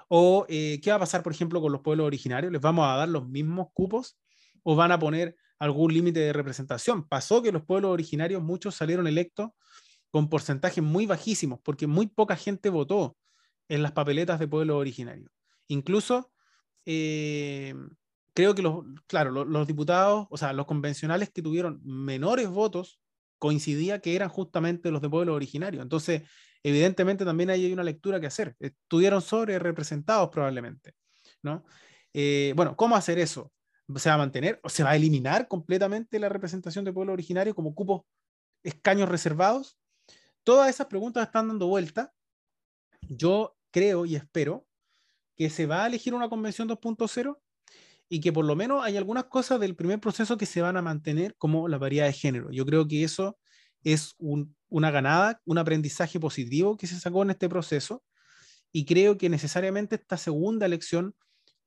¿O 0.08 0.46
eh, 0.50 0.80
qué 0.82 0.90
va 0.90 0.98
a 0.98 1.00
pasar, 1.00 1.24
por 1.24 1.34
ejemplo, 1.34 1.62
con 1.62 1.72
los 1.72 1.82
pueblos 1.82 2.08
originarios? 2.08 2.52
¿Les 2.52 2.62
vamos 2.62 2.86
a 2.88 2.96
dar 2.98 3.10
los 3.10 3.28
mismos 3.28 3.68
cupos 3.74 4.18
o 4.64 4.76
van 4.76 4.92
a 4.92 5.00
poner 5.00 5.36
algún 5.60 5.94
límite 5.94 6.20
de 6.20 6.34
representación? 6.34 7.08
Pasó 7.08 7.42
que 7.42 7.52
los 7.52 7.64
pueblos 7.64 7.92
originarios, 7.92 8.42
muchos 8.42 8.76
salieron 8.76 9.08
electos 9.08 9.52
con 10.10 10.30
porcentajes 10.30 10.84
muy 10.84 11.06
bajísimos, 11.06 11.60
porque 11.64 11.88
muy 11.88 12.08
poca 12.08 12.36
gente 12.36 12.70
votó 12.70 13.18
en 13.68 13.84
las 13.84 13.92
papeletas 13.92 14.40
de 14.40 14.48
pueblos 14.48 14.78
originarios. 14.78 15.30
Incluso, 15.68 16.32
eh, 16.86 17.76
creo 18.34 18.56
que 18.56 18.62
los, 18.62 18.86
claro, 19.08 19.32
los, 19.32 19.48
los, 19.48 19.68
diputados, 19.68 20.28
o 20.30 20.38
sea, 20.38 20.54
los 20.54 20.66
convencionales 20.66 21.30
que 21.30 21.42
tuvieron 21.42 21.82
menores 21.84 22.50
votos, 22.50 23.00
coincidía 23.40 24.00
que 24.00 24.16
eran 24.16 24.30
justamente 24.30 24.92
los 24.92 25.02
de 25.02 25.10
pueblos 25.10 25.36
originarios. 25.36 25.82
Entonces, 25.82 26.24
evidentemente 26.64 27.26
también 27.26 27.50
hay 27.50 27.72
una 27.72 27.84
lectura 27.84 28.20
que 28.20 28.28
hacer. 28.28 28.56
Estuvieron 28.60 29.22
sobre 29.22 29.58
representados 29.60 30.30
probablemente, 30.30 30.94
¿no? 31.42 31.66
Eh, 32.14 32.54
bueno, 32.56 32.76
¿cómo 32.76 32.96
hacer 32.96 33.18
eso? 33.18 33.52
¿Se 33.96 34.10
va 34.10 34.16
a 34.16 34.20
mantener 34.20 34.60
o 34.64 34.70
se 34.70 34.84
va 34.84 34.92
a 34.92 34.96
eliminar 34.96 35.48
completamente 35.48 36.20
la 36.20 36.30
representación 36.30 36.86
de 36.86 36.94
pueblo 36.94 37.14
originario 37.14 37.56
como 37.56 37.74
cupos 37.74 38.04
escaños 38.64 39.10
reservados? 39.10 39.78
Todas 40.44 40.70
esas 40.70 40.88
preguntas 40.88 41.26
están 41.26 41.48
dando 41.48 41.68
vuelta. 41.68 42.14
Yo 43.02 43.58
creo 43.72 44.06
y 44.06 44.16
espero 44.16 44.68
que 45.36 45.50
se 45.50 45.66
va 45.66 45.84
a 45.84 45.88
elegir 45.88 46.14
una 46.14 46.30
convención 46.30 46.68
2.0 46.68 47.40
y 48.10 48.20
que 48.20 48.34
por 48.34 48.44
lo 48.44 48.56
menos 48.56 48.84
hay 48.84 48.98
algunas 48.98 49.26
cosas 49.26 49.60
del 49.60 49.76
primer 49.76 50.00
proceso 50.00 50.38
que 50.38 50.48
se 50.48 50.62
van 50.62 50.76
a 50.76 50.82
mantener 50.82 51.36
como 51.38 51.68
la 51.68 51.78
variedad 51.78 52.08
de 52.08 52.14
género. 52.14 52.52
Yo 52.52 52.66
creo 52.66 52.88
que 52.88 53.04
eso 53.04 53.38
es 53.84 54.16
un, 54.18 54.56
una 54.68 54.92
ganada, 54.92 55.42
un 55.46 55.58
aprendizaje 55.58 56.20
positivo 56.20 56.76
que 56.76 56.88
se 56.88 57.00
sacó 57.00 57.22
en 57.24 57.30
este 57.30 57.48
proceso 57.48 58.04
y 58.72 58.86
creo 58.86 59.18
que 59.18 59.30
necesariamente 59.30 59.96
esta 59.96 60.18
segunda 60.18 60.66
elección 60.66 61.16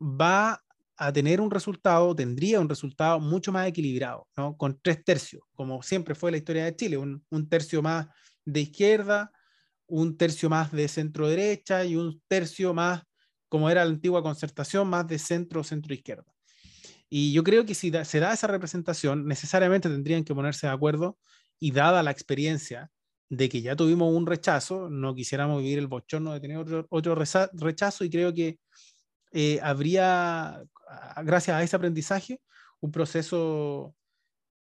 va 0.01 0.63
a 0.97 1.13
tener 1.13 1.41
un 1.41 1.51
resultado, 1.51 2.15
tendría 2.15 2.61
un 2.61 2.69
resultado 2.69 3.19
mucho 3.19 3.51
más 3.51 3.67
equilibrado, 3.67 4.29
¿no? 4.37 4.57
con 4.57 4.79
tres 4.81 5.05
tercios, 5.05 5.43
como 5.55 5.83
siempre 5.83 6.15
fue 6.15 6.31
la 6.31 6.37
historia 6.37 6.65
de 6.65 6.77
Chile, 6.77 6.97
un, 6.97 7.49
tercio 7.49 7.83
más 7.83 8.07
de 8.45 8.61
izquierda, 8.61 9.33
un 9.87 10.17
tercio 10.17 10.49
más 10.49 10.71
de 10.71 10.89
centro 10.89 11.29
derecha 11.29 11.85
y 11.85 11.97
un 11.97 12.23
tercio 12.29 12.73
más, 12.75 13.03
como 13.49 13.69
era 13.69 13.85
la 13.85 13.91
antigua 13.91 14.23
concertación, 14.23 14.89
más 14.89 15.07
de 15.07 15.19
centro 15.19 15.65
centro 15.65 15.93
izquierda. 15.93 16.32
Y 17.15 17.35
yo 17.35 17.45
creo 17.45 17.67
que 17.67 17.75
si 17.75 17.93
se 18.05 18.21
da 18.21 18.33
esa 18.33 18.47
representación, 18.47 19.27
necesariamente 19.27 19.91
tendrían 19.91 20.25
que 20.25 20.35
ponerse 20.35 20.67
de 20.67 20.73
acuerdo 20.73 21.19
y 21.61 21.71
dada 21.71 22.03
la 22.03 22.11
experiencia 22.11 22.91
de 23.29 23.51
que 23.51 23.61
ya 23.61 23.77
tuvimos 23.77 24.11
un 24.15 24.27
rechazo, 24.27 24.89
no 24.89 25.15
quisiéramos 25.15 25.61
vivir 25.63 25.79
el 25.79 25.89
bochorno 25.89 26.33
de 26.33 26.41
tener 26.41 26.57
otro, 26.57 26.87
otro 26.89 27.15
rechazo 27.15 28.05
y 28.07 28.09
creo 28.09 28.33
que 28.33 28.59
eh, 29.31 29.61
habría, 29.63 30.65
gracias 31.23 31.55
a 31.55 31.63
ese 31.63 31.77
aprendizaje, 31.77 32.41
un 32.81 32.91
proceso 32.91 33.95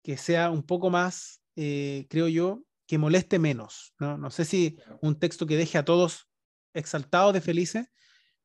que 0.04 0.18
sea 0.18 0.52
un 0.52 0.64
poco 0.64 0.90
más, 0.90 1.42
eh, 1.56 2.08
creo 2.10 2.28
yo, 2.28 2.62
que 2.86 2.98
moleste 2.98 3.40
menos. 3.40 3.94
¿no? 4.00 4.18
no 4.18 4.30
sé 4.32 4.44
si 4.44 4.78
un 5.02 5.18
texto 5.18 5.48
que 5.48 5.56
deje 5.56 5.78
a 5.78 5.86
todos 5.86 6.28
exaltados 6.74 7.34
de 7.34 7.40
felices, 7.40 7.88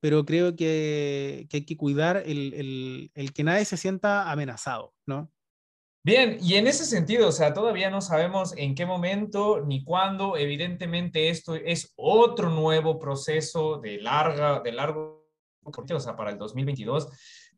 pero 0.01 0.25
creo 0.25 0.55
que, 0.57 1.49
hay 1.53 1.65
que 1.65 1.77
cuidar 1.77 2.23
el, 2.25 2.55
el, 2.55 3.11
el, 3.15 3.33
que 3.33 3.45
nadie 3.45 3.65
se 3.65 3.77
sienta 3.77 4.31
amenazado, 4.31 4.95
¿no? 5.07 5.31
Bien, 6.05 6.39
y 6.41 6.55
en 6.55 6.67
ese 6.67 6.87
sentido, 6.87 7.29
o 7.29 7.33
sea, 7.33 7.53
todavía 7.53 7.91
no 7.91 8.01
sabemos 8.01 8.55
en 8.57 8.75
qué 8.75 8.87
momento 8.87 9.63
ni 9.67 9.85
cuándo. 9.85 10.37
Evidentemente, 10.37 11.29
esto 11.29 11.55
es 11.55 11.93
otro 11.97 12.51
nuevo 12.51 12.99
proceso 12.99 13.79
de, 13.79 14.01
larga, 14.01 14.61
de 14.61 14.73
largo 14.73 15.19
o 15.65 16.01
sea, 16.01 16.17
para 16.17 16.31
el 16.31 16.39
2022, 16.39 17.09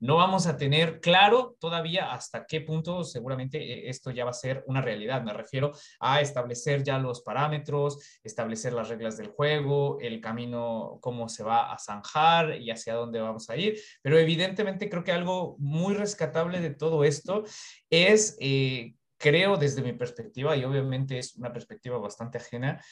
no 0.00 0.16
vamos 0.16 0.46
a 0.46 0.56
tener 0.56 1.00
claro 1.00 1.56
todavía 1.60 2.12
hasta 2.12 2.46
qué 2.46 2.62
punto 2.62 3.04
seguramente 3.04 3.58
eh, 3.58 3.90
esto 3.90 4.10
ya 4.10 4.24
va 4.24 4.30
a 4.30 4.34
ser 4.34 4.64
una 4.66 4.80
realidad. 4.80 5.22
Me 5.22 5.32
refiero 5.32 5.72
a 6.00 6.20
establecer 6.20 6.82
ya 6.82 6.98
los 6.98 7.20
parámetros, 7.22 8.18
establecer 8.22 8.72
las 8.72 8.88
reglas 8.88 9.16
del 9.18 9.28
juego, 9.28 9.98
el 10.00 10.20
camino, 10.20 10.98
cómo 11.00 11.28
se 11.28 11.42
va 11.42 11.72
a 11.72 11.78
zanjar 11.78 12.56
y 12.60 12.70
hacia 12.70 12.94
dónde 12.94 13.20
vamos 13.20 13.48
a 13.50 13.56
ir. 13.56 13.78
Pero 14.02 14.18
evidentemente 14.18 14.88
creo 14.88 15.04
que 15.04 15.12
algo 15.12 15.56
muy 15.58 15.94
rescatable 15.94 16.60
de 16.60 16.70
todo 16.70 17.04
esto 17.04 17.44
es, 17.90 18.36
eh, 18.40 18.94
creo 19.18 19.58
desde 19.58 19.82
mi 19.82 19.92
perspectiva, 19.92 20.56
y 20.56 20.64
obviamente 20.64 21.18
es 21.18 21.36
una 21.36 21.52
perspectiva 21.52 21.98
bastante 21.98 22.38
ajena, 22.38 22.82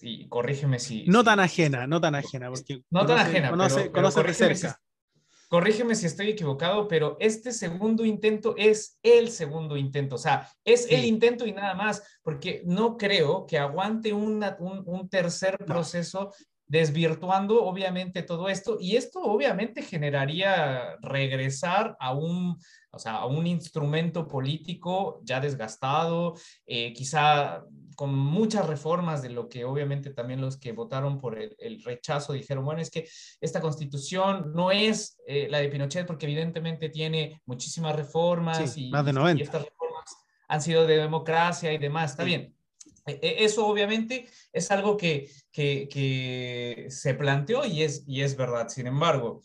y 0.00 0.26
corrígeme 0.28 0.78
si... 0.78 1.04
No 1.06 1.22
tan 1.22 1.38
ajena, 1.38 1.86
no 1.86 2.00
tan 2.00 2.14
ajena, 2.14 2.48
porque... 2.48 2.82
No 2.90 3.04
tan 3.06 3.18
ajena, 3.18 3.50
conoce, 3.50 3.90
conoce 3.90 4.16
corrígeme, 4.16 4.54
si, 4.54 4.68
corrígeme 5.54 5.94
si 5.94 6.06
estoy 6.06 6.30
equivocado, 6.30 6.88
pero 6.88 7.16
este 7.20 7.52
segundo 7.52 8.04
intento 8.04 8.56
es 8.58 8.98
el 9.04 9.30
segundo 9.30 9.76
intento, 9.76 10.16
o 10.16 10.18
sea, 10.18 10.50
es 10.64 10.90
el 10.90 11.04
intento 11.04 11.46
y 11.46 11.52
nada 11.52 11.76
más, 11.76 12.02
porque 12.24 12.62
no 12.66 12.96
creo 12.96 13.46
que 13.46 13.56
aguante 13.56 14.12
un, 14.12 14.44
un, 14.58 15.08
tercer 15.08 15.56
proceso 15.58 16.32
desvirtuando 16.66 17.64
obviamente 17.64 18.24
todo 18.24 18.48
esto 18.48 18.78
y 18.80 18.96
esto 18.96 19.20
obviamente 19.22 19.82
generaría 19.82 20.96
regresar 21.00 21.96
a 22.00 22.14
un, 22.14 22.58
o 22.90 22.98
sea, 22.98 23.18
a 23.18 23.26
un 23.26 23.46
instrumento 23.46 24.26
político 24.26 25.20
ya 25.22 25.38
desgastado, 25.38 26.34
eh, 26.66 26.92
quizá 26.94 27.62
con 27.94 28.14
muchas 28.14 28.66
reformas 28.66 29.22
de 29.22 29.30
lo 29.30 29.48
que 29.48 29.64
obviamente 29.64 30.10
también 30.10 30.40
los 30.40 30.56
que 30.56 30.72
votaron 30.72 31.18
por 31.18 31.38
el, 31.38 31.82
rechazo 31.84 32.32
dijeron, 32.32 32.64
bueno, 32.64 32.80
es 32.80 32.90
que 32.90 33.08
esta 33.40 33.60
constitución 33.60 34.52
no 34.54 34.70
es 34.70 35.18
eh, 35.26 35.48
la 35.50 35.58
de 35.58 35.68
Pinochet 35.68 36.06
porque 36.06 36.26
evidentemente 36.26 36.88
tiene 36.88 37.40
muchísimas 37.46 37.96
reformas 37.96 38.76
y, 38.76 38.90
más 38.90 39.04
de 39.04 39.12
y, 39.36 39.42
estas 39.42 39.64
reformas 39.64 40.16
han 40.48 40.62
sido 40.62 40.86
de 40.86 40.96
democracia 40.98 41.72
y 41.72 41.78
demás, 41.78 42.12
está 42.12 42.24
bien. 42.24 42.54
E, 43.06 43.18
e, 43.22 43.44
eso 43.44 43.66
obviamente 43.66 44.26
es 44.52 44.70
algo 44.70 44.96
que, 44.96 45.30
que, 45.52 45.88
que, 45.90 46.86
se 46.88 47.14
planteó 47.14 47.64
y 47.64 47.82
es, 47.82 48.04
y 48.06 48.22
es 48.22 48.36
verdad. 48.36 48.68
Sin 48.68 48.86
embargo, 48.86 49.42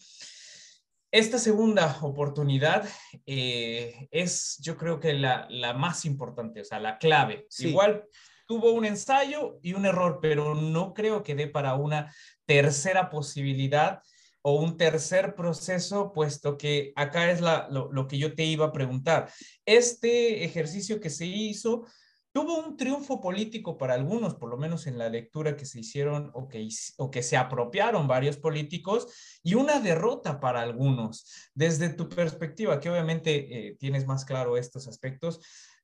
esta 1.12 1.40
segunda 1.40 1.98
oportunidad 2.02 2.88
eh, 3.26 4.08
es, 4.12 4.60
yo 4.62 4.78
creo 4.78 5.00
que 5.00 5.14
la, 5.14 5.48
la, 5.50 5.74
más 5.74 6.06
importante, 6.06 6.62
o 6.62 6.66
sea, 6.66 6.80
la 6.80 6.98
clave. 6.98 7.48
Igual 7.60 8.06
tuvo 8.50 8.72
un 8.72 8.84
ensayo 8.84 9.60
y 9.62 9.74
un 9.76 9.86
error, 9.86 10.18
pero 10.20 10.56
no 10.56 10.96
creo 10.96 11.22
que 11.22 11.36
dé 11.36 11.48
para 11.48 11.76
una 11.76 12.12
tercera 12.48 13.12
posibilidad 13.12 14.02
o 14.42 14.56
un 14.60 14.76
tercer 14.76 15.36
proceso, 15.36 16.12
puesto 16.14 16.58
que 16.58 16.92
acá 16.96 17.30
es 17.30 17.42
lo, 17.42 18.08
que 18.08 18.18
yo 18.18 18.34
te 18.34 18.46
iba 18.46 18.66
a 18.66 18.72
preguntar. 18.72 19.32
Este 19.68 20.44
ejercicio 20.44 21.00
que 21.00 21.12
se 21.12 21.28
hizo 21.28 21.86
tuvo 22.32 22.58
un 22.58 22.76
triunfo 22.76 23.22
político 23.22 23.78
para 23.78 23.94
algunos, 23.94 24.34
por 24.34 24.50
lo 24.50 24.58
menos 24.58 24.88
en 24.88 24.98
la 24.98 25.10
lectura 25.10 25.56
que 25.56 25.66
se 25.66 25.82
hicieron 25.82 26.32
o 26.34 26.48
que, 26.48 26.68
o 26.98 27.12
que 27.12 27.22
se 27.22 27.38
apropiaron 27.38 28.08
varios 28.08 28.38
políticos, 28.38 29.40
y 29.44 29.54
una 29.54 29.80
derrota 29.80 30.40
para 30.40 30.62
algunos. 30.62 31.52
Desde 31.54 31.90
tu 31.90 32.10
perspectiva, 32.10 32.80
que 32.80 32.90
obviamente 32.90 33.68
eh, 33.68 33.76
tienes 33.80 34.08
más 34.08 34.26
claro 34.26 34.58
estos 34.58 34.88
aspectos, 34.88 35.40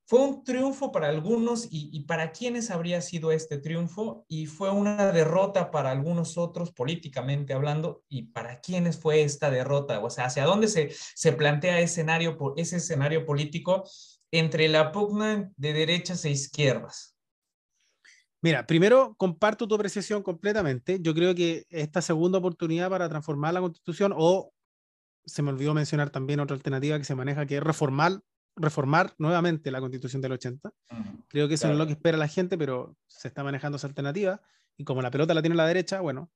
fue 0.08 0.20
un 0.20 0.44
triunfo 0.44 0.92
para 0.92 1.10
algunos 1.10 1.68
y, 1.72 2.00
para 2.02 2.32
quienes 2.32 2.70
habría 2.70 3.02
sido 3.02 3.32
este 3.32 3.58
triunfo 3.58 4.24
y 4.28 4.46
fue 4.46 4.70
una 4.70 5.12
derrota 5.12 5.72
para 5.72 5.90
algunos 5.90 6.38
otros 6.38 6.72
políticamente 6.72 7.54
hablando 7.54 8.04
y 8.08 8.28
para 8.28 8.62
quienes 8.62 9.00
fue 9.00 9.24
esta 9.24 9.50
derrota, 9.50 10.00
o 10.00 10.10
sea, 10.12 10.26
hacia 10.26 10.46
dónde 10.46 10.68
se, 10.68 10.92
se 11.16 11.34
plantea 11.34 11.80
escenario, 11.80 12.38
ese 12.56 12.78
escenario 12.78 13.26
político 13.26 13.84
entre 14.32 14.68
la 14.68 14.92
pugna 14.92 15.52
de 15.58 15.74
derechas 15.74 16.24
e 16.26 16.30
izquierdas. 16.30 17.16
Mira, 18.42 18.68
primero 18.68 19.16
comparto 19.18 19.68
tu 19.68 19.74
apreciación 19.74 20.22
completamente. 20.22 21.00
Yo 21.02 21.16
creo 21.16 21.34
que 21.34 21.66
esta 21.70 22.04
segunda 22.04 22.38
oportunidad 22.38 22.92
para 22.92 23.10
transformar 23.10 23.56
la 23.56 23.62
constitución 23.62 24.14
o 24.16 24.54
se 25.26 25.42
me 25.42 25.50
olvidó 25.50 25.74
mencionar 25.74 26.12
también 26.12 26.40
otra 26.40 26.56
alternativa 26.56 27.00
que 27.00 27.06
se 27.06 27.16
maneja 27.16 27.48
que 27.48 27.58
es 27.58 27.64
reformar 27.64 28.22
reformar 28.56 29.14
nuevamente 29.18 29.72
la 29.72 29.80
constitución 29.80 30.22
del 30.22 30.34
80. 30.34 30.72
Creo 31.28 31.48
que 31.48 31.56
eso 31.56 31.68
no 31.68 31.74
es 31.74 31.80
lo 31.80 31.86
que 31.86 31.94
espera 31.94 32.18
la 32.18 32.28
gente, 32.28 32.58
pero 32.58 32.96
se 33.08 33.28
está 33.28 33.44
manejando 33.44 33.78
esa 33.78 33.88
alternativa. 33.88 34.42
Y 34.78 34.84
como 34.84 35.02
la 35.02 35.12
pelota 35.12 35.34
la 35.34 35.42
tiene 35.42 35.56
la 35.56 35.68
derecha, 35.68 36.02
bueno, 36.02 36.32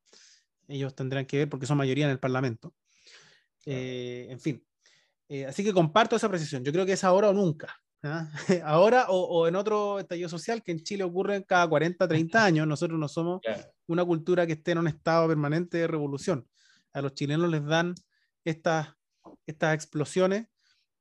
ellos 0.67 0.95
tendrán 0.95 1.26
que 1.26 1.38
ver 1.38 1.49
porque 1.49 1.65
son 1.65 1.78
mayoría 1.78 2.05
en 2.05 2.11
el 2.11 2.20
Parlamento. 2.20 2.74
Eh, 3.65 4.28
en 4.30 4.39
fin. 4.39 4.65
Eh, 5.28 5.45
así 5.45 5.63
que 5.63 5.74
comparto 5.74 6.15
esa 6.15 6.30
precisión. 6.30 6.63
Yo 6.63 6.72
creo 6.72 6.86
que 6.86 6.93
es 6.93 7.03
ahora 7.03 7.30
o 7.30 7.34
nunca. 7.34 7.76
¿ah? 8.03 8.30
ahora 8.65 9.07
o, 9.09 9.47
en 9.47 9.55
otro 9.55 9.99
estallido 9.99 10.30
social 10.30 10.63
que 10.63 10.72
en 10.72 10.84
Chile 10.84 11.03
ocurre 11.03 11.43
cada 11.45 11.67
40, 11.67 12.07
30 12.07 12.43
años. 12.45 12.67
Nosotros 12.67 12.99
no 12.99 13.07
somos 13.07 13.41
una 13.88 14.05
cultura 14.05 14.45
que 14.45 14.53
esté 14.53 14.72
en 14.72 14.80
un 14.80 14.88
estado 14.88 15.28
permanente 15.28 15.78
de 15.78 15.88
revolución. 15.88 16.47
A 16.93 17.01
los 17.01 17.13
chilenos 17.13 17.49
les 17.49 17.63
dan 17.65 17.95
estas, 18.43 18.95
estas 19.45 19.76
explosiones 19.76 20.47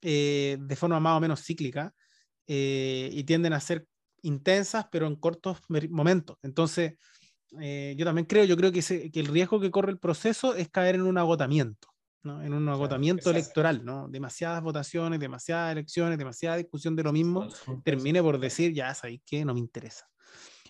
eh, 0.01 0.57
de 0.61 0.76
forma 0.76 1.01
más 1.01 1.16
o 1.16 1.20
menos 1.20 1.44
cíclica 1.44 1.92
eh, 2.46 3.11
y 3.12 3.24
tienden 3.24 3.53
a 3.53 3.61
ser 3.61 3.86
intensas, 4.22 4.86
pero 4.92 5.07
en 5.07 5.16
cortos 5.16 5.59
momentos. 5.90 6.36
Entonces, 6.42 6.94
eh, 7.61 7.94
yo 7.96 8.05
también 8.05 8.26
creo, 8.26 8.44
yo 8.44 8.57
creo 8.57 8.70
que, 8.70 9.11
que, 9.11 9.20
el 9.20 9.26
riesgo 9.26 9.61
que 9.61 9.70
corre 9.70 9.90
el 9.90 9.99
proceso 9.99 10.55
es 10.55 10.68
caer 10.68 10.96
en 10.96 11.03
un 11.03 11.18
agotamiento, 11.18 11.88
¿no? 12.22 12.42
en 12.42 12.53
un 12.53 12.68
agotamiento 12.68 13.30
electoral, 13.30 13.84
¿no? 13.84 14.09
demasiadas 14.09 14.62
votaciones, 14.62 15.18
demasiadas 15.18 15.72
elecciones, 15.72 16.18
demasiada 16.18 16.57
discusión 16.57 16.94
de 16.94 17.03
lo 17.03 17.12
mismo, 17.12 17.49
termine 17.84 18.22
por 18.22 18.38
decir, 18.38 18.72
ya 18.72 18.94
sabéis 18.94 19.22
que 19.24 19.44
no 19.44 19.55
me 19.55 19.61
interesa. 19.61 20.07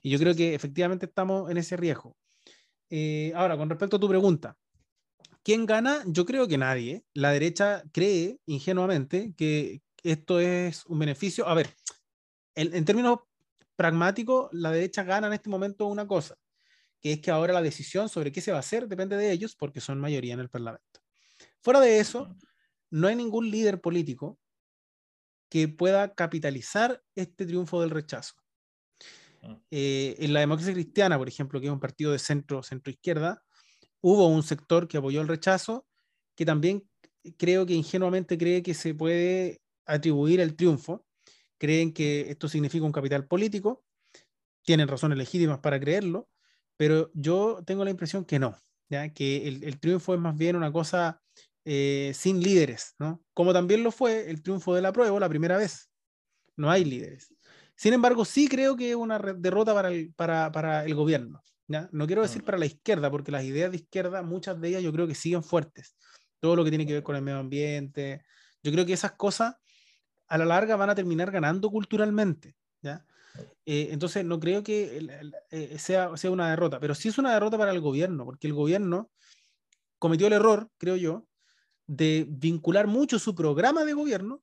Y 0.02 0.10
yo 0.10 0.18
creo 0.18 0.34
que 0.34 0.54
efectivamente 0.54 1.06
estamos 1.06 1.50
en 1.50 1.58
ese 1.58 1.76
riesgo. 1.76 2.16
ahora, 3.34 3.56
con 3.56 3.68
respecto 3.68 3.96
a 3.96 4.00
tu 4.00 4.08
pregunta, 4.08 4.56
¿Quién 5.42 5.66
gana? 5.66 6.02
Yo 6.06 6.24
creo 6.24 6.46
que 6.48 6.58
nadie. 6.58 7.04
La 7.14 7.30
derecha 7.30 7.82
cree 7.92 8.38
ingenuamente 8.46 9.34
que 9.36 9.82
esto 10.02 10.40
es 10.40 10.84
un 10.86 10.98
beneficio. 10.98 11.48
A 11.48 11.54
ver, 11.54 11.74
en, 12.54 12.84
términos 12.84 13.20
pragmáticos, 13.76 14.48
la 14.52 14.70
derecha 14.70 15.04
gana 15.04 15.28
en 15.28 15.32
este 15.32 15.48
momento 15.48 15.86
una 15.86 16.06
cosa, 16.06 16.36
que 17.00 17.12
es 17.12 17.20
que 17.20 17.30
ahora 17.30 17.52
la 17.52 17.62
decisión 17.62 18.08
sobre 18.08 18.32
qué 18.32 18.40
se 18.40 18.50
va 18.50 18.58
a 18.58 18.60
hacer 18.60 18.88
depende 18.88 19.16
de 19.16 19.30
ellos 19.30 19.54
porque 19.56 19.80
son 19.80 20.00
mayoría 20.00 20.34
en 20.34 20.40
el 20.40 20.50
Parlamento. 20.50 21.00
Fuera 21.62 21.80
de 21.80 21.98
eso, 21.98 22.36
no 22.90 23.08
hay 23.08 23.16
ningún 23.16 23.50
líder 23.50 23.80
político 23.80 24.38
que 25.48 25.68
pueda 25.68 26.14
capitalizar 26.14 27.02
este 27.14 27.46
triunfo 27.46 27.80
del 27.80 27.90
rechazo. 27.90 28.34
Eh, 29.70 30.16
en 30.18 30.32
la 30.32 30.40
democracia 30.40 30.74
cristiana, 30.74 31.16
por 31.16 31.28
ejemplo, 31.28 31.60
que 31.60 31.66
es 31.66 31.72
un 31.72 31.80
partido 31.80 32.12
de 32.12 32.18
centro, 32.18 32.62
centro 32.62 32.90
izquierda, 32.90 33.42
hubo 34.00 34.26
un 34.28 34.42
sector 34.42 34.88
que 34.88 34.98
apoyó 34.98 35.20
el 35.20 35.28
rechazo, 35.28 35.86
que 36.34 36.44
también 36.44 36.88
creo 37.36 37.66
que 37.66 37.74
ingenuamente 37.74 38.38
cree 38.38 38.62
que 38.62 38.74
se 38.74 38.94
puede 38.94 39.60
atribuir 39.86 40.40
el 40.40 40.54
triunfo, 40.56 41.04
creen 41.58 41.92
que 41.92 42.30
esto 42.30 42.48
significa 42.48 42.84
un 42.84 42.92
capital 42.92 43.26
político, 43.26 43.84
tienen 44.62 44.88
razones 44.88 45.18
legítimas 45.18 45.58
para 45.60 45.80
creerlo, 45.80 46.28
pero 46.76 47.10
yo 47.14 47.62
tengo 47.66 47.84
la 47.84 47.90
impresión 47.90 48.24
que 48.24 48.38
no, 48.38 48.56
¿ya? 48.88 49.12
que 49.12 49.48
el, 49.48 49.80
triunfo 49.80 50.14
es 50.14 50.20
más 50.20 50.36
bien 50.36 50.56
una 50.56 50.70
cosa 50.72 51.20
eh, 51.64 52.12
sin 52.14 52.40
líderes, 52.42 52.94
¿no? 52.98 53.22
como 53.34 53.52
también 53.52 53.82
lo 53.82 53.90
fue 53.90 54.30
el 54.30 54.42
triunfo 54.42 54.74
de 54.74 54.82
la 54.82 54.92
prueba 54.92 55.18
la 55.18 55.28
primera 55.28 55.56
vez, 55.56 55.90
no 56.56 56.70
hay 56.70 56.84
líderes. 56.84 57.34
Sin 57.76 57.92
embargo, 57.92 58.24
sí 58.24 58.48
creo 58.48 58.76
que 58.76 58.90
es 58.90 58.96
una 58.96 59.18
derrota 59.18 59.72
para 59.72 59.88
el, 59.88 60.12
para, 60.14 60.50
para 60.50 60.84
el 60.84 60.94
gobierno. 60.94 61.42
No 61.68 62.06
quiero 62.06 62.22
decir 62.22 62.42
mm. 62.42 62.44
para 62.44 62.58
la 62.58 62.66
izquierda, 62.66 63.10
porque 63.10 63.30
las 63.30 63.44
ideas 63.44 63.70
de 63.70 63.76
izquierda, 63.76 64.22
muchas 64.22 64.60
de 64.60 64.68
ellas 64.68 64.82
yo 64.82 64.92
creo 64.92 65.06
que 65.06 65.14
siguen 65.14 65.42
fuertes. 65.42 65.96
Todo 66.40 66.56
lo 66.56 66.64
que 66.64 66.70
tiene 66.70 66.86
que 66.86 66.94
ver 66.94 67.02
con 67.02 67.14
el 67.14 67.22
medio 67.22 67.38
ambiente. 67.38 68.24
Yo 68.62 68.72
creo 68.72 68.86
que 68.86 68.94
esas 68.94 69.12
cosas 69.12 69.56
a 70.28 70.38
la 70.38 70.44
larga 70.44 70.76
van 70.76 70.90
a 70.90 70.94
terminar 70.94 71.30
ganando 71.30 71.70
culturalmente. 71.70 72.56
¿ya? 72.80 73.04
Eh, 73.66 73.88
entonces, 73.90 74.24
no 74.24 74.40
creo 74.40 74.62
que 74.62 75.06
eh, 75.50 75.78
sea, 75.78 76.16
sea 76.16 76.30
una 76.30 76.50
derrota, 76.50 76.80
pero 76.80 76.94
sí 76.94 77.08
es 77.08 77.18
una 77.18 77.34
derrota 77.34 77.58
para 77.58 77.72
el 77.72 77.80
gobierno, 77.80 78.24
porque 78.24 78.46
el 78.46 78.54
gobierno 78.54 79.10
cometió 79.98 80.26
el 80.26 80.32
error, 80.32 80.70
creo 80.78 80.96
yo, 80.96 81.26
de 81.86 82.26
vincular 82.28 82.86
mucho 82.86 83.18
su 83.18 83.34
programa 83.34 83.84
de 83.84 83.92
gobierno 83.92 84.42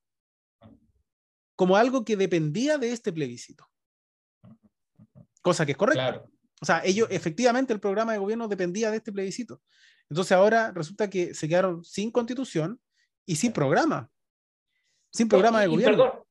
como 1.56 1.78
algo 1.78 2.04
que 2.04 2.18
dependía 2.18 2.78
de 2.78 2.92
este 2.92 3.14
plebiscito. 3.14 3.66
Cosa 5.42 5.66
que 5.66 5.72
es 5.72 5.78
correcta. 5.78 6.26
O 6.62 6.66
sea, 6.66 6.82
ellos, 6.84 7.08
efectivamente, 7.12 7.74
el 7.74 7.80
programa 7.80 8.14
de 8.14 8.20
gobierno 8.20 8.48
dependía 8.48 8.92
de 8.92 8.98
este 8.98 9.12
plebiscito. 9.12 9.62
Entonces 10.10 10.32
ahora 10.32 10.72
resulta 10.72 11.10
que 11.10 11.34
se 11.34 11.48
quedaron 11.48 11.84
sin 11.84 12.12
constitución 12.12 12.80
y 13.26 13.36
sin 13.36 13.52
programa. 13.52 14.10
Sin 15.12 15.28
programa 15.28 15.62
de 15.62 15.68
gobierno. 15.68 16.25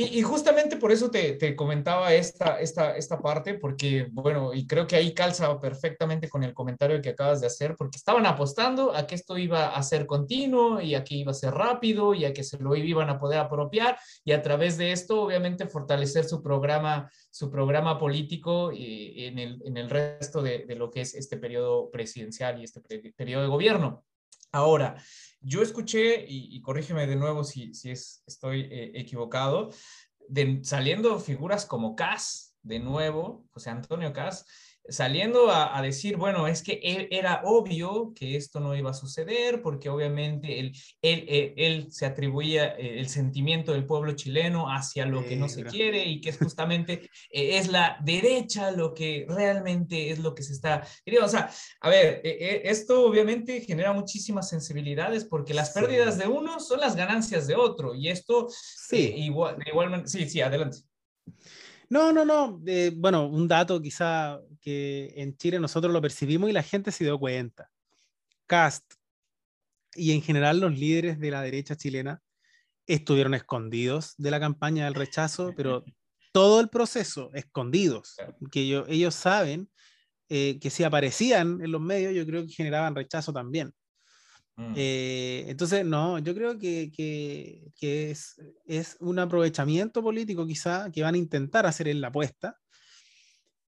Y, 0.00 0.22
justamente 0.22 0.76
por 0.76 0.92
eso 0.92 1.10
te, 1.10 1.56
comentaba 1.56 2.14
esta, 2.14 2.60
esta, 2.60 2.96
esta 2.96 3.20
parte, 3.20 3.54
porque, 3.54 4.06
bueno, 4.12 4.54
y 4.54 4.64
creo 4.64 4.86
que 4.86 4.94
ahí 4.94 5.12
calza 5.12 5.60
perfectamente 5.60 6.28
con 6.28 6.44
el 6.44 6.54
comentario 6.54 7.02
que 7.02 7.08
acabas 7.08 7.40
de 7.40 7.48
hacer, 7.48 7.74
porque 7.76 7.96
estaban 7.96 8.24
apostando 8.24 8.94
a 8.94 9.08
que 9.08 9.16
esto 9.16 9.36
iba 9.36 9.74
a 9.74 9.82
ser 9.82 10.06
continuo 10.06 10.80
y 10.80 10.94
a 10.94 11.02
que 11.02 11.16
iba 11.16 11.32
a 11.32 11.34
ser 11.34 11.52
rápido 11.52 12.14
y 12.14 12.26
a 12.26 12.32
que 12.32 12.44
se 12.44 12.58
lo 12.58 12.76
iban 12.76 13.10
a 13.10 13.18
poder 13.18 13.40
apropiar 13.40 13.98
y 14.24 14.30
a 14.30 14.40
través 14.40 14.78
de 14.78 14.92
esto, 14.92 15.20
obviamente, 15.20 15.66
fortalecer 15.66 16.26
su 16.26 16.44
programa, 16.44 17.10
su 17.32 17.50
programa 17.50 17.98
político 17.98 18.70
y, 18.72 19.24
en, 19.24 19.40
el, 19.40 19.60
en 19.64 19.78
el 19.78 19.90
resto 19.90 20.42
de, 20.42 20.64
de 20.64 20.76
lo 20.76 20.92
que 20.92 21.00
es 21.00 21.16
este 21.16 21.38
periodo 21.38 21.90
presidencial 21.90 22.60
y 22.60 22.62
este 22.62 22.80
periodo 23.16 23.42
de 23.42 23.48
gobierno. 23.48 24.04
Ahora, 24.52 24.96
yo 25.40 25.62
escuché, 25.62 26.24
y, 26.28 26.60
corrígeme 26.60 27.06
de 27.06 27.16
nuevo 27.16 27.44
si, 27.44 27.74
si 27.74 27.90
es, 27.90 28.22
estoy 28.26 28.62
eh, 28.62 28.92
equivocado, 28.94 29.70
de, 30.28 30.60
saliendo 30.62 31.18
figuras 31.18 31.64
como 31.64 31.94
Cas, 31.94 32.47
de 32.68 32.78
nuevo, 32.78 33.46
José 33.52 33.70
Antonio 33.70 34.12
Cas, 34.12 34.44
saliendo 34.90 35.50
a, 35.50 35.80
decir, 35.82 36.16
bueno, 36.16 36.46
es 36.48 36.62
que 36.62 36.80
él, 36.82 37.08
era 37.10 37.42
obvio 37.44 38.12
que 38.14 38.36
esto 38.36 38.58
no 38.58 38.74
iba 38.74 38.90
a 38.90 38.94
suceder 38.94 39.60
porque 39.60 39.90
obviamente 39.90 40.58
él, 40.58 40.72
él, 41.02 41.54
él, 41.56 41.92
se 41.92 42.06
atribuía 42.06 42.74
eh, 42.78 42.98
el 42.98 43.08
sentimiento 43.08 43.72
del 43.72 43.84
pueblo 43.84 44.12
chileno 44.12 44.72
hacia 44.72 45.04
lo 45.04 45.24
que 45.26 45.36
no 45.36 45.48
se 45.48 45.64
quiere 45.64 46.06
y 46.06 46.20
que 46.20 46.30
es 46.30 46.38
justamente 46.38 47.10
eh, 47.30 47.58
es 47.58 47.68
la 47.68 47.98
derecha 48.02 48.70
lo 48.70 48.94
que 48.94 49.26
realmente 49.28 50.10
es 50.10 50.20
lo 50.20 50.34
que 50.34 50.42
se 50.42 50.54
está 50.54 50.86
queriendo. 51.04 51.26
O 51.26 51.30
sea, 51.30 51.50
a 51.80 51.90
ver, 51.90 52.22
eh, 52.24 52.62
esto 52.64 53.04
obviamente 53.04 53.60
genera 53.60 53.92
muchísimas 53.92 54.48
sensibilidades 54.48 55.24
porque 55.24 55.52
las 55.52 55.70
pérdidas 55.70 56.16
de 56.16 56.28
uno 56.28 56.60
son 56.60 56.80
las 56.80 56.96
ganancias 56.96 57.46
de 57.46 57.56
otro 57.56 57.94
y 57.94 58.08
esto 58.08 58.48
sí. 58.48 59.12
igual, 59.16 59.58
igualmente, 59.66 60.08
sí, 60.08 60.28
sí, 60.28 60.40
adelante. 60.40 60.78
No, 61.90 62.12
no, 62.12 62.24
no. 62.24 62.60
bueno, 62.96 63.26
un 63.26 63.48
dato 63.48 63.80
quizá 63.80 64.40
que 64.60 65.12
en 65.16 65.36
Chile 65.36 65.58
nosotros 65.58 65.92
lo 65.92 66.02
percibimos 66.02 66.50
y 66.50 66.52
la 66.52 66.62
gente 66.62 66.92
se 66.92 67.04
dio 67.04 67.18
cuenta. 67.18 67.70
Cast 68.46 68.94
y 69.94 70.12
en 70.12 70.22
general 70.22 70.60
los 70.60 70.78
líderes 70.78 71.18
de 71.18 71.30
la 71.30 71.42
derecha 71.42 71.76
chilena 71.76 72.22
estuvieron 72.86 73.34
escondidos 73.34 74.14
de 74.16 74.30
la 74.30 74.40
campaña 74.40 74.84
del 74.84 74.94
rechazo, 74.94 75.52
pero 75.56 75.84
todo 76.32 76.60
el 76.60 76.68
proceso 76.68 77.30
escondidos, 77.34 78.16
que 78.50 78.60
ellos, 78.60 78.86
ellos 78.88 79.14
saben 79.14 79.70
eh, 80.28 80.58
que 80.60 80.70
si 80.70 80.84
aparecían 80.84 81.60
en 81.62 81.72
los 81.72 81.80
medios, 81.80 82.14
yo 82.14 82.26
creo 82.26 82.42
que 82.46 82.52
generaban 82.52 82.94
rechazo 82.94 83.32
también. 83.32 83.72
Mm. 84.58 84.74
Eh, 84.74 85.44
entonces, 85.46 85.86
no, 85.86 86.18
yo 86.18 86.34
creo 86.34 86.58
que, 86.58 86.90
que, 86.90 87.70
que 87.76 88.10
es, 88.10 88.42
es, 88.66 88.96
un 88.98 89.20
aprovechamiento 89.20 90.02
político 90.02 90.44
quizá 90.44 90.90
que 90.90 91.02
van 91.02 91.14
a 91.14 91.18
intentar 91.18 91.64
hacer 91.64 91.86
en 91.86 92.00
la 92.00 92.08
apuesta 92.08 92.58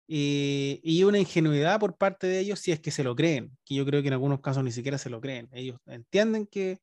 y, 0.09 0.81
y, 0.83 1.05
una 1.05 1.21
ingenuidad 1.21 1.79
por 1.79 1.97
parte 1.97 2.27
de 2.27 2.41
ellos 2.41 2.59
si 2.59 2.73
es 2.73 2.81
que 2.81 2.91
se 2.91 3.05
lo 3.05 3.15
creen, 3.15 3.57
que 3.65 3.77
yo 3.77 3.87
creo 3.87 4.03
que 4.03 4.09
en 4.09 4.15
algunos 4.15 4.41
casos 4.41 4.65
ni 4.65 4.73
siquiera 4.73 4.99
se 4.99 5.11
lo 5.11 5.21
creen. 5.21 5.49
Ellos 5.53 5.79
entienden 5.87 6.49
que 6.49 6.81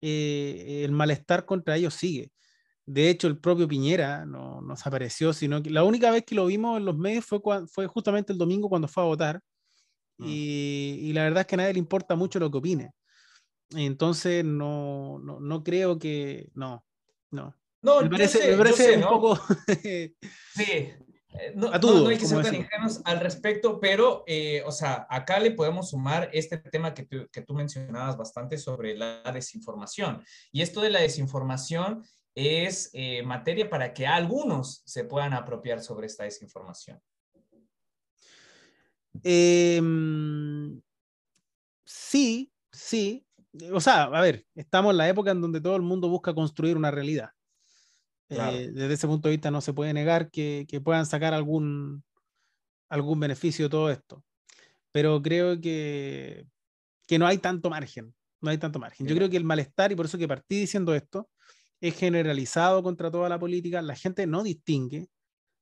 eh, 0.00 0.82
el 0.84 0.92
malestar 0.92 1.44
contra 1.44 1.74
ellos 1.76 1.94
sigue. 1.94 2.30
De 2.86 3.10
hecho, 3.10 3.26
el 3.26 3.38
propio 3.38 3.66
Piñera 3.66 4.24
no, 4.26 4.60
no 4.60 4.76
se 4.76 4.88
apareció, 4.88 5.32
sino 5.32 5.60
que 5.60 5.70
la 5.70 5.82
única 5.82 6.12
vez 6.12 6.22
que 6.24 6.36
lo 6.36 6.46
vimos 6.46 6.78
en 6.78 6.84
los 6.84 6.96
medios 6.96 7.24
fue, 7.24 7.40
fue 7.66 7.88
justamente 7.88 8.32
el 8.32 8.38
domingo 8.38 8.68
cuando 8.68 8.86
fue 8.86 9.02
a 9.02 9.06
votar. 9.06 9.40
Mm. 10.18 10.24
Y, 10.28 10.98
y, 11.02 11.12
la 11.14 11.24
verdad 11.24 11.40
es 11.40 11.46
que 11.48 11.56
a 11.56 11.58
nadie 11.58 11.72
le 11.72 11.80
importa 11.80 12.14
mucho 12.14 12.38
lo 12.38 12.48
que 12.48 12.58
opine. 12.58 12.92
Entonces, 13.70 14.44
no, 14.44 15.18
no, 15.18 15.40
no 15.40 15.64
creo 15.64 15.98
que. 15.98 16.50
No, 16.54 16.84
no. 17.30 17.56
No, 17.82 18.00
me 18.00 18.10
parece, 18.10 18.52
me 18.52 18.56
parece 18.56 18.96
un 18.96 19.02
poco. 19.02 19.38
sí. 20.54 20.94
Eh, 21.36 21.52
no, 21.56 21.68
no, 21.70 22.06
hay 22.08 22.16
que 22.16 22.26
ser 22.26 22.42
tan 22.44 22.54
ingenuos 22.54 23.00
al 23.04 23.18
respecto, 23.18 23.80
pero, 23.80 24.22
eh, 24.26 24.62
o 24.66 24.70
sea, 24.70 25.04
acá 25.10 25.40
le 25.40 25.50
podemos 25.50 25.90
sumar 25.90 26.30
este 26.32 26.58
tema 26.58 26.94
que 26.94 27.04
tú, 27.04 27.28
que 27.30 27.42
tú 27.42 27.54
mencionabas 27.54 28.16
bastante 28.16 28.56
sobre 28.56 28.96
la 28.96 29.20
desinformación. 29.32 30.22
Y 30.52 30.62
esto 30.62 30.80
de 30.80 30.90
la 30.90 31.00
desinformación 31.00 32.04
es 32.36 32.90
eh, 32.92 33.22
materia 33.24 33.68
para 33.68 33.92
que 33.92 34.06
algunos 34.06 34.82
se 34.84 35.04
puedan 35.04 35.32
apropiar 35.32 35.80
sobre 35.82 36.06
esta 36.06 36.24
desinformación. 36.24 37.00
Em, 39.22 40.80
sí, 41.84 42.52
sí, 42.70 43.26
o 43.72 43.80
sea, 43.80 44.04
a 44.04 44.20
ver, 44.20 44.46
estamos 44.54 44.92
en 44.92 44.98
la 44.98 45.08
época 45.08 45.30
en 45.30 45.40
donde 45.40 45.60
todo 45.60 45.76
el 45.76 45.82
mundo 45.82 46.08
busca 46.08 46.34
construir 46.34 46.76
una 46.76 46.90
realidad. 46.90 47.30
Eh, 48.30 48.70
desde 48.72 48.94
ese 48.94 49.06
punto 49.06 49.28
de 49.28 49.34
vista 49.34 49.50
no 49.50 49.60
se 49.60 49.72
puede 49.72 49.92
negar 49.92 50.30
que, 50.30 50.66
que, 50.68 50.80
puedan 50.80 51.06
sacar 51.06 51.34
algún, 51.34 52.02
algún 52.88 53.20
beneficio 53.20 53.66
de 53.66 53.70
todo 53.70 53.90
esto. 53.90 54.24
Pero 54.90 55.22
creo 55.22 55.60
que, 55.60 56.46
que 57.06 57.18
no 57.18 57.26
hay 57.26 57.38
tanto 57.38 57.70
margen. 57.70 58.14
No 58.40 58.50
hay 58.50 58.58
tanto 58.58 58.78
margen. 58.78 59.06
Yo 59.06 59.14
creo 59.14 59.30
que 59.30 59.36
el 59.36 59.44
malestar, 59.44 59.92
y 59.92 59.96
por 59.96 60.06
eso 60.06 60.18
que 60.18 60.28
partí 60.28 60.60
diciendo 60.60 60.94
esto, 60.94 61.28
es 61.80 61.96
generalizado 61.96 62.82
contra 62.82 63.10
toda 63.10 63.28
la 63.28 63.38
política. 63.38 63.82
La 63.82 63.96
gente 63.96 64.26
no 64.26 64.42
distingue, 64.42 65.08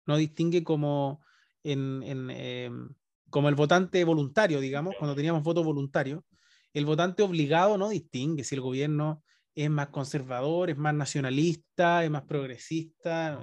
no 0.06 0.16
distingue 0.16 0.64
como, 0.64 1.20
en, 1.62 2.02
en 2.02 2.30
em, 2.30 2.88
como 3.30 3.48
el 3.48 3.54
votante 3.54 4.02
voluntario, 4.04 4.60
digamos, 4.60 4.94
cuando 4.98 5.14
teníamos 5.14 5.42
voto 5.42 5.62
voluntario 5.62 6.24
el 6.72 6.86
votante 6.86 7.22
obligado 7.22 7.76
no 7.78 7.88
distingue 7.88 8.44
si 8.44 8.54
el 8.54 8.60
gobierno 8.60 9.22
es 9.54 9.68
más 9.68 9.88
conservador, 9.88 10.70
es 10.70 10.78
más 10.78 10.94
nacionalista, 10.94 12.04
es 12.04 12.10
más 12.10 12.22
progresista. 12.22 13.38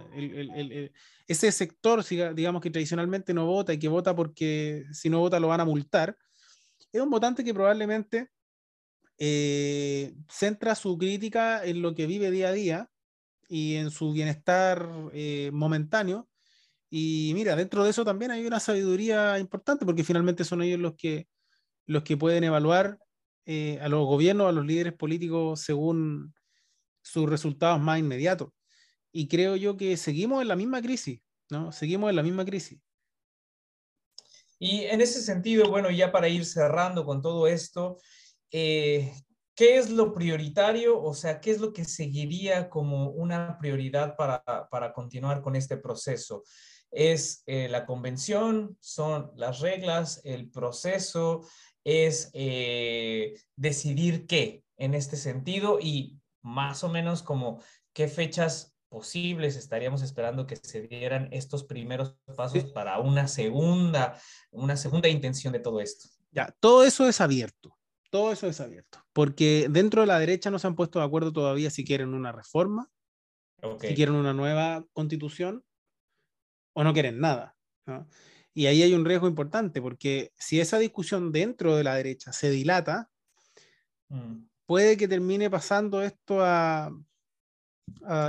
ese 1.27 1.51
sector, 1.51 2.03
digamos 2.33 2.61
que 2.61 2.71
tradicionalmente 2.71 3.33
no 3.33 3.45
vota 3.45 3.73
y 3.73 3.79
que 3.79 3.87
vota 3.87 4.15
porque 4.15 4.85
si 4.91 5.09
no 5.09 5.19
vota 5.19 5.39
lo 5.39 5.49
van 5.49 5.61
a 5.61 5.65
multar, 5.65 6.17
es 6.91 7.01
un 7.01 7.09
votante 7.09 7.43
que 7.43 7.53
probablemente 7.53 8.29
eh, 9.19 10.15
centra 10.29 10.73
su 10.73 10.97
crítica 10.97 11.63
en 11.63 11.81
lo 11.81 11.93
que 11.93 12.07
vive 12.07 12.31
día 12.31 12.49
a 12.49 12.53
día 12.53 12.89
y 13.47 13.75
en 13.75 13.91
su 13.91 14.11
bienestar 14.11 14.89
eh, 15.13 15.51
momentáneo. 15.53 16.27
Y 16.89 17.33
mira, 17.35 17.55
dentro 17.55 17.83
de 17.83 17.91
eso 17.91 18.03
también 18.03 18.31
hay 18.31 18.47
una 18.47 18.59
sabiduría 18.59 19.37
importante 19.37 19.85
porque 19.85 20.03
finalmente 20.03 20.43
son 20.43 20.63
ellos 20.63 20.79
los 20.79 20.95
que, 20.95 21.27
los 21.85 22.01
que 22.03 22.17
pueden 22.17 22.43
evaluar 22.45 22.97
eh, 23.51 23.79
a 23.81 23.89
los 23.89 24.05
gobiernos, 24.05 24.47
a 24.47 24.51
los 24.51 24.63
líderes 24.63 24.93
políticos 24.93 25.61
según 25.61 26.35
sus 27.01 27.27
resultados 27.27 27.81
más 27.81 27.97
inmediatos. 27.97 28.49
Y 29.11 29.27
creo 29.27 29.55
yo 29.55 29.75
que 29.75 29.97
seguimos 29.97 30.43
en 30.43 30.49
la 30.49 30.55
misma 30.55 30.83
crisis, 30.83 31.23
¿no? 31.49 31.71
Seguimos 31.71 32.11
en 32.11 32.17
la 32.17 32.21
misma 32.21 32.45
crisis. 32.45 32.79
Y 34.59 34.81
en 34.81 35.01
ese 35.01 35.23
sentido, 35.23 35.67
bueno, 35.67 35.89
ya 35.89 36.11
para 36.11 36.29
ir 36.29 36.45
cerrando 36.45 37.03
con 37.03 37.23
todo 37.23 37.47
esto, 37.47 37.97
eh, 38.51 39.11
¿qué 39.55 39.79
es 39.79 39.89
lo 39.89 40.13
prioritario? 40.13 41.01
O 41.01 41.15
sea, 41.15 41.41
¿qué 41.41 41.49
es 41.49 41.59
lo 41.59 41.73
que 41.73 41.85
seguiría 41.85 42.69
como 42.69 43.09
una 43.09 43.57
prioridad 43.57 44.15
para, 44.15 44.43
para 44.69 44.93
continuar 44.93 45.41
con 45.41 45.55
este 45.55 45.75
proceso? 45.75 46.43
¿Es 46.91 47.43
eh, 47.45 47.67
la 47.67 47.85
convención? 47.85 48.77
¿Son 48.79 49.31
las 49.35 49.59
reglas? 49.59 50.21
¿El 50.23 50.49
proceso? 50.49 51.41
Es 51.89 52.29
eh, 52.33 53.35
decidir 53.55 54.27
qué 54.27 54.63
en 54.77 54.93
este 54.93 55.17
sentido 55.17 55.79
y 55.81 56.19
más 56.41 56.83
o 56.83 56.89
menos 56.89 57.23
como 57.23 57.61
qué 57.93 58.07
fechas 58.07 58.75
posibles 58.89 59.55
estaríamos 59.55 60.01
esperando 60.01 60.45
que 60.45 60.55
se 60.55 60.81
dieran 60.81 61.29
estos 61.31 61.63
primeros 61.63 62.15
pasos 62.35 62.65
para 62.65 62.99
una 62.99 63.27
segunda, 63.27 64.19
una 64.51 64.77
segunda 64.77 65.09
intención 65.09 65.53
de 65.53 65.59
todo 65.59 65.81
esto. 65.81 66.09
Ya, 66.31 66.55
todo 66.59 66.83
eso 66.83 67.07
es 67.07 67.21
abierto, 67.21 67.77
todo 68.09 68.31
eso 68.31 68.47
es 68.47 68.59
abierto, 68.59 68.99
porque 69.13 69.67
dentro 69.69 70.01
de 70.01 70.07
la 70.07 70.19
derecha 70.19 70.51
no 70.51 70.59
se 70.59 70.67
han 70.67 70.75
puesto 70.75 70.99
de 70.99 71.05
acuerdo 71.05 71.33
todavía 71.33 71.69
si 71.69 71.83
quieren 71.83 72.13
una 72.13 72.31
reforma, 72.31 72.89
si 73.81 73.93
quieren 73.95 74.15
una 74.15 74.33
nueva 74.33 74.85
constitución 74.93 75.63
o 76.73 76.83
no 76.83 76.93
quieren 76.93 77.19
nada. 77.19 77.57
¿no? 77.85 78.07
Y 78.53 78.65
ahí 78.65 78.83
hay 78.83 78.93
un 78.93 79.05
riesgo 79.05 79.27
importante, 79.27 79.81
porque 79.81 80.31
si 80.37 80.59
esa 80.59 80.79
discusión 80.79 81.31
dentro 81.31 81.75
de 81.75 81.83
la 81.83 81.95
derecha 81.95 82.33
se 82.33 82.49
dilata, 82.49 83.09
mm. 84.09 84.43
puede 84.65 84.97
que 84.97 85.07
termine 85.07 85.49
pasando 85.49 86.01
esto 86.01 86.43
a, 86.43 86.91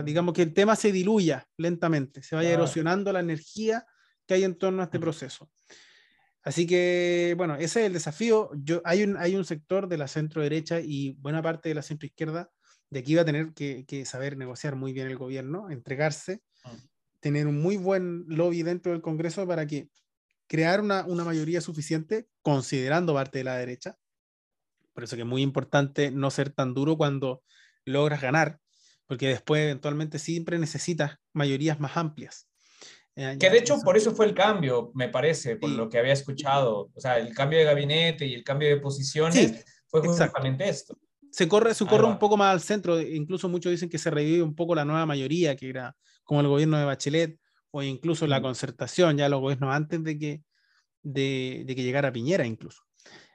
digamos, 0.05 0.35
que 0.35 0.43
el 0.43 0.55
tema 0.55 0.77
se 0.77 0.93
diluya 0.93 1.47
lentamente, 1.57 2.23
se 2.23 2.37
vaya 2.37 2.51
erosionando 2.51 3.13
la 3.13 3.21
energía 3.21 3.87
que 4.27 4.35
hay 4.35 4.45
en 4.45 4.57
torno 4.57 4.83
a 4.83 4.85
este 4.85 4.99
mm. 4.99 5.03
proceso. 5.03 5.51
Así 6.43 6.67
que, 6.67 7.35
bueno, 7.37 7.57
ese 7.57 7.81
es 7.81 7.87
el 7.87 7.93
desafío. 7.93 8.51
Yo, 8.55 8.81
hay, 8.85 9.03
un, 9.03 9.17
hay 9.17 9.37
un 9.37 9.45
sector 9.45 9.89
de 9.89 9.99
la 9.99 10.09
centro 10.09 10.43
derecha 10.43 10.81
y 10.81 11.11
buena 11.19 11.43
parte 11.43 11.69
de 11.69 11.75
la 11.75 11.83
centro 11.83 12.07
izquierda 12.07 12.51
de 12.91 13.01
aquí 13.01 13.15
va 13.15 13.23
a 13.23 13.25
tener 13.25 13.53
que, 13.55 13.85
que 13.87 14.05
saber 14.05 14.37
negociar 14.37 14.77
muy 14.77 14.93
bien 14.93 15.07
el 15.07 15.17
gobierno, 15.17 15.71
entregarse, 15.71 16.43
mm. 16.65 16.77
tener 17.21 17.47
un 17.47 17.63
muy 17.63 17.77
buen 17.77 18.25
lobby 18.27 18.63
dentro 18.63 18.93
del 18.93 19.01
Congreso 19.01 19.47
para 19.47 19.67
que 19.67 19.89
crear 20.51 20.81
una, 20.81 21.05
una 21.07 21.23
mayoría 21.23 21.61
suficiente 21.61 22.27
considerando 22.43 23.15
parte 23.15 23.39
de 23.39 23.45
la 23.45 23.57
derecha. 23.57 23.97
Por 24.93 25.05
eso 25.05 25.15
que 25.15 25.23
es 25.23 25.29
muy 25.29 25.43
importante 25.43 26.11
no 26.11 26.29
ser 26.33 26.51
tan 26.51 26.75
duro 26.75 26.97
cuando 26.97 27.45
logras 27.85 28.21
ganar, 28.21 28.59
porque 29.07 29.29
después 29.29 29.63
eventualmente 29.63 30.19
siempre 30.19 30.59
necesitas 30.59 31.19
mayorías 31.33 31.79
más 31.79 31.97
amplias. 31.97 32.49
Eh, 33.15 33.37
que 33.39 33.49
de 33.49 33.59
hecho 33.59 33.79
por 33.85 33.97
eso 33.97 34.13
fue 34.13 34.27
el 34.27 34.35
cambio, 34.35 34.91
me 34.93 35.09
parece, 35.09 35.55
por 35.55 35.71
lo 35.71 35.89
que 35.89 36.01
había 36.01 36.15
escuchado. 36.15 36.91
O 36.95 37.01
sea, 37.01 37.19
el 37.19 37.33
cambio 37.33 37.61
de 37.61 37.67
gabinete 37.67 38.27
y 38.27 38.35
el 38.35 38.43
cambio 38.43 38.69
de 38.71 38.79
posiciones 38.79 39.65
fue 39.87 40.01
justamente 40.01 40.69
esto. 40.69 40.99
Se 41.31 41.47
corre, 41.47 41.75
se 41.75 41.87
corre 41.87 42.07
un 42.07 42.19
poco 42.19 42.37
más 42.37 42.53
al 42.53 42.61
centro, 42.61 43.01
incluso 43.01 43.49
muchos 43.49 43.71
dicen 43.71 43.89
que 43.89 43.99
se 43.99 44.11
revive 44.11 44.43
un 44.43 44.57
poco 44.57 44.75
la 44.75 44.85
nueva 44.85 45.07
mayoría, 45.07 45.55
que 45.55 45.69
era 45.69 45.97
como 46.25 46.41
el 46.41 46.49
gobierno 46.49 46.77
de 46.77 46.87
Bachelet, 46.87 47.39
o 47.71 47.83
incluso 47.83 48.27
la 48.27 48.43
concertación, 48.43 49.17
ya 49.17 49.29
los 49.29 49.41
gobiernos 49.41 49.75
antes 49.75 50.03
de 50.03 50.19
que, 50.19 50.43
de, 51.03 51.65
de 51.67 51.75
que 51.77 51.83
llegara 51.83 52.13
Piñera 52.13 52.47
incluso. 52.47 52.83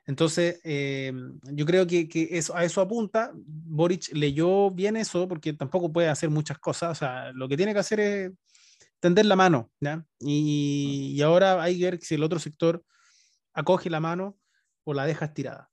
Entonces, 0.08 0.60
eh, 0.64 1.12
yo 1.44 1.66
creo 1.66 1.88
que, 1.88 2.08
que, 2.08 2.30
eso, 2.32 2.56
a 2.56 2.64
eso 2.64 2.82
apunta. 2.82 3.32
Boric 3.34 4.14
leyó 4.14 4.70
bien 4.70 4.98
eso 4.98 5.28
porque 5.28 5.54
tampoco 5.54 5.92
puede 5.92 6.10
hacer 6.10 6.30
muchas 6.30 6.60
cosas. 6.60 6.92
O 6.92 6.96
sea, 6.96 7.32
lo 7.34 7.48
que 7.48 7.58
tiene 7.58 7.74
que 7.74 7.80
hacer 7.80 8.00
es 8.00 8.32
tender 9.00 9.26
la 9.26 9.36
mano. 9.36 9.72
¿ya? 9.80 10.06
Y, 10.20 11.14
y 11.16 11.22
ahora 11.24 11.62
hay 11.62 11.80
que 11.80 11.86
ver 11.86 12.00
si 12.02 12.16
el 12.16 12.24
otro 12.24 12.38
sector 12.40 12.84
acoge 13.54 13.90
la 13.90 14.00
mano 14.00 14.38
o 14.84 14.94
la 14.94 15.06
deja 15.06 15.26
estirada. 15.26 15.72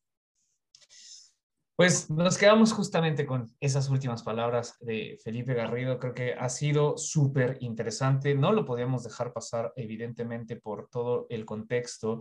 Pues 1.83 2.09
nos 2.09 2.39
quedamos 2.39 2.73
justamente 2.73 3.27
con 3.27 3.53
esas 3.59 3.89
últimas 3.89 4.23
palabras 4.23 4.77
de 4.79 5.19
Felipe 5.25 5.53
Garrido. 5.53 5.99
Creo 5.99 6.15
que 6.15 6.33
ha 6.33 6.49
sido 6.49 6.97
súper 6.97 7.57
interesante. 7.59 8.37
No 8.37 8.53
lo 8.53 8.65
podíamos 8.65 9.03
dejar 9.03 9.33
pasar, 9.33 9.73
evidentemente, 9.75 10.55
por 10.55 10.89
todo 10.89 11.27
el 11.29 11.45
contexto 11.45 12.21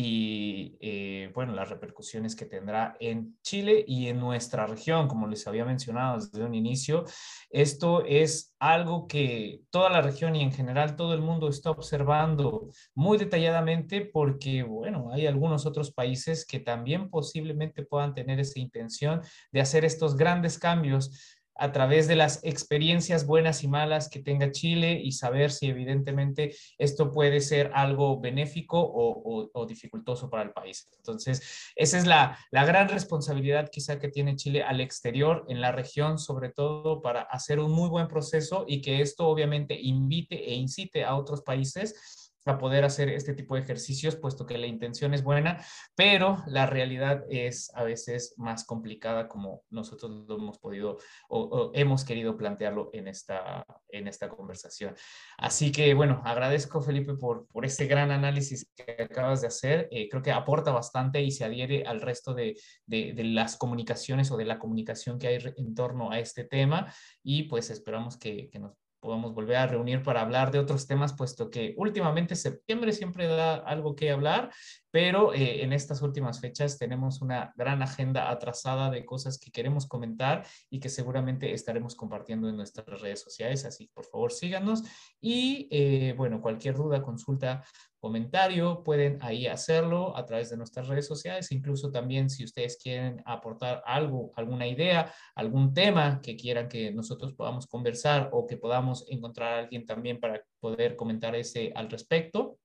y 0.00 0.76
eh, 0.78 1.32
bueno, 1.34 1.52
las 1.54 1.70
repercusiones 1.70 2.36
que 2.36 2.44
tendrá 2.44 2.96
en 3.00 3.36
Chile 3.42 3.84
y 3.84 4.06
en 4.06 4.20
nuestra 4.20 4.64
región, 4.64 5.08
como 5.08 5.26
les 5.26 5.44
había 5.48 5.64
mencionado 5.64 6.20
desde 6.20 6.44
un 6.44 6.54
inicio. 6.54 7.04
Esto 7.50 8.04
es 8.04 8.54
algo 8.60 9.08
que 9.08 9.62
toda 9.70 9.90
la 9.90 10.00
región 10.00 10.36
y 10.36 10.42
en 10.44 10.52
general 10.52 10.94
todo 10.94 11.14
el 11.14 11.20
mundo 11.20 11.48
está 11.48 11.72
observando 11.72 12.70
muy 12.94 13.18
detalladamente 13.18 14.02
porque, 14.02 14.62
bueno, 14.62 15.10
hay 15.12 15.26
algunos 15.26 15.66
otros 15.66 15.90
países 15.90 16.46
que 16.46 16.60
también 16.60 17.10
posiblemente 17.10 17.84
puedan 17.84 18.14
tener 18.14 18.38
esa 18.38 18.60
intención 18.60 19.20
de 19.50 19.60
hacer 19.60 19.84
estos 19.84 20.16
grandes 20.16 20.60
cambios 20.60 21.37
a 21.58 21.72
través 21.72 22.06
de 22.08 22.16
las 22.16 22.42
experiencias 22.44 23.26
buenas 23.26 23.62
y 23.64 23.68
malas 23.68 24.08
que 24.08 24.20
tenga 24.20 24.50
Chile 24.52 25.00
y 25.02 25.12
saber 25.12 25.50
si 25.50 25.66
evidentemente 25.66 26.54
esto 26.78 27.10
puede 27.10 27.40
ser 27.40 27.70
algo 27.74 28.20
benéfico 28.20 28.78
o, 28.80 29.66
dificultoso 29.66 30.30
para 30.30 30.44
el 30.44 30.52
país. 30.52 30.88
Entonces, 30.96 31.72
esa 31.76 31.98
es 31.98 32.06
la, 32.06 32.38
la, 32.50 32.64
gran 32.64 32.88
responsabilidad 32.88 33.68
quizá 33.70 33.98
que 33.98 34.08
tiene 34.08 34.36
Chile 34.36 34.62
al 34.62 34.80
exterior, 34.80 35.44
en 35.48 35.60
la 35.60 35.72
región, 35.72 36.18
sobre 36.18 36.48
todo 36.48 37.02
para 37.02 37.22
hacer 37.22 37.58
un 37.58 37.72
muy 37.72 37.88
buen 37.88 38.08
proceso 38.08 38.64
y 38.66 38.80
que 38.80 39.02
esto 39.02 39.26
obviamente 39.26 39.78
invite 39.78 40.50
e 40.50 40.54
incite 40.54 41.04
a 41.04 41.16
otros 41.16 41.42
países 41.42 42.27
a 42.50 42.58
poder 42.58 42.84
hacer 42.84 43.08
este 43.08 43.34
tipo 43.34 43.54
de 43.54 43.62
ejercicios, 43.62 44.16
puesto 44.16 44.46
que 44.46 44.58
la 44.58 44.66
intención 44.66 45.14
es 45.14 45.22
buena, 45.22 45.64
pero 45.94 46.42
la 46.46 46.66
realidad 46.66 47.24
es 47.28 47.70
a 47.74 47.82
veces 47.84 48.34
más 48.36 48.64
complicada 48.64 49.28
como 49.28 49.62
nosotros 49.70 50.10
lo 50.26 50.36
hemos 50.36 50.58
podido 50.58 50.98
o, 51.28 51.70
hemos 51.74 52.04
querido 52.04 52.36
plantearlo 52.36 52.90
en 52.92 53.08
esta, 53.08 53.64
en 53.88 54.08
esta 54.08 54.28
conversación. 54.28 54.94
Así 55.36 55.72
que 55.72 55.94
bueno, 55.94 56.22
agradezco 56.24 56.80
Felipe 56.80 57.14
por, 57.14 57.46
por 57.48 57.64
este 57.64 57.86
gran 57.86 58.10
análisis 58.10 58.70
que 58.74 59.02
acabas 59.02 59.40
de 59.40 59.48
hacer. 59.48 59.88
Eh, 59.90 60.08
creo 60.08 60.22
que 60.22 60.32
aporta 60.32 60.72
bastante 60.72 61.22
y 61.22 61.30
se 61.30 61.44
adhiere 61.44 61.84
al 61.84 62.00
resto 62.00 62.34
de, 62.34 62.58
de, 62.86 63.12
de 63.12 63.24
las 63.24 63.56
comunicaciones 63.56 64.30
o 64.30 64.36
de 64.36 64.44
la 64.44 64.58
comunicación 64.58 65.18
que 65.18 65.28
hay 65.28 65.38
en 65.56 65.74
torno 65.74 66.10
a 66.10 66.18
este 66.18 66.44
tema 66.44 66.92
y 67.22 67.44
pues 67.44 67.70
esperamos 67.70 68.16
que, 68.16 68.48
que 68.50 68.58
nos 68.58 68.72
podamos 69.00 69.34
volver 69.34 69.56
a 69.56 69.66
reunir 69.66 70.02
para 70.02 70.20
hablar 70.20 70.50
de 70.50 70.58
otros 70.58 70.86
temas, 70.86 71.12
puesto 71.12 71.50
que 71.50 71.74
últimamente 71.76 72.36
septiembre 72.36 72.92
siempre 72.92 73.26
da 73.26 73.54
algo 73.54 73.94
que 73.94 74.10
hablar, 74.10 74.50
pero 74.90 75.34
eh, 75.34 75.62
en 75.62 75.72
estas 75.72 76.02
últimas 76.02 76.40
fechas 76.40 76.78
tenemos 76.78 77.20
una 77.20 77.52
gran 77.56 77.82
agenda 77.82 78.30
atrasada 78.30 78.90
de 78.90 79.04
cosas 79.04 79.38
que 79.38 79.50
queremos 79.50 79.86
comentar 79.86 80.46
y 80.70 80.80
que 80.80 80.88
seguramente 80.88 81.52
estaremos 81.52 81.94
compartiendo 81.94 82.48
en 82.48 82.56
nuestras 82.56 83.00
redes 83.00 83.20
sociales, 83.20 83.64
así 83.64 83.90
por 83.94 84.04
favor 84.04 84.32
síganos. 84.32 84.82
Y 85.20 85.68
eh, 85.70 86.14
bueno, 86.16 86.40
cualquier 86.40 86.74
duda, 86.76 87.02
consulta 87.02 87.64
comentario, 88.00 88.84
pueden 88.84 89.18
ahí 89.22 89.46
hacerlo 89.46 90.16
a 90.16 90.24
través 90.24 90.50
de 90.50 90.56
nuestras 90.56 90.86
redes 90.86 91.06
sociales, 91.06 91.50
incluso 91.50 91.90
también 91.90 92.30
si 92.30 92.44
ustedes 92.44 92.78
quieren 92.80 93.22
aportar 93.24 93.82
algo, 93.84 94.32
alguna 94.36 94.66
idea, 94.66 95.12
algún 95.34 95.74
tema 95.74 96.20
que 96.22 96.36
quieran 96.36 96.68
que 96.68 96.92
nosotros 96.92 97.34
podamos 97.34 97.66
conversar 97.66 98.30
o 98.32 98.46
que 98.46 98.56
podamos 98.56 99.04
encontrar 99.08 99.52
a 99.52 99.58
alguien 99.58 99.84
también 99.84 100.20
para 100.20 100.42
poder 100.60 100.96
comentar 100.96 101.34
ese 101.34 101.72
al 101.74 101.90
respecto, 101.90 102.58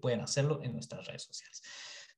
pueden 0.00 0.20
hacerlo 0.20 0.60
en 0.62 0.72
nuestras 0.72 1.06
redes 1.06 1.22
sociales. 1.22 1.62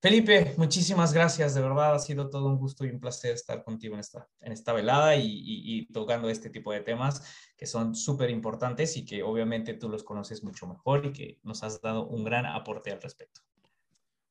Felipe, 0.01 0.55
muchísimas 0.57 1.13
gracias, 1.13 1.57
de 1.57 1.61
verdad 1.61 1.95
ha 1.95 1.99
sido 1.99 2.31
todo 2.31 2.47
un 2.47 2.57
gusto 2.57 2.85
y 2.85 2.91
un 2.91 3.01
placer 3.01 3.35
estar 3.35 3.65
contigo 3.65 3.95
en 3.95 4.01
esta, 4.01 4.29
en 4.41 4.53
esta 4.53 4.73
velada 4.73 5.17
y, 5.17 5.25
y 5.27 5.87
tocando 5.89 6.29
este 6.29 6.51
tipo 6.51 6.73
de 6.73 6.83
temas 6.83 7.51
que 7.57 7.67
son 7.67 7.97
súper 7.97 8.31
importantes 8.31 8.97
y 8.97 9.05
que 9.05 9.25
obviamente 9.25 9.75
tú 9.75 9.89
los 9.89 10.05
conoces 10.05 10.45
mucho 10.45 10.69
mejor 10.69 11.07
y 11.07 11.13
que 11.13 11.41
nos 11.43 11.65
has 11.65 11.81
dado 11.81 12.07
un 12.07 12.23
gran 12.23 12.47
aporte 12.47 12.93
al 12.93 13.03
respecto. 13.03 13.41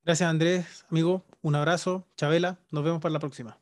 Gracias 0.06 0.30
Andrés, 0.30 0.86
amigo, 0.90 1.26
un 1.42 1.56
abrazo, 1.56 2.08
Chabela, 2.16 2.62
nos 2.72 2.86
vemos 2.86 3.02
para 3.02 3.12
la 3.12 3.20
próxima. 3.20 3.60